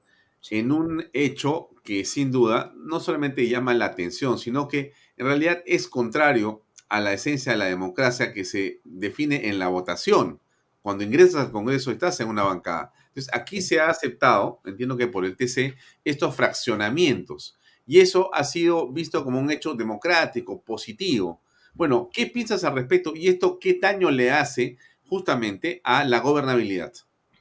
en 0.49 0.71
un 0.71 1.07
hecho 1.13 1.69
que 1.83 2.03
sin 2.03 2.31
duda 2.31 2.73
no 2.75 2.99
solamente 2.99 3.47
llama 3.47 3.75
la 3.75 3.85
atención, 3.85 4.39
sino 4.39 4.67
que 4.67 4.91
en 5.17 5.27
realidad 5.27 5.61
es 5.67 5.87
contrario 5.87 6.63
a 6.87 6.99
la 6.99 7.13
esencia 7.13 7.51
de 7.51 7.59
la 7.59 7.65
democracia 7.65 8.33
que 8.33 8.45
se 8.45 8.81
define 8.83 9.49
en 9.49 9.59
la 9.59 9.67
votación. 9.67 10.41
Cuando 10.81 11.03
ingresas 11.03 11.45
al 11.45 11.51
Congreso 11.51 11.91
estás 11.91 12.19
en 12.21 12.29
una 12.29 12.41
bancada. 12.41 12.91
Entonces 13.09 13.31
aquí 13.35 13.61
se 13.61 13.79
ha 13.79 13.89
aceptado, 13.89 14.61
entiendo 14.65 14.97
que 14.97 15.05
por 15.05 15.25
el 15.25 15.37
TC, 15.37 15.75
estos 16.03 16.35
fraccionamientos. 16.35 17.55
Y 17.85 17.99
eso 17.99 18.33
ha 18.33 18.43
sido 18.43 18.91
visto 18.91 19.23
como 19.23 19.39
un 19.39 19.51
hecho 19.51 19.75
democrático, 19.75 20.59
positivo. 20.63 21.43
Bueno, 21.75 22.09
¿qué 22.11 22.25
piensas 22.25 22.63
al 22.63 22.73
respecto? 22.73 23.13
¿Y 23.15 23.27
esto 23.27 23.59
qué 23.59 23.77
daño 23.79 24.09
le 24.09 24.31
hace 24.31 24.79
justamente 25.05 25.81
a 25.83 26.03
la 26.03 26.19
gobernabilidad? 26.19 26.93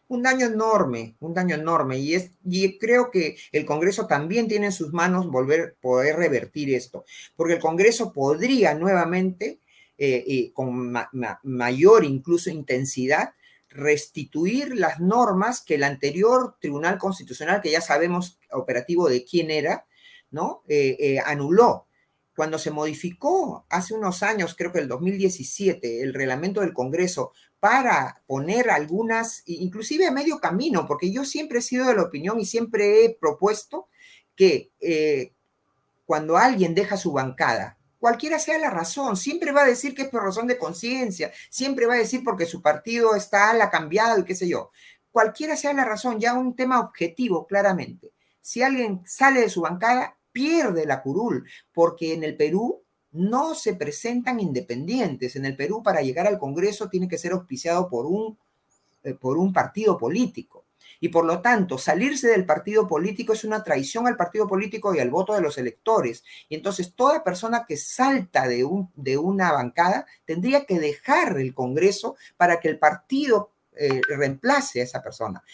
Un 0.08 0.22
daño 0.22 0.46
enorme, 0.46 1.16
un 1.20 1.34
daño 1.34 1.54
enorme. 1.54 1.98
Y, 1.98 2.14
es, 2.14 2.32
y 2.44 2.78
creo 2.78 3.10
que 3.10 3.36
el 3.52 3.64
Congreso 3.64 4.06
también 4.06 4.48
tiene 4.48 4.66
en 4.66 4.72
sus 4.72 4.92
manos 4.92 5.30
volver, 5.30 5.76
poder 5.80 6.16
revertir 6.16 6.74
esto, 6.74 7.04
porque 7.36 7.54
el 7.54 7.60
Congreso 7.60 8.12
podría 8.12 8.74
nuevamente, 8.74 9.60
eh, 9.98 10.52
con 10.54 10.92
ma 10.92 11.08
ma 11.12 11.40
mayor 11.42 12.04
incluso 12.04 12.50
intensidad, 12.50 13.34
restituir 13.68 14.74
las 14.76 15.00
normas 15.00 15.62
que 15.62 15.74
el 15.74 15.84
anterior 15.84 16.56
Tribunal 16.60 16.98
Constitucional, 16.98 17.60
que 17.60 17.70
ya 17.70 17.80
sabemos 17.80 18.38
operativo 18.50 19.08
de 19.08 19.24
quién 19.24 19.50
era, 19.50 19.86
¿no? 20.30 20.62
Eh, 20.68 20.96
eh, 20.98 21.18
anuló 21.24 21.86
cuando 22.34 22.58
se 22.58 22.70
modificó 22.70 23.66
hace 23.68 23.94
unos 23.94 24.22
años, 24.22 24.54
creo 24.56 24.70
que 24.70 24.78
el 24.78 24.86
2017, 24.86 26.02
el 26.02 26.14
reglamento 26.14 26.60
del 26.60 26.72
Congreso 26.72 27.32
para 27.60 28.22
poner 28.26 28.70
algunas, 28.70 29.42
inclusive 29.46 30.06
a 30.06 30.12
medio 30.12 30.38
camino, 30.38 30.86
porque 30.86 31.10
yo 31.10 31.24
siempre 31.24 31.58
he 31.58 31.62
sido 31.62 31.86
de 31.86 31.96
la 31.96 32.02
opinión 32.02 32.38
y 32.40 32.46
siempre 32.46 33.04
he 33.04 33.14
propuesto 33.14 33.88
que 34.36 34.70
eh, 34.80 35.32
cuando 36.04 36.36
alguien 36.36 36.74
deja 36.74 36.96
su 36.96 37.12
bancada, 37.12 37.78
cualquiera 37.98 38.38
sea 38.38 38.58
la 38.58 38.70
razón, 38.70 39.16
siempre 39.16 39.50
va 39.50 39.62
a 39.62 39.66
decir 39.66 39.94
que 39.94 40.02
es 40.02 40.08
por 40.08 40.22
razón 40.22 40.46
de 40.46 40.58
conciencia, 40.58 41.32
siempre 41.50 41.86
va 41.86 41.94
a 41.94 41.98
decir 41.98 42.22
porque 42.22 42.46
su 42.46 42.62
partido 42.62 43.16
está 43.16 43.52
la 43.54 43.70
cambiada 43.70 44.18
y 44.18 44.24
qué 44.24 44.36
sé 44.36 44.48
yo. 44.48 44.70
Cualquiera 45.10 45.56
sea 45.56 45.72
la 45.72 45.84
razón, 45.84 46.20
ya 46.20 46.34
un 46.34 46.54
tema 46.54 46.80
objetivo, 46.80 47.46
claramente. 47.46 48.12
Si 48.40 48.62
alguien 48.62 49.02
sale 49.04 49.40
de 49.40 49.48
su 49.48 49.62
bancada, 49.62 50.16
pierde 50.30 50.86
la 50.86 51.02
curul, 51.02 51.48
porque 51.72 52.14
en 52.14 52.22
el 52.22 52.36
Perú 52.36 52.84
no 53.18 53.54
se 53.54 53.74
presentan 53.74 54.40
independientes. 54.40 55.36
En 55.36 55.44
el 55.44 55.56
Perú, 55.56 55.82
para 55.82 56.02
llegar 56.02 56.26
al 56.26 56.38
Congreso, 56.38 56.88
tiene 56.88 57.08
que 57.08 57.18
ser 57.18 57.32
auspiciado 57.32 57.88
por 57.88 58.06
un, 58.06 58.38
eh, 59.02 59.14
por 59.14 59.36
un 59.38 59.52
partido 59.52 59.98
político. 59.98 60.64
Y 61.00 61.08
por 61.10 61.24
lo 61.24 61.40
tanto, 61.40 61.78
salirse 61.78 62.28
del 62.28 62.44
partido 62.44 62.88
político 62.88 63.32
es 63.32 63.44
una 63.44 63.62
traición 63.62 64.06
al 64.06 64.16
partido 64.16 64.48
político 64.48 64.94
y 64.94 65.00
al 65.00 65.10
voto 65.10 65.34
de 65.34 65.40
los 65.40 65.58
electores. 65.58 66.24
Y 66.48 66.54
entonces 66.56 66.94
toda 66.94 67.22
persona 67.22 67.64
que 67.66 67.76
salta 67.76 68.48
de, 68.48 68.64
un, 68.64 68.90
de 68.96 69.16
una 69.16 69.52
bancada 69.52 70.06
tendría 70.24 70.64
que 70.64 70.80
dejar 70.80 71.38
el 71.38 71.54
Congreso 71.54 72.16
para 72.36 72.58
que 72.58 72.68
el 72.68 72.78
partido 72.78 73.52
eh, 73.76 74.00
reemplace 74.08 74.80
a 74.80 74.84
esa 74.84 75.02
persona. 75.02 75.44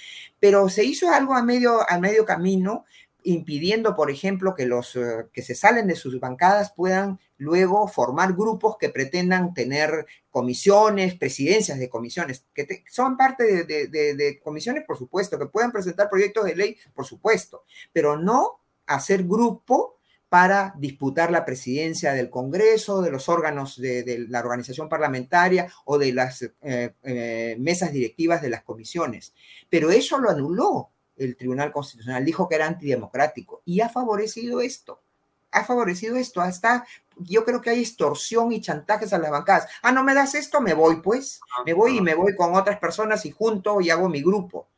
Pero 0.41 0.69
se 0.70 0.85
hizo 0.85 1.11
algo 1.11 1.35
a 1.35 1.43
medio, 1.43 1.81
medio 2.01 2.24
camino 2.24 2.85
impidiendo, 3.23 3.95
por 3.95 4.11
ejemplo, 4.11 4.55
que 4.55 4.66
los 4.66 4.97
eh, 4.97 5.27
que 5.32 5.43
se 5.43 5.55
salen 5.55 5.86
de 5.86 5.97
sus 5.97 6.19
bancadas 6.20 6.73
puedan 6.73 7.19
luego 7.45 7.87
formar 7.87 8.33
grupos 8.33 8.77
que 8.79 8.89
pretendan 8.89 9.55
tener 9.55 10.07
comisiones, 10.31 11.15
presidencias 11.15 11.79
de 11.79 11.89
comisiones, 11.89 12.47
que 12.55 12.83
son 12.91 13.16
parte 13.16 13.65
de, 13.65 14.41
comisiones, 14.43 14.85
por 14.87 14.99
supuesto, 14.99 15.39
que 15.39 15.47
puedan 15.47 15.71
presentar 15.71 16.09
proyectos 16.09 16.45
de 16.45 16.57
ley, 16.57 16.77
por 16.95 17.07
supuesto, 17.07 17.65
pero 17.93 18.16
no 18.16 18.61
hacer 18.87 19.25
grupo 19.25 19.99
para 20.29 20.75
disputar 20.79 21.31
la 21.31 21.45
presidencia 21.45 22.12
del 22.12 22.31
Congreso, 22.31 23.03
de 23.03 23.12
los 23.12 23.29
órganos 23.29 23.81
de, 23.81 24.27
la 24.29 24.41
organización 24.41 24.89
parlamentaria 24.89 25.71
o 25.85 25.99
de 25.99 26.12
las 26.12 26.43
eh, 26.43 26.95
eh, 27.03 27.57
mesas 27.61 27.93
directivas 27.93 28.43
de 28.43 28.51
las 28.51 28.65
comisiones. 28.65 29.35
Pero 29.71 29.91
eso 29.91 30.19
lo 30.19 30.31
anuló 30.31 30.91
el 31.16 31.37
Tribunal 31.37 31.71
Constitucional, 31.71 32.25
dijo 32.25 32.49
que 32.49 32.57
era 32.57 32.66
antidemocrático 32.66 33.62
y 33.65 33.81
ha 33.81 33.89
favorecido 33.89 34.61
esto. 34.61 35.03
Ha 35.55 35.64
favorecido 35.64 36.16
esto. 36.16 36.40
Hasta 36.40 36.85
yo 37.16 37.44
creo 37.44 37.60
que 37.60 37.70
hay 37.70 37.81
extorsión 37.81 38.52
y 38.52 38.60
chantajes 38.60 39.12
a 39.12 39.18
las 39.18 39.31
bancadas. 39.31 39.68
Ah, 39.82 39.93
no 39.93 40.05
me 40.05 40.14
das 40.14 40.35
esto, 40.35 40.60
me 40.60 40.74
voy 40.74 41.01
pues. 41.01 41.40
Me 41.64 41.72
voy 41.72 41.98
y 41.98 42.01
me 42.01 42.14
voy 42.14 42.35
con 42.35 42.55
otras 42.55 42.78
personas 42.78 43.24
y 43.24 43.31
junto 43.31 43.81
y 43.81 43.90
hago 43.90 44.09
mi 44.09 44.22
grupo. 44.22 44.68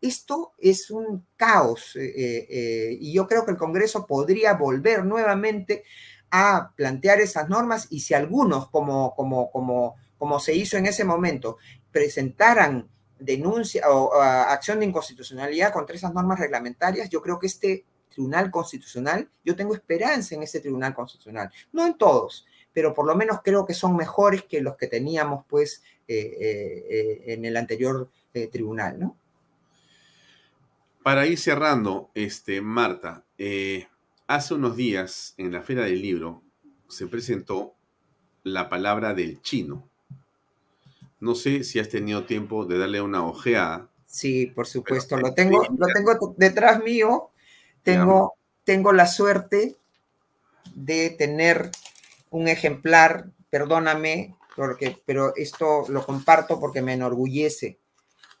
Esto 0.00 0.52
es 0.58 0.90
un 0.90 1.26
caos 1.36 1.96
eh, 1.96 2.04
eh, 2.04 2.46
eh, 2.50 2.98
y 3.00 3.14
yo 3.14 3.26
creo 3.26 3.44
que 3.44 3.52
el 3.52 3.56
Congreso 3.56 4.06
podría 4.06 4.52
volver 4.52 5.04
nuevamente 5.04 5.84
a 6.30 6.72
plantear 6.76 7.20
esas 7.20 7.48
normas 7.48 7.86
y 7.90 8.00
si 8.00 8.12
algunos, 8.12 8.68
como, 8.68 9.14
como, 9.14 9.50
como, 9.50 9.94
como 10.18 10.40
se 10.40 10.54
hizo 10.54 10.76
en 10.76 10.86
ese 10.86 11.04
momento, 11.04 11.56
presentaran 11.90 12.88
denuncia 13.18 13.88
o, 13.90 14.20
acción 14.20 14.80
de 14.80 14.86
inconstitucionalidad 14.86 15.72
contra 15.72 15.96
esas 15.96 16.12
normas 16.12 16.38
reglamentarias, 16.38 17.08
yo 17.08 17.22
creo 17.22 17.38
que 17.38 17.46
este 17.46 17.86
Tribunal 18.14 18.50
Constitucional, 18.50 19.28
yo 19.44 19.54
tengo 19.54 19.74
esperanza 19.74 20.34
en 20.34 20.42
este 20.42 20.60
Tribunal 20.60 20.94
Constitucional, 20.94 21.50
no 21.72 21.86
en 21.86 21.98
todos, 21.98 22.46
pero 22.72 22.94
por 22.94 23.06
lo 23.06 23.14
menos 23.14 23.40
creo 23.44 23.66
que 23.66 23.74
son 23.74 23.96
mejores 23.96 24.44
que 24.44 24.60
los 24.60 24.76
que 24.76 24.86
teníamos 24.86 25.44
pues 25.48 25.82
en 26.06 27.44
el 27.44 27.56
anterior 27.56 28.08
tribunal, 28.50 28.98
¿no? 28.98 29.16
Para 31.04 31.26
ir 31.26 31.38
cerrando, 31.38 32.10
este, 32.14 32.62
Marta, 32.62 33.26
eh, 33.36 33.88
hace 34.26 34.54
unos 34.54 34.74
días 34.74 35.34
en 35.36 35.52
la 35.52 35.60
Feria 35.60 35.84
del 35.84 36.00
Libro 36.00 36.42
se 36.88 37.06
presentó 37.06 37.74
la 38.42 38.70
palabra 38.70 39.12
del 39.12 39.42
chino. 39.42 39.86
No 41.20 41.34
sé 41.34 41.62
si 41.62 41.78
has 41.78 41.90
tenido 41.90 42.24
tiempo 42.24 42.64
de 42.64 42.78
darle 42.78 43.02
una 43.02 43.22
ojeada. 43.22 43.90
Sí, 44.06 44.46
por 44.46 44.66
supuesto, 44.66 45.18
lo 45.18 45.34
tengo, 45.34 45.62
lo 45.76 45.86
tengo 45.88 46.34
detrás 46.38 46.82
mío. 46.82 47.28
Tengo, 47.84 48.34
tengo 48.64 48.92
la 48.92 49.06
suerte 49.06 49.76
de 50.74 51.10
tener 51.10 51.70
un 52.30 52.48
ejemplar, 52.48 53.26
perdóname, 53.50 54.34
porque, 54.56 55.00
pero 55.06 55.36
esto 55.36 55.84
lo 55.88 56.04
comparto 56.04 56.58
porque 56.58 56.82
me 56.82 56.94
enorgullece. 56.94 57.78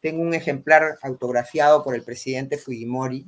Tengo 0.00 0.22
un 0.22 0.34
ejemplar 0.34 0.98
autografiado 1.02 1.84
por 1.84 1.94
el 1.94 2.02
presidente 2.02 2.58
Fujimori, 2.58 3.26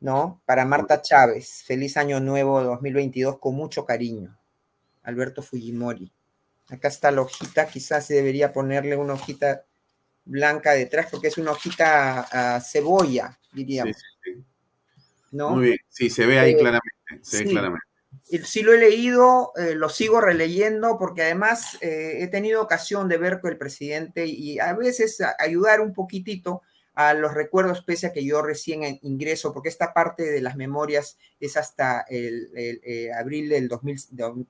¿no? 0.00 0.40
Para 0.46 0.64
Marta 0.64 1.02
Chávez. 1.02 1.62
Feliz 1.66 1.96
Año 1.96 2.20
Nuevo 2.20 2.62
2022 2.62 3.38
con 3.38 3.54
mucho 3.54 3.84
cariño. 3.84 4.38
Alberto 5.02 5.42
Fujimori. 5.42 6.12
Acá 6.68 6.88
está 6.88 7.10
la 7.10 7.22
hojita, 7.22 7.66
quizás 7.66 8.08
debería 8.08 8.52
ponerle 8.52 8.96
una 8.96 9.14
hojita 9.14 9.64
blanca 10.24 10.72
detrás 10.72 11.06
porque 11.10 11.28
es 11.28 11.38
una 11.38 11.52
hojita 11.52 12.60
cebolla, 12.62 13.38
diríamos. 13.52 13.96
Sí, 13.96 14.02
¿No? 15.30 15.50
Muy 15.50 15.64
bien, 15.66 15.78
sí, 15.88 16.10
se 16.10 16.26
ve 16.26 16.38
ahí 16.38 16.52
eh, 16.52 16.56
claramente, 16.56 17.20
se 17.22 17.44
ve 17.44 17.50
claramente 17.50 17.88
sí 18.44 18.62
lo 18.62 18.74
he 18.74 18.78
leído, 18.78 19.52
eh, 19.56 19.74
lo 19.74 19.88
sigo 19.88 20.20
releyendo 20.20 20.98
porque 20.98 21.22
además 21.22 21.78
eh, 21.80 22.18
he 22.20 22.28
tenido 22.28 22.62
ocasión 22.62 23.08
de 23.08 23.18
ver 23.18 23.40
con 23.40 23.50
el 23.50 23.58
presidente 23.58 24.26
y 24.26 24.58
a 24.58 24.74
veces 24.74 25.18
ayudar 25.38 25.80
un 25.80 25.94
poquitito 25.94 26.62
a 26.94 27.14
los 27.14 27.32
recuerdos 27.32 27.82
pese 27.84 28.08
a 28.08 28.12
que 28.12 28.24
yo 28.24 28.42
recién 28.42 28.98
ingreso, 29.02 29.52
porque 29.52 29.68
esta 29.68 29.94
parte 29.94 30.24
de 30.24 30.40
las 30.40 30.56
memorias 30.56 31.16
es 31.38 31.56
hasta 31.56 32.04
el, 32.08 32.50
eh, 32.54 33.10
abril 33.12 33.48
del, 33.48 33.68
2000, 33.68 33.98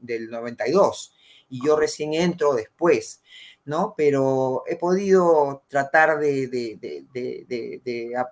del 0.00 0.30
92 0.30 1.12
y 1.50 1.64
yo 1.64 1.76
recién 1.76 2.14
entro 2.14 2.54
después. 2.54 3.22
¿No? 3.68 3.92
Pero 3.96 4.64
he 4.66 4.76
podido 4.76 5.62
tratar 5.68 6.18
de, 6.18 7.06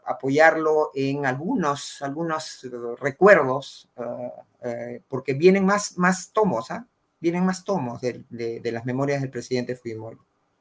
apoyarlo 0.07 0.91
en 0.95 1.27
algunos, 1.27 2.01
algunos 2.01 2.67
recuerdos, 2.99 3.87
ah, 3.99 4.33
eh, 4.65 5.03
porque 5.09 5.35
vienen 5.35 5.67
más, 5.67 5.99
más 5.99 6.33
tomos, 6.33 6.71
¿ah? 6.71 6.87
Vienen 7.21 7.45
más 7.45 7.65
tomos 7.65 8.01
de, 8.01 8.25
las 8.65 8.87
memorias 8.87 9.21
del 9.21 9.31
presidente 9.31 9.77
Fujimori. 9.77 10.17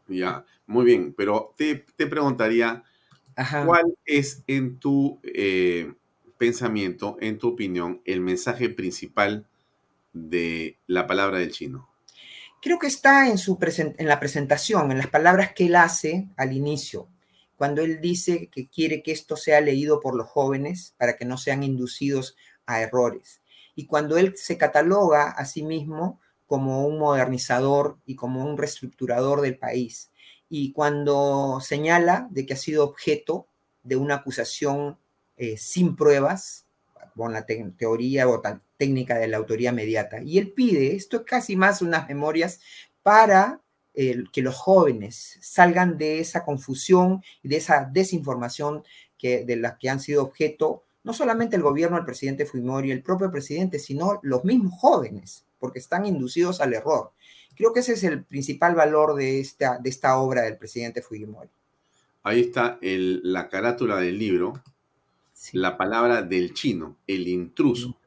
Ya, 0.09 0.45
muy 0.67 0.83
bien, 0.83 1.13
pero 1.17 1.53
te, 1.55 1.85
preguntaría, 2.07 2.83
¿cuál 3.65 3.95
es 4.05 4.43
en 4.45 4.77
tu 4.77 5.19
eh, 5.23 5.93
pensamiento, 6.37 7.17
en 7.21 7.37
tu 7.37 7.47
opinión, 7.47 8.01
el 8.03 8.19
mensaje 8.19 8.67
principal 8.69 9.47
de 10.11 10.77
la 10.85 11.07
palabra 11.07 11.39
del 11.39 11.51
chino? 11.51 11.94
Creo 12.61 12.79
que 12.79 12.87
está 12.87 13.29
en, 13.29 13.37
su 13.37 13.57
en 13.59 14.07
la 14.07 14.19
presentación, 14.19 14.91
en 14.91 14.97
las 14.97 15.07
palabras 15.07 15.53
que 15.53 15.67
él 15.67 15.75
hace 15.75 16.29
al 16.35 16.53
inicio, 16.53 17.09
cuando 17.55 17.81
él 17.81 18.01
dice 18.01 18.49
que 18.49 18.67
quiere 18.67 19.01
que 19.03 19.11
esto 19.11 19.37
sea 19.37 19.61
leído 19.61 19.99
por 19.99 20.15
los 20.15 20.27
jóvenes 20.27 20.93
para 20.97 21.15
que 21.15 21.25
no 21.25 21.37
sean 21.37 21.63
inducidos 21.63 22.35
a 22.65 22.81
errores. 22.81 23.41
Y 23.75 23.85
cuando 23.85 24.17
él 24.17 24.33
se 24.35 24.57
cataloga 24.57 25.29
a 25.29 25.45
sí 25.45 25.63
mismo 25.63 26.19
como 26.45 26.85
un 26.85 26.99
modernizador 26.99 27.97
y 28.05 28.15
como 28.15 28.45
un 28.45 28.57
reestructurador 28.57 29.41
del 29.41 29.57
país. 29.57 30.11
Y 30.49 30.71
cuando 30.71 31.59
señala 31.61 32.27
de 32.29 32.45
que 32.45 32.53
ha 32.53 32.57
sido 32.57 32.83
objeto 32.83 33.47
de 33.83 33.95
una 33.95 34.15
acusación 34.15 34.97
eh, 35.37 35.57
sin 35.57 35.95
pruebas, 35.95 36.64
con 37.15 37.33
la 37.33 37.45
teoría 37.45 38.27
o 38.27 38.41
técnica 38.77 39.17
de 39.17 39.27
la 39.27 39.37
autoría 39.37 39.71
mediata. 39.71 40.21
Y 40.21 40.37
él 40.37 40.51
pide, 40.51 40.95
esto 40.95 41.17
es 41.17 41.23
casi 41.23 41.55
más 41.55 41.81
unas 41.81 42.07
memorias 42.07 42.59
para 43.03 43.61
que 43.93 44.41
los 44.41 44.55
jóvenes 44.55 45.37
salgan 45.41 45.97
de 45.97 46.19
esa 46.19 46.43
confusión 46.43 47.23
y 47.41 47.47
de 47.47 47.57
esa 47.57 47.89
desinformación 47.91 48.83
que, 49.17 49.45
de 49.45 49.55
la 49.55 49.77
que 49.77 49.89
han 49.89 50.01
sido 50.01 50.23
objeto 50.23 50.83
no 51.05 51.13
solamente 51.13 51.55
el 51.55 51.61
gobierno 51.61 51.97
del 51.97 52.05
presidente 52.05 52.47
Fujimori, 52.47 52.89
el 52.89 53.03
propio 53.03 53.29
presidente, 53.29 53.77
sino 53.77 54.19
los 54.23 54.43
mismos 54.43 54.73
jóvenes, 54.79 55.45
porque 55.59 55.77
están 55.77 56.05
inducidos 56.07 56.59
al 56.61 56.73
error. 56.73 57.11
Creo 57.55 57.71
que 57.71 57.81
ese 57.81 57.93
es 57.93 58.03
el 58.03 58.23
principal 58.23 58.73
valor 58.73 59.13
de 59.13 59.39
esta, 59.39 59.77
de 59.77 59.89
esta 59.89 60.17
obra 60.17 60.41
del 60.41 60.57
presidente 60.57 61.03
Fujimori. 61.03 61.49
Ahí 62.23 62.41
está 62.41 62.79
el, 62.81 63.21
la 63.23 63.49
carátula 63.49 63.97
del 63.97 64.17
libro, 64.17 64.53
la 65.53 65.77
palabra 65.77 66.21
del 66.21 66.53
chino, 66.53 66.97
el 67.07 67.27
intruso, 67.27 67.97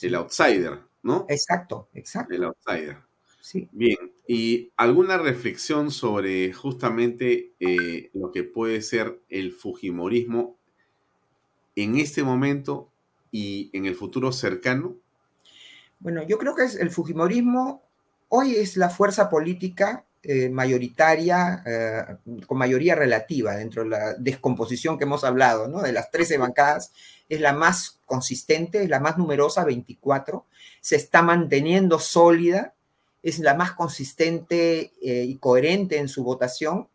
el 0.00 0.14
outsider, 0.14 0.80
¿no? 1.02 1.26
Exacto, 1.28 1.88
exacto. 1.94 2.34
El 2.34 2.44
outsider. 2.44 2.98
Sí. 3.40 3.68
Bien, 3.72 4.12
¿y 4.26 4.72
alguna 4.76 5.16
reflexión 5.16 5.90
sobre 5.90 6.52
justamente 6.52 7.54
eh, 7.60 8.10
lo 8.12 8.30
que 8.30 8.44
puede 8.44 8.82
ser 8.82 9.20
el 9.28 9.52
Fujimorismo 9.52 10.56
en 11.76 11.96
este 11.96 12.22
momento 12.22 12.90
y 13.30 13.70
en 13.72 13.86
el 13.86 13.94
futuro 13.94 14.32
cercano? 14.32 14.96
Bueno, 16.00 16.22
yo 16.26 16.38
creo 16.38 16.54
que 16.54 16.64
es 16.64 16.76
el 16.76 16.90
Fujimorismo 16.90 17.82
hoy 18.28 18.56
es 18.56 18.76
la 18.76 18.90
fuerza 18.90 19.28
política 19.28 20.04
eh, 20.30 20.50
mayoritaria, 20.50 21.62
eh, 21.64 22.02
con 22.46 22.58
mayoría 22.58 22.94
relativa 22.94 23.56
dentro 23.56 23.84
de 23.84 23.88
la 23.88 24.12
descomposición 24.12 24.98
que 24.98 25.04
hemos 25.04 25.24
hablado, 25.24 25.68
¿no? 25.68 25.80
De 25.80 25.90
las 25.90 26.10
13 26.10 26.36
bancadas, 26.36 26.92
es 27.30 27.40
la 27.40 27.54
más 27.54 27.98
consistente, 28.04 28.82
es 28.82 28.90
la 28.90 29.00
más 29.00 29.16
numerosa, 29.16 29.64
24, 29.64 30.44
se 30.82 30.96
está 30.96 31.22
manteniendo 31.22 31.98
sólida, 31.98 32.74
es 33.22 33.38
la 33.38 33.54
más 33.54 33.72
consistente 33.72 34.92
eh, 35.00 35.24
y 35.26 35.36
coherente 35.38 35.96
en 35.96 36.08
su 36.08 36.22
votación, 36.22 36.88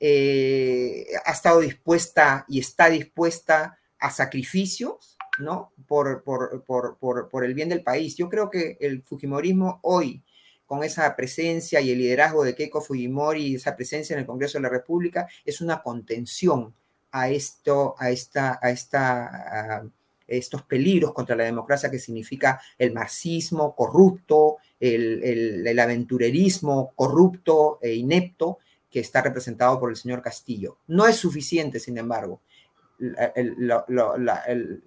ha 0.00 1.30
estado 1.30 1.60
dispuesta 1.60 2.46
y 2.48 2.58
está 2.58 2.88
dispuesta 2.88 3.78
a 3.98 4.10
sacrificios, 4.10 5.18
¿no? 5.40 5.72
Por, 5.86 6.22
por, 6.22 6.64
por, 6.64 7.28
por, 7.28 7.44
el 7.44 7.52
bien 7.52 7.68
del 7.68 7.82
país. 7.82 8.16
Yo 8.16 8.30
creo 8.30 8.48
que 8.48 8.78
el 8.80 9.02
Fujimorismo 9.02 9.78
hoy 9.82 10.22
con 10.68 10.84
esa 10.84 11.16
presencia 11.16 11.80
y 11.80 11.90
el 11.90 11.98
liderazgo 11.98 12.44
de 12.44 12.54
Keiko 12.54 12.82
Fujimori, 12.82 13.54
esa 13.54 13.74
presencia 13.74 14.12
en 14.12 14.20
el 14.20 14.26
Congreso 14.26 14.58
de 14.58 14.62
la 14.62 14.68
República, 14.68 15.26
es 15.42 15.62
una 15.62 15.82
contención 15.82 16.74
a 17.10 17.30
esto, 17.30 17.94
a 17.98 18.10
esta, 18.10 18.58
a 18.60 18.70
esta, 18.70 19.82
estos 20.26 20.62
peligros 20.64 21.14
contra 21.14 21.36
la 21.36 21.44
democracia 21.44 21.90
que 21.90 21.98
significa 21.98 22.60
el 22.76 22.92
marxismo 22.92 23.74
corrupto, 23.74 24.58
el, 24.78 25.78
aventurerismo 25.80 26.92
corrupto 26.94 27.78
e 27.80 27.94
inepto 27.94 28.58
que 28.90 29.00
está 29.00 29.22
representado 29.22 29.80
por 29.80 29.88
el 29.88 29.96
señor 29.96 30.20
Castillo. 30.20 30.76
No 30.86 31.06
es 31.06 31.16
suficiente, 31.16 31.80
sin 31.80 31.96
embargo. 31.96 32.42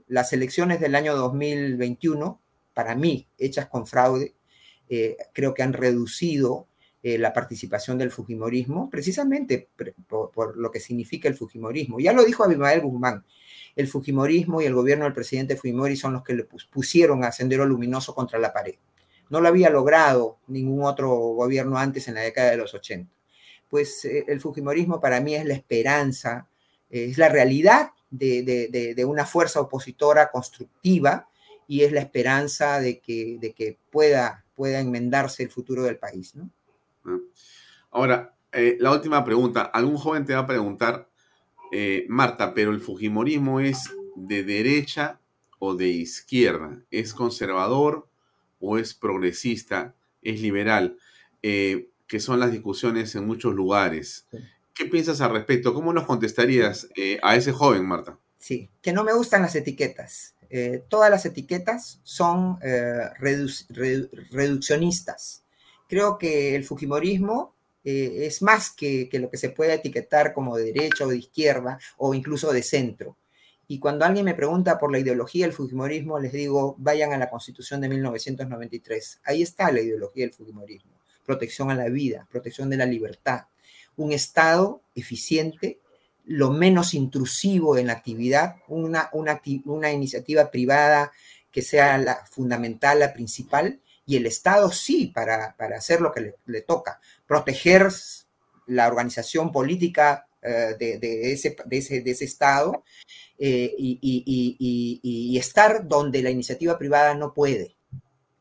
las 0.08 0.32
elecciones 0.32 0.80
del 0.80 0.94
año 0.94 1.16
2021, 1.16 2.40
para 2.76 2.94
mí, 2.94 3.26
hechas 3.40 3.66
con 3.66 3.88
fraude, 3.88 4.36
eh, 4.94 5.16
creo 5.32 5.54
que 5.54 5.64
han 5.64 5.72
reducido 5.72 6.68
eh, 7.02 7.18
la 7.18 7.32
participación 7.32 7.98
del 7.98 8.12
Fujimorismo, 8.12 8.90
precisamente 8.90 9.70
por, 10.10 10.58
lo 10.58 10.70
que 10.70 10.82
significa 10.82 11.30
el 11.30 11.36
Fujimorismo. 11.36 12.02
Ya 12.02 12.12
lo 12.12 12.26
dijo 12.26 12.44
Abimael 12.44 12.82
Guzmán, 12.82 13.24
el 13.78 13.88
Fujimorismo 13.88 14.62
y 14.62 14.66
el 14.66 14.74
gobierno 14.74 15.06
del 15.06 15.14
presidente 15.14 15.56
Fujimori 15.56 15.96
son 15.96 16.12
los 16.12 16.24
que 16.24 16.34
le 16.34 16.44
pusieron 16.44 17.24
a 17.24 17.32
Sendero 17.32 17.66
Luminoso 17.66 18.14
contra 18.14 18.38
la 18.38 18.52
pared. 18.52 18.76
No 19.30 19.40
lo 19.40 19.48
había 19.48 19.70
logrado 19.70 20.40
ningún 20.48 20.84
otro 20.84 21.10
gobierno 21.10 21.78
antes 21.78 22.10
en 22.10 22.16
la 22.16 22.22
década 22.22 22.52
de 22.52 22.58
los 22.58 22.74
80. 22.74 23.10
Pues 23.70 24.04
eh, 24.04 24.26
el 24.28 24.42
Fujimorismo 24.42 25.00
para 25.00 25.22
mí 25.22 25.36
es 25.36 25.46
la 25.46 25.54
esperanza, 25.54 26.50
es 26.90 27.18
la 27.18 27.30
realidad 27.30 27.92
de, 28.10 29.06
una 29.08 29.26
fuerza 29.26 29.62
opositora 29.62 30.30
constructiva 30.30 31.30
y 31.66 31.84
es 31.84 31.94
la 31.94 32.02
esperanza 32.02 32.82
de 32.82 33.00
que, 33.00 33.38
de 33.40 33.54
que 33.54 33.78
pueda, 33.90 34.41
pueda 34.56 34.80
enmendarse 34.80 35.44
el 35.44 35.50
futuro 35.50 35.84
del 35.84 35.98
país. 35.98 36.36
¿no? 36.36 36.50
Ah. 37.06 37.18
Ahora, 37.92 38.36
eh, 38.52 38.78
la 38.80 38.92
última 38.92 39.24
pregunta. 39.24 39.62
Algún 39.62 39.98
joven 39.98 40.26
te 40.26 40.34
va 40.34 40.40
a 40.40 40.48
preguntar, 40.48 41.10
eh, 41.72 42.06
Marta, 42.10 42.54
pero 42.54 42.72
el 42.72 42.82
Fujimorismo 42.82 43.60
es 43.60 43.92
de 44.16 44.44
derecha 44.44 45.20
o 45.60 45.76
de 45.76 45.88
izquierda? 45.88 46.82
¿Es 46.92 47.14
conservador 47.14 48.08
o 48.60 48.78
es 48.78 48.94
progresista? 48.94 49.96
¿Es 50.22 50.42
liberal? 50.42 50.98
Eh, 51.42 51.90
que 52.08 52.20
son 52.20 52.40
las 52.40 52.52
discusiones 52.52 53.16
en 53.16 53.26
muchos 53.26 53.54
lugares. 53.56 54.28
¿Qué 54.74 54.86
piensas 54.86 55.22
al 55.22 55.32
respecto? 55.32 55.74
¿Cómo 55.74 55.94
nos 55.94 56.06
contestarías 56.06 56.90
a 57.22 57.36
ese 57.36 57.54
joven, 57.54 57.86
Marta? 57.86 58.18
Sí, 58.38 58.70
que 58.82 58.92
no 58.92 59.04
me 59.04 59.14
gustan 59.14 59.44
las 59.44 59.56
etiquetas. 59.56 60.36
Todas 60.90 61.10
las 61.10 61.26
etiquetas 61.26 62.02
son 62.04 62.60
reduccionistas. 63.20 65.42
Creo 65.92 66.18
que 66.18 66.56
el 66.56 66.64
Fujimorismo 66.64 67.54
eh, 67.84 68.26
es 68.28 68.42
más 68.42 68.72
que, 68.72 69.10
lo 69.14 69.30
que 69.30 69.36
se 69.36 69.50
puede 69.50 69.74
etiquetar 69.74 70.34
como 70.34 70.56
de 70.56 70.72
derecha 70.72 71.06
o 71.06 71.10
de 71.10 71.18
izquierda 71.18 71.80
o 71.98 72.14
incluso 72.14 72.54
de 72.54 72.64
centro. 72.64 73.18
Y 73.68 73.78
cuando 73.78 74.06
alguien 74.06 74.24
me 74.24 74.34
pregunta 74.34 74.78
por 74.78 74.90
la 74.90 75.00
ideología 75.00 75.46
del 75.46 75.54
Fujimorismo, 75.54 76.18
les 76.18 76.32
digo, 76.32 76.76
vayan 76.78 77.12
a 77.12 77.18
la 77.18 77.30
Constitución 77.30 77.82
de 77.82 77.90
1993. 77.90 79.20
Ahí 79.26 79.42
está 79.42 79.70
la 79.70 79.82
ideología 79.82 80.24
del 80.24 80.34
Fujimorismo. 80.34 80.94
Protección 81.26 81.72
a 81.72 81.76
la 81.76 81.90
vida, 81.90 82.26
protección 82.32 82.70
de 82.70 82.78
la 82.78 82.86
libertad. 82.86 83.48
Un 83.98 84.14
Estado 84.14 84.82
eficiente, 84.96 85.81
lo 86.32 86.50
menos 86.50 86.94
intrusivo 86.94 87.78
en 87.78 87.88
la 87.88 87.94
actividad, 87.94 88.56
una, 88.70 89.10
una, 89.12 89.92
iniciativa 89.92 90.50
privada 90.50 91.12
que 91.52 91.62
sea 91.62 91.98
la 91.98 92.26
fundamental, 92.26 93.00
la 93.00 93.14
principal, 93.14 93.82
y 94.06 94.16
el 94.16 94.26
Estado 94.26 94.72
sí 94.72 95.08
para, 95.08 95.56
hacer 95.76 96.00
lo 96.00 96.14
que 96.14 96.36
le, 96.46 96.62
toca, 96.62 97.02
proteger 97.28 97.90
la 98.68 98.88
organización 98.88 99.52
política 99.52 100.28
eh, 100.42 100.76
de, 100.80 101.34
ese, 101.34 101.56
de, 101.66 101.78
ese, 101.78 102.26
Estado 102.26 102.86
eh, 103.38 103.76
y, 103.78 105.38
estar 105.38 105.86
donde 105.86 106.24
la 106.24 106.30
iniciativa 106.30 106.78
privada 106.78 107.14
no 107.14 107.34
puede, 107.34 107.76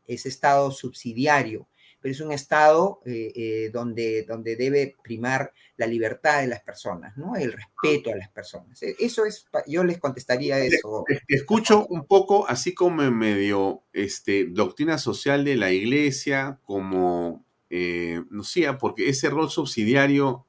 ese 0.07 0.29
Estado 0.29 0.71
subsidiario 0.71 1.67
pero 2.01 2.13
es 2.13 2.21
un 2.21 2.33
Estado 2.33 3.01
eh, 3.05 3.33
eh, 3.35 3.71
donde, 3.73 4.25
donde 4.25 4.57
debe 4.57 4.97
primar 5.03 5.53
la 5.77 5.87
libertad 5.87 6.41
de 6.41 6.49
las 6.49 6.61
personas, 6.63 7.17
¿no? 7.17 7.37
El 7.37 7.53
respeto 7.53 8.11
a 8.13 8.17
las 8.17 8.29
personas. 8.31 8.83
E, 8.83 8.97
eso 8.99 9.25
es, 9.25 9.47
yo 9.67 9.85
les 9.85 9.99
contestaría 9.99 10.59
eso. 10.59 11.05
Escucho 11.29 11.87
un 11.87 12.07
poco 12.07 12.47
así 12.49 12.75
como 12.75 13.03
en 13.03 13.17
medio 13.17 13.83
este, 13.93 14.47
doctrina 14.47 14.99
social 14.99 15.45
de 15.45 15.57
la 15.57 15.73
iglesia, 15.73 16.59
como, 16.65 17.45
eh, 17.71 18.23
no 18.31 18.45
sé, 18.45 18.71
porque 18.75 19.09
ese 19.09 19.31
rol 19.31 19.51
subsidiario, 19.51 20.47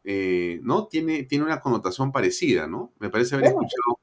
¿no? 0.61 0.87
Tiene, 0.87 1.23
tiene 1.23 1.45
una 1.45 1.61
connotación 1.61 2.11
parecida, 2.11 2.67
¿no? 2.67 2.93
Me 2.99 3.09
parece 3.09 3.35
haber 3.35 3.47
escuchado 3.47 4.00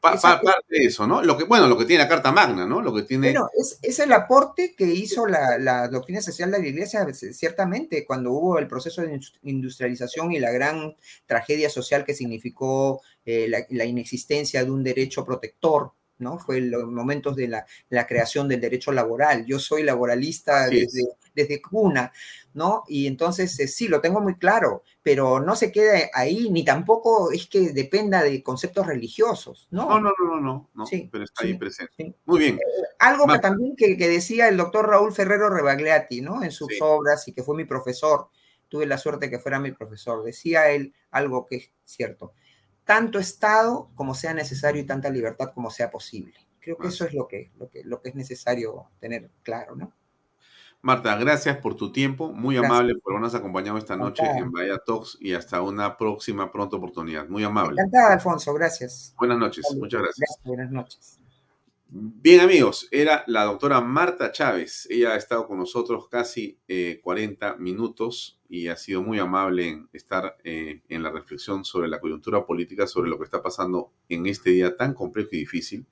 parte 0.00 0.64
de 0.68 0.84
eso, 0.86 1.06
¿no? 1.06 1.22
Lo 1.22 1.36
que, 1.36 1.44
bueno, 1.44 1.66
lo 1.66 1.76
que 1.76 1.84
tiene 1.84 2.02
la 2.02 2.08
Carta 2.08 2.32
Magna, 2.32 2.66
¿no? 2.66 2.80
Lo 2.80 2.94
que 2.94 3.02
tiene... 3.02 3.32
Bueno, 3.32 3.48
es, 3.54 3.98
el 3.98 4.12
aporte 4.12 4.74
que 4.76 4.84
hizo 4.84 5.26
la, 5.26 5.88
doctrina 5.88 6.20
social 6.20 6.50
de 6.50 6.58
la 6.60 6.66
Iglesia, 6.66 7.06
ciertamente, 7.12 8.04
cuando 8.06 8.32
hubo 8.32 8.58
el 8.58 8.68
proceso 8.68 9.02
de 9.02 9.20
industrialización 9.42 10.32
y 10.32 10.38
la 10.38 10.50
gran 10.50 10.96
tragedia 11.26 11.70
social 11.70 12.04
que 12.04 12.14
significó 12.14 13.00
eh, 13.24 13.50
la, 13.68 13.84
inexistencia 13.84 14.64
de 14.64 14.70
un 14.70 14.82
derecho 14.82 15.24
protector 15.24 15.92
¿no? 16.18 16.38
Fue 16.38 16.58
en 16.58 16.70
los 16.70 16.86
momentos 16.86 17.36
de 17.36 17.48
la, 17.48 18.06
creación 18.06 18.48
del 18.48 18.60
derecho 18.60 18.92
laboral. 18.92 19.44
Yo 19.46 19.58
soy 19.58 19.82
laboralista 19.82 20.68
desde, 20.68 21.62
cuna, 21.62 22.12
¿no? 22.54 22.82
Y 22.88 23.06
entonces 23.06 23.58
eh, 23.60 23.68
sí, 23.68 23.86
lo 23.86 24.00
tengo 24.00 24.20
muy 24.20 24.36
claro, 24.36 24.82
pero 25.02 25.40
no 25.40 25.54
se 25.54 25.70
quede 25.70 26.10
ahí, 26.12 26.50
ni 26.50 26.64
tampoco 26.64 27.30
es 27.30 27.46
que 27.46 27.72
dependa 27.72 28.22
de 28.22 28.42
conceptos 28.42 28.86
religiosos, 28.86 29.68
¿no? 29.70 29.88
No, 29.88 30.00
no, 30.00 30.12
no, 30.18 30.40
no, 30.40 30.70
no, 30.74 30.84
pero 31.10 31.24
está 31.24 31.44
ahí 31.44 31.54
presente. 31.54 32.14
Muy 32.24 32.38
bien. 32.40 32.54
Eh, 32.56 32.86
algo 32.98 33.26
que 33.26 33.38
también 33.38 33.76
que, 33.76 33.96
decía 33.96 34.48
el 34.48 34.56
doctor 34.56 34.88
Raúl 34.88 35.12
Ferrero 35.12 35.48
Rebagliati, 35.48 36.20
¿no? 36.20 36.42
En 36.42 36.50
sus 36.50 36.70
obras 36.80 37.26
y 37.28 37.32
que 37.32 37.44
fue 37.44 37.56
mi 37.56 37.64
profesor, 37.64 38.28
tuve 38.68 38.86
la 38.86 38.98
suerte 38.98 39.30
que 39.30 39.38
fuera 39.38 39.60
mi 39.60 39.72
profesor, 39.72 40.24
decía 40.24 40.70
él 40.70 40.92
algo 41.10 41.46
que 41.46 41.56
es 41.56 41.70
cierto 41.84 42.32
tanto 42.88 43.18
Estado 43.18 43.90
como 43.94 44.14
sea 44.14 44.32
necesario 44.32 44.80
y 44.80 44.86
tanta 44.86 45.10
libertad 45.10 45.50
como 45.54 45.70
sea 45.70 45.90
posible. 45.90 46.32
Creo 46.58 46.78
que 46.78 46.88
eso 46.88 47.04
es 47.04 47.12
lo 47.12 47.28
que, 47.28 47.52
lo 47.58 47.68
que, 47.68 47.84
lo 47.84 48.00
que 48.00 48.08
es 48.08 48.14
necesario 48.14 48.86
tener 48.98 49.30
claro, 49.42 49.76
¿no? 49.76 49.92
Marta, 50.80 51.14
gracias 51.16 51.58
por 51.58 51.74
tu 51.74 51.92
tiempo, 51.92 52.32
muy 52.32 52.56
amable 52.56 52.94
por 52.94 53.12
habernos 53.12 53.34
acompañado 53.34 53.76
esta 53.76 53.94
noche 53.94 54.24
en 54.24 54.50
Vaya 54.50 54.78
Talks 54.78 55.18
y 55.20 55.34
hasta 55.34 55.60
una 55.60 55.98
próxima 55.98 56.50
pronta 56.50 56.76
oportunidad. 56.76 57.28
Muy 57.28 57.44
amable. 57.44 57.72
Encantada, 57.72 58.14
Alfonso, 58.14 58.54
gracias. 58.54 59.14
Buenas 59.18 59.36
noches, 59.36 59.66
muchas 59.76 60.00
gracias. 60.00 60.40
Buenas 60.42 60.70
noches. 60.70 61.17
Bien 61.90 62.40
amigos, 62.40 62.86
era 62.90 63.24
la 63.28 63.44
doctora 63.44 63.80
Marta 63.80 64.30
Chávez. 64.30 64.86
Ella 64.90 65.14
ha 65.14 65.16
estado 65.16 65.46
con 65.46 65.56
nosotros 65.56 66.06
casi 66.10 66.58
40 67.02 67.48
eh, 67.48 67.54
minutos 67.58 68.38
y 68.46 68.68
ha 68.68 68.76
sido 68.76 69.02
muy 69.02 69.18
amable 69.18 69.68
en 69.68 69.88
estar 69.94 70.36
eh, 70.44 70.82
en 70.90 71.02
la 71.02 71.10
reflexión 71.10 71.64
sobre 71.64 71.88
la 71.88 71.98
coyuntura 71.98 72.44
política, 72.44 72.86
sobre 72.86 73.08
lo 73.08 73.16
que 73.16 73.24
está 73.24 73.42
pasando 73.42 73.90
en 74.10 74.26
este 74.26 74.50
día 74.50 74.76
tan 74.76 74.92
complejo 74.92 75.30
y 75.32 75.38
difícil. 75.38 75.86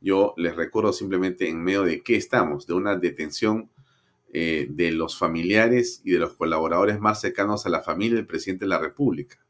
Yo 0.00 0.32
les 0.38 0.56
recuerdo 0.56 0.94
simplemente 0.94 1.46
en 1.46 1.62
medio 1.62 1.82
de 1.82 2.02
qué 2.02 2.16
estamos, 2.16 2.66
de 2.66 2.72
una 2.72 2.96
detención 2.96 3.70
eh, 4.32 4.66
de 4.70 4.92
los 4.92 5.18
familiares 5.18 6.00
y 6.06 6.12
de 6.12 6.20
los 6.20 6.32
colaboradores 6.36 7.00
más 7.00 7.20
cercanos 7.20 7.66
a 7.66 7.68
la 7.68 7.82
familia 7.82 8.16
del 8.16 8.26
presidente 8.26 8.64
de 8.64 8.70
la 8.70 8.78
República. 8.78 9.44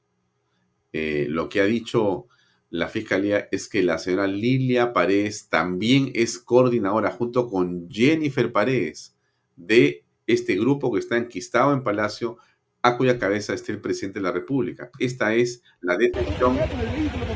lo 0.92 1.48
que 1.48 1.60
ha 1.60 1.66
dicho 1.66 2.26
la 2.74 2.88
fiscalía 2.88 3.48
es 3.52 3.68
que 3.68 3.84
la 3.84 3.98
señora 3.98 4.26
Lilia 4.26 4.92
Paredes 4.92 5.48
también 5.48 6.10
es 6.12 6.40
coordinadora 6.40 7.12
junto 7.12 7.46
con 7.46 7.88
Jennifer 7.88 8.50
Paredes 8.50 9.14
de 9.54 10.04
este 10.26 10.56
grupo 10.56 10.92
que 10.92 10.98
está 10.98 11.16
enquistado 11.16 11.72
en 11.72 11.84
Palacio 11.84 12.36
a 12.82 12.96
cuya 12.96 13.16
cabeza 13.16 13.54
está 13.54 13.70
el 13.70 13.80
presidente 13.80 14.18
de 14.18 14.24
la 14.24 14.32
República. 14.32 14.90
Esta 14.98 15.34
es 15.34 15.62
la 15.82 15.96
detención 15.96 16.58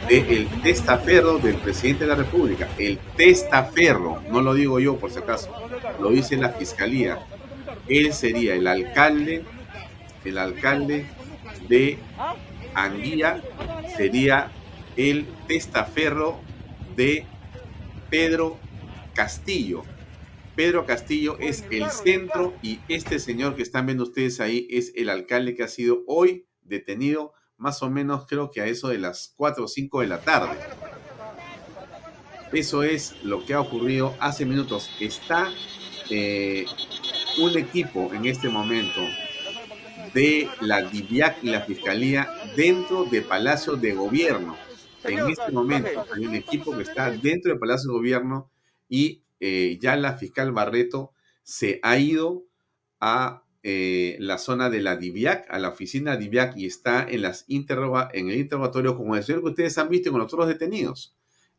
del 0.09 0.49
testaferro 0.61 1.39
del 1.39 1.55
presidente 1.59 2.03
de 2.03 2.09
la 2.09 2.17
República. 2.17 2.69
El 2.77 2.99
testaferro, 3.17 4.21
no 4.33 4.41
lo 4.41 4.55
digo 4.55 4.81
yo 4.81 4.99
por 4.99 5.13
si 5.13 5.21
acaso, 5.21 5.53
lo 6.01 6.11
dice 6.11 6.37
la 6.37 6.49
fiscalía. 6.49 7.17
Él 7.87 8.13
sería 8.13 8.57
el 8.57 8.67
alcalde, 8.67 9.45
el 10.25 10.37
alcalde 10.37 11.07
de 11.69 11.97
Anguilla, 12.75 13.41
sería 13.97 14.51
el 14.99 15.27
testaferro 15.47 16.41
de 16.97 17.25
Pedro 18.11 18.59
Castillo. 19.15 19.85
Pedro 20.57 20.85
Castillo 20.87 21.39
es 21.39 21.65
el 21.71 21.89
centro 21.91 22.53
y 22.63 22.81
este 22.89 23.21
señor 23.21 23.55
que 23.55 23.63
están 23.63 23.87
viendo 23.87 24.03
ustedes 24.03 24.41
ahí 24.41 24.67
es 24.69 24.93
el 24.97 25.09
alcalde 25.09 25.55
que 25.55 25.63
ha 25.63 25.69
sido 25.69 26.03
hoy 26.09 26.47
detenido 26.63 27.33
más 27.57 27.81
o 27.83 27.91
menos 27.91 28.27
creo 28.27 28.51
que 28.51 28.61
a 28.61 28.67
eso 28.67 28.89
de 28.89 28.99
las 28.99 29.33
4 29.37 29.65
o 29.65 29.69
5 29.69 30.01
de 30.01 30.07
la 30.09 30.21
tarde. 30.21 30.59
Eso 32.53 32.83
es 32.83 33.15
lo 33.23 33.45
que 33.45 33.55
ha 33.55 33.61
ocurrido 33.61 34.17
hace 34.19 34.47
minutos. 34.47 34.91
Está 35.01 35.53
eh, 36.11 36.67
un 37.41 37.57
equipo 37.57 38.13
en 38.13 38.27
este 38.27 38.49
momento 38.49 39.01
de 40.13 40.49
la 40.61 40.83
DIVIAC 40.83 41.45
y 41.45 41.51
la 41.51 41.61
Fiscalía 41.61 42.29
dentro 42.57 43.05
de 43.05 43.23
Palacio 43.23 43.77
de 43.77 43.93
Gobierno 43.93 44.68
en 45.05 45.31
este 45.31 45.53
momento 45.53 46.05
hay 46.15 46.27
un 46.27 46.35
equipo 46.35 46.77
que 46.77 46.83
está 46.83 47.11
dentro 47.11 47.51
del 47.51 47.59
Palacio 47.59 47.91
de 47.91 47.97
Gobierno 47.97 48.51
y 48.89 49.23
eh, 49.41 49.79
ya 49.81 49.97
la 49.97 50.15
fiscal 50.15 50.53
Barreto 50.53 51.13
se 51.43 51.81
ha 51.83 51.99
ido 51.99 52.45
a 53.01 53.45
eh, 53.63 54.17
la 54.21 54.39
zona 54.39 54.71
de 54.71 54.81
la 54.81 54.97
DIVIAC, 54.97 55.47
a 55.51 55.59
la 55.59 55.69
oficina 55.69 56.17
DIVIAC, 56.17 56.57
y 56.57 56.67
está 56.67 57.07
en, 57.09 57.23
las 57.23 57.45
interroga 57.49 58.09
en 58.13 58.31
el 58.31 58.39
interrogatorio 58.39 58.97
como 58.97 59.17
el 59.17 59.25
señor 59.25 59.43
que 59.43 59.51
ustedes 59.51 59.79
han 59.79 59.89
visto 59.89 60.11
con 60.11 60.21
los 60.21 60.33
otros 60.33 60.49
detenidos. 60.49 61.17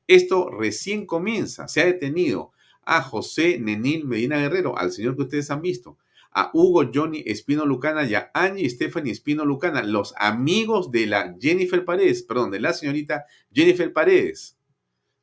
Esto 0.07 0.49
recién 0.49 1.06
comienza. 1.06 1.68
Se 1.68 1.82
ha 1.82 1.86
detenido 1.86 2.52
a 2.84 3.02
José 3.02 3.60
Nenil 3.60 4.06
Medina 4.06 4.38
Guerrero, 4.38 4.78
al 4.78 4.91
señor 4.91 5.16
que 5.16 5.24
ustedes 5.24 5.52
han 5.52 5.61
visto, 5.61 5.98
a 6.31 6.51
Hugo 6.53 6.89
Johnny 6.93 7.23
Espino 7.26 7.65
Lucana 7.65 8.03
y 8.06 8.15
a 8.15 8.31
Angie 8.34 8.69
Stephanie 8.69 9.11
Espino 9.11 9.45
Lucana, 9.45 9.84
los 9.84 10.14
amigos 10.18 10.91
de 10.91 11.07
la 11.07 11.35
Jennifer 11.39 11.84
Paredes, 11.84 12.23
perdón, 12.23 12.51
de 12.51 12.60
la 12.60 12.73
señorita 12.73 13.26
Jennifer 13.51 13.91
Paredes. 13.91 14.57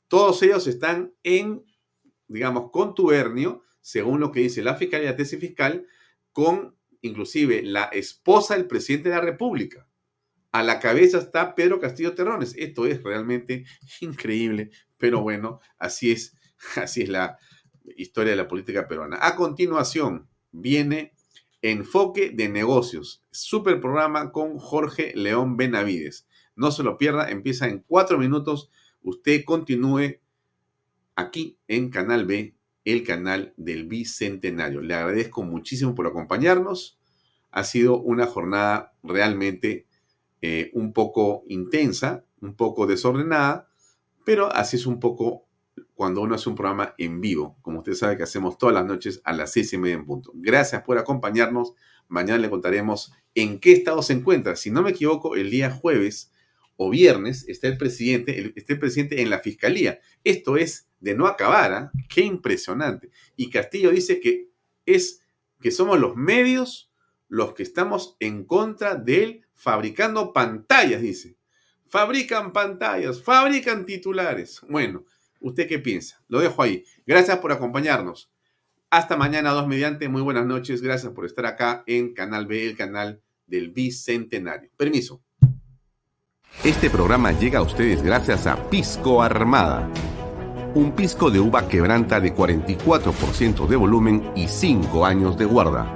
Todos 0.08 0.42
ellos 0.42 0.66
están 0.66 1.14
en, 1.22 1.64
digamos, 2.28 2.70
contubernio, 2.70 3.62
según 3.80 4.20
lo 4.20 4.32
que 4.32 4.40
dice 4.40 4.62
la 4.62 4.74
Fiscalía, 4.74 5.10
la 5.10 5.16
tesis 5.16 5.38
fiscal, 5.38 5.86
con 6.32 6.76
inclusive 7.02 7.62
la 7.62 7.84
esposa 7.84 8.54
del 8.56 8.66
presidente 8.66 9.08
de 9.08 9.14
la 9.14 9.20
República. 9.20 9.88
A 10.52 10.62
la 10.62 10.80
cabeza 10.80 11.18
está 11.18 11.54
Pedro 11.54 11.80
Castillo 11.80 12.14
Terrones. 12.14 12.54
Esto 12.56 12.86
es 12.86 13.02
realmente 13.02 13.64
increíble, 14.00 14.70
pero 14.96 15.20
bueno, 15.20 15.60
así 15.78 16.10
es, 16.10 16.36
así 16.76 17.02
es 17.02 17.08
la 17.08 17.38
historia 17.96 18.32
de 18.32 18.36
la 18.36 18.48
política 18.48 18.88
peruana. 18.88 19.18
A 19.20 19.36
continuación 19.36 20.28
viene 20.56 21.12
Enfoque 21.62 22.30
de 22.30 22.48
Negocios, 22.48 23.22
super 23.30 23.80
programa 23.80 24.32
con 24.32 24.58
Jorge 24.58 25.12
León 25.14 25.56
Benavides. 25.56 26.26
No 26.54 26.70
se 26.70 26.82
lo 26.82 26.98
pierda, 26.98 27.30
empieza 27.30 27.68
en 27.68 27.84
cuatro 27.86 28.18
minutos. 28.18 28.70
Usted 29.02 29.44
continúe 29.44 30.20
aquí 31.14 31.58
en 31.68 31.90
Canal 31.90 32.26
B 32.26 32.56
el 32.86 33.02
canal 33.02 33.52
del 33.56 33.86
Bicentenario. 33.86 34.80
Le 34.80 34.94
agradezco 34.94 35.42
muchísimo 35.42 35.94
por 35.94 36.06
acompañarnos. 36.06 36.98
Ha 37.50 37.64
sido 37.64 38.00
una 38.00 38.26
jornada 38.26 38.94
realmente 39.02 39.86
eh, 40.40 40.70
un 40.72 40.92
poco 40.92 41.42
intensa, 41.48 42.24
un 42.40 42.54
poco 42.54 42.86
desordenada, 42.86 43.68
pero 44.24 44.52
así 44.54 44.76
es 44.76 44.86
un 44.86 45.00
poco 45.00 45.45
cuando 45.97 46.20
uno 46.20 46.35
hace 46.35 46.51
un 46.51 46.55
programa 46.55 46.94
en 46.98 47.23
vivo, 47.23 47.56
como 47.62 47.78
usted 47.78 47.94
sabe 47.94 48.18
que 48.18 48.23
hacemos 48.23 48.59
todas 48.59 48.74
las 48.74 48.85
noches 48.85 49.23
a 49.24 49.32
las 49.32 49.51
seis 49.51 49.73
y 49.73 49.78
media 49.78 49.94
en 49.94 50.05
punto. 50.05 50.31
Gracias 50.35 50.82
por 50.82 50.98
acompañarnos. 50.98 51.73
Mañana 52.06 52.39
le 52.39 52.51
contaremos 52.51 53.14
en 53.35 53.59
qué 53.59 53.73
estado 53.73 54.02
se 54.02 54.12
encuentra. 54.12 54.56
Si 54.56 54.70
no 54.70 54.82
me 54.82 54.90
equivoco, 54.90 55.36
el 55.36 55.51
día 55.51 55.70
jueves 55.70 56.35
o 56.77 56.90
viernes 56.90 57.48
está 57.48 57.68
el 57.68 57.78
presidente, 57.78 58.52
está 58.55 58.74
el 58.74 58.78
presidente 58.78 59.23
en 59.23 59.31
la 59.31 59.39
fiscalía. 59.39 59.98
Esto 60.23 60.59
es 60.59 60.90
de 61.01 61.14
no 61.14 61.27
acabar, 61.27 61.73
¿ah? 61.73 61.90
Qué 62.10 62.20
impresionante. 62.20 63.10
Y 63.35 63.48
Castillo 63.48 63.90
dice 63.90 64.20
que 64.20 64.51
es 64.85 65.23
que 65.62 65.70
somos 65.70 65.98
los 65.98 66.14
medios 66.14 66.93
los 67.28 67.55
que 67.55 67.62
estamos 67.62 68.18
en 68.20 68.44
contra 68.44 68.97
de 68.97 69.24
él 69.24 69.47
fabricando 69.55 70.35
pantallas, 70.35 71.01
dice. 71.01 71.39
Fabrican 71.89 72.52
pantallas, 72.52 73.23
fabrican 73.23 73.86
titulares. 73.86 74.60
Bueno, 74.68 75.06
¿usted 75.40 75.68
qué 75.68 75.78
piensa? 75.78 76.22
Lo 76.28 76.40
dejo 76.40 76.62
ahí. 76.62 76.84
Gracias 77.06 77.38
por 77.38 77.52
acompañarnos. 77.52 78.30
Hasta 78.90 79.16
mañana, 79.16 79.50
dos 79.50 79.66
mediante. 79.66 80.08
Muy 80.08 80.22
buenas 80.22 80.46
noches. 80.46 80.82
Gracias 80.82 81.12
por 81.12 81.26
estar 81.26 81.46
acá 81.46 81.82
en 81.86 82.14
Canal 82.14 82.46
B, 82.46 82.66
el 82.66 82.76
canal 82.76 83.20
del 83.46 83.70
Bicentenario. 83.70 84.70
Permiso. 84.76 85.22
Este 86.64 86.88
programa 86.88 87.32
llega 87.32 87.58
a 87.58 87.62
ustedes 87.62 88.02
gracias 88.02 88.46
a 88.46 88.70
Pisco 88.70 89.22
Armada 89.22 89.90
un 90.76 90.92
pisco 90.92 91.30
de 91.30 91.40
uva 91.40 91.68
quebranta 91.68 92.20
de 92.20 92.34
44% 92.34 93.66
de 93.66 93.76
volumen 93.76 94.30
y 94.36 94.46
5 94.46 95.06
años 95.06 95.38
de 95.38 95.46
guarda. 95.46 95.86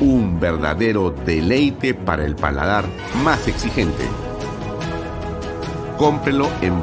Un 0.00 0.40
verdadero 0.40 1.12
deleite 1.12 1.94
para 1.94 2.26
el 2.26 2.34
paladar 2.34 2.84
más 3.22 3.46
exigente. 3.46 4.04
Cómprelo 5.96 6.48
en 6.60 6.82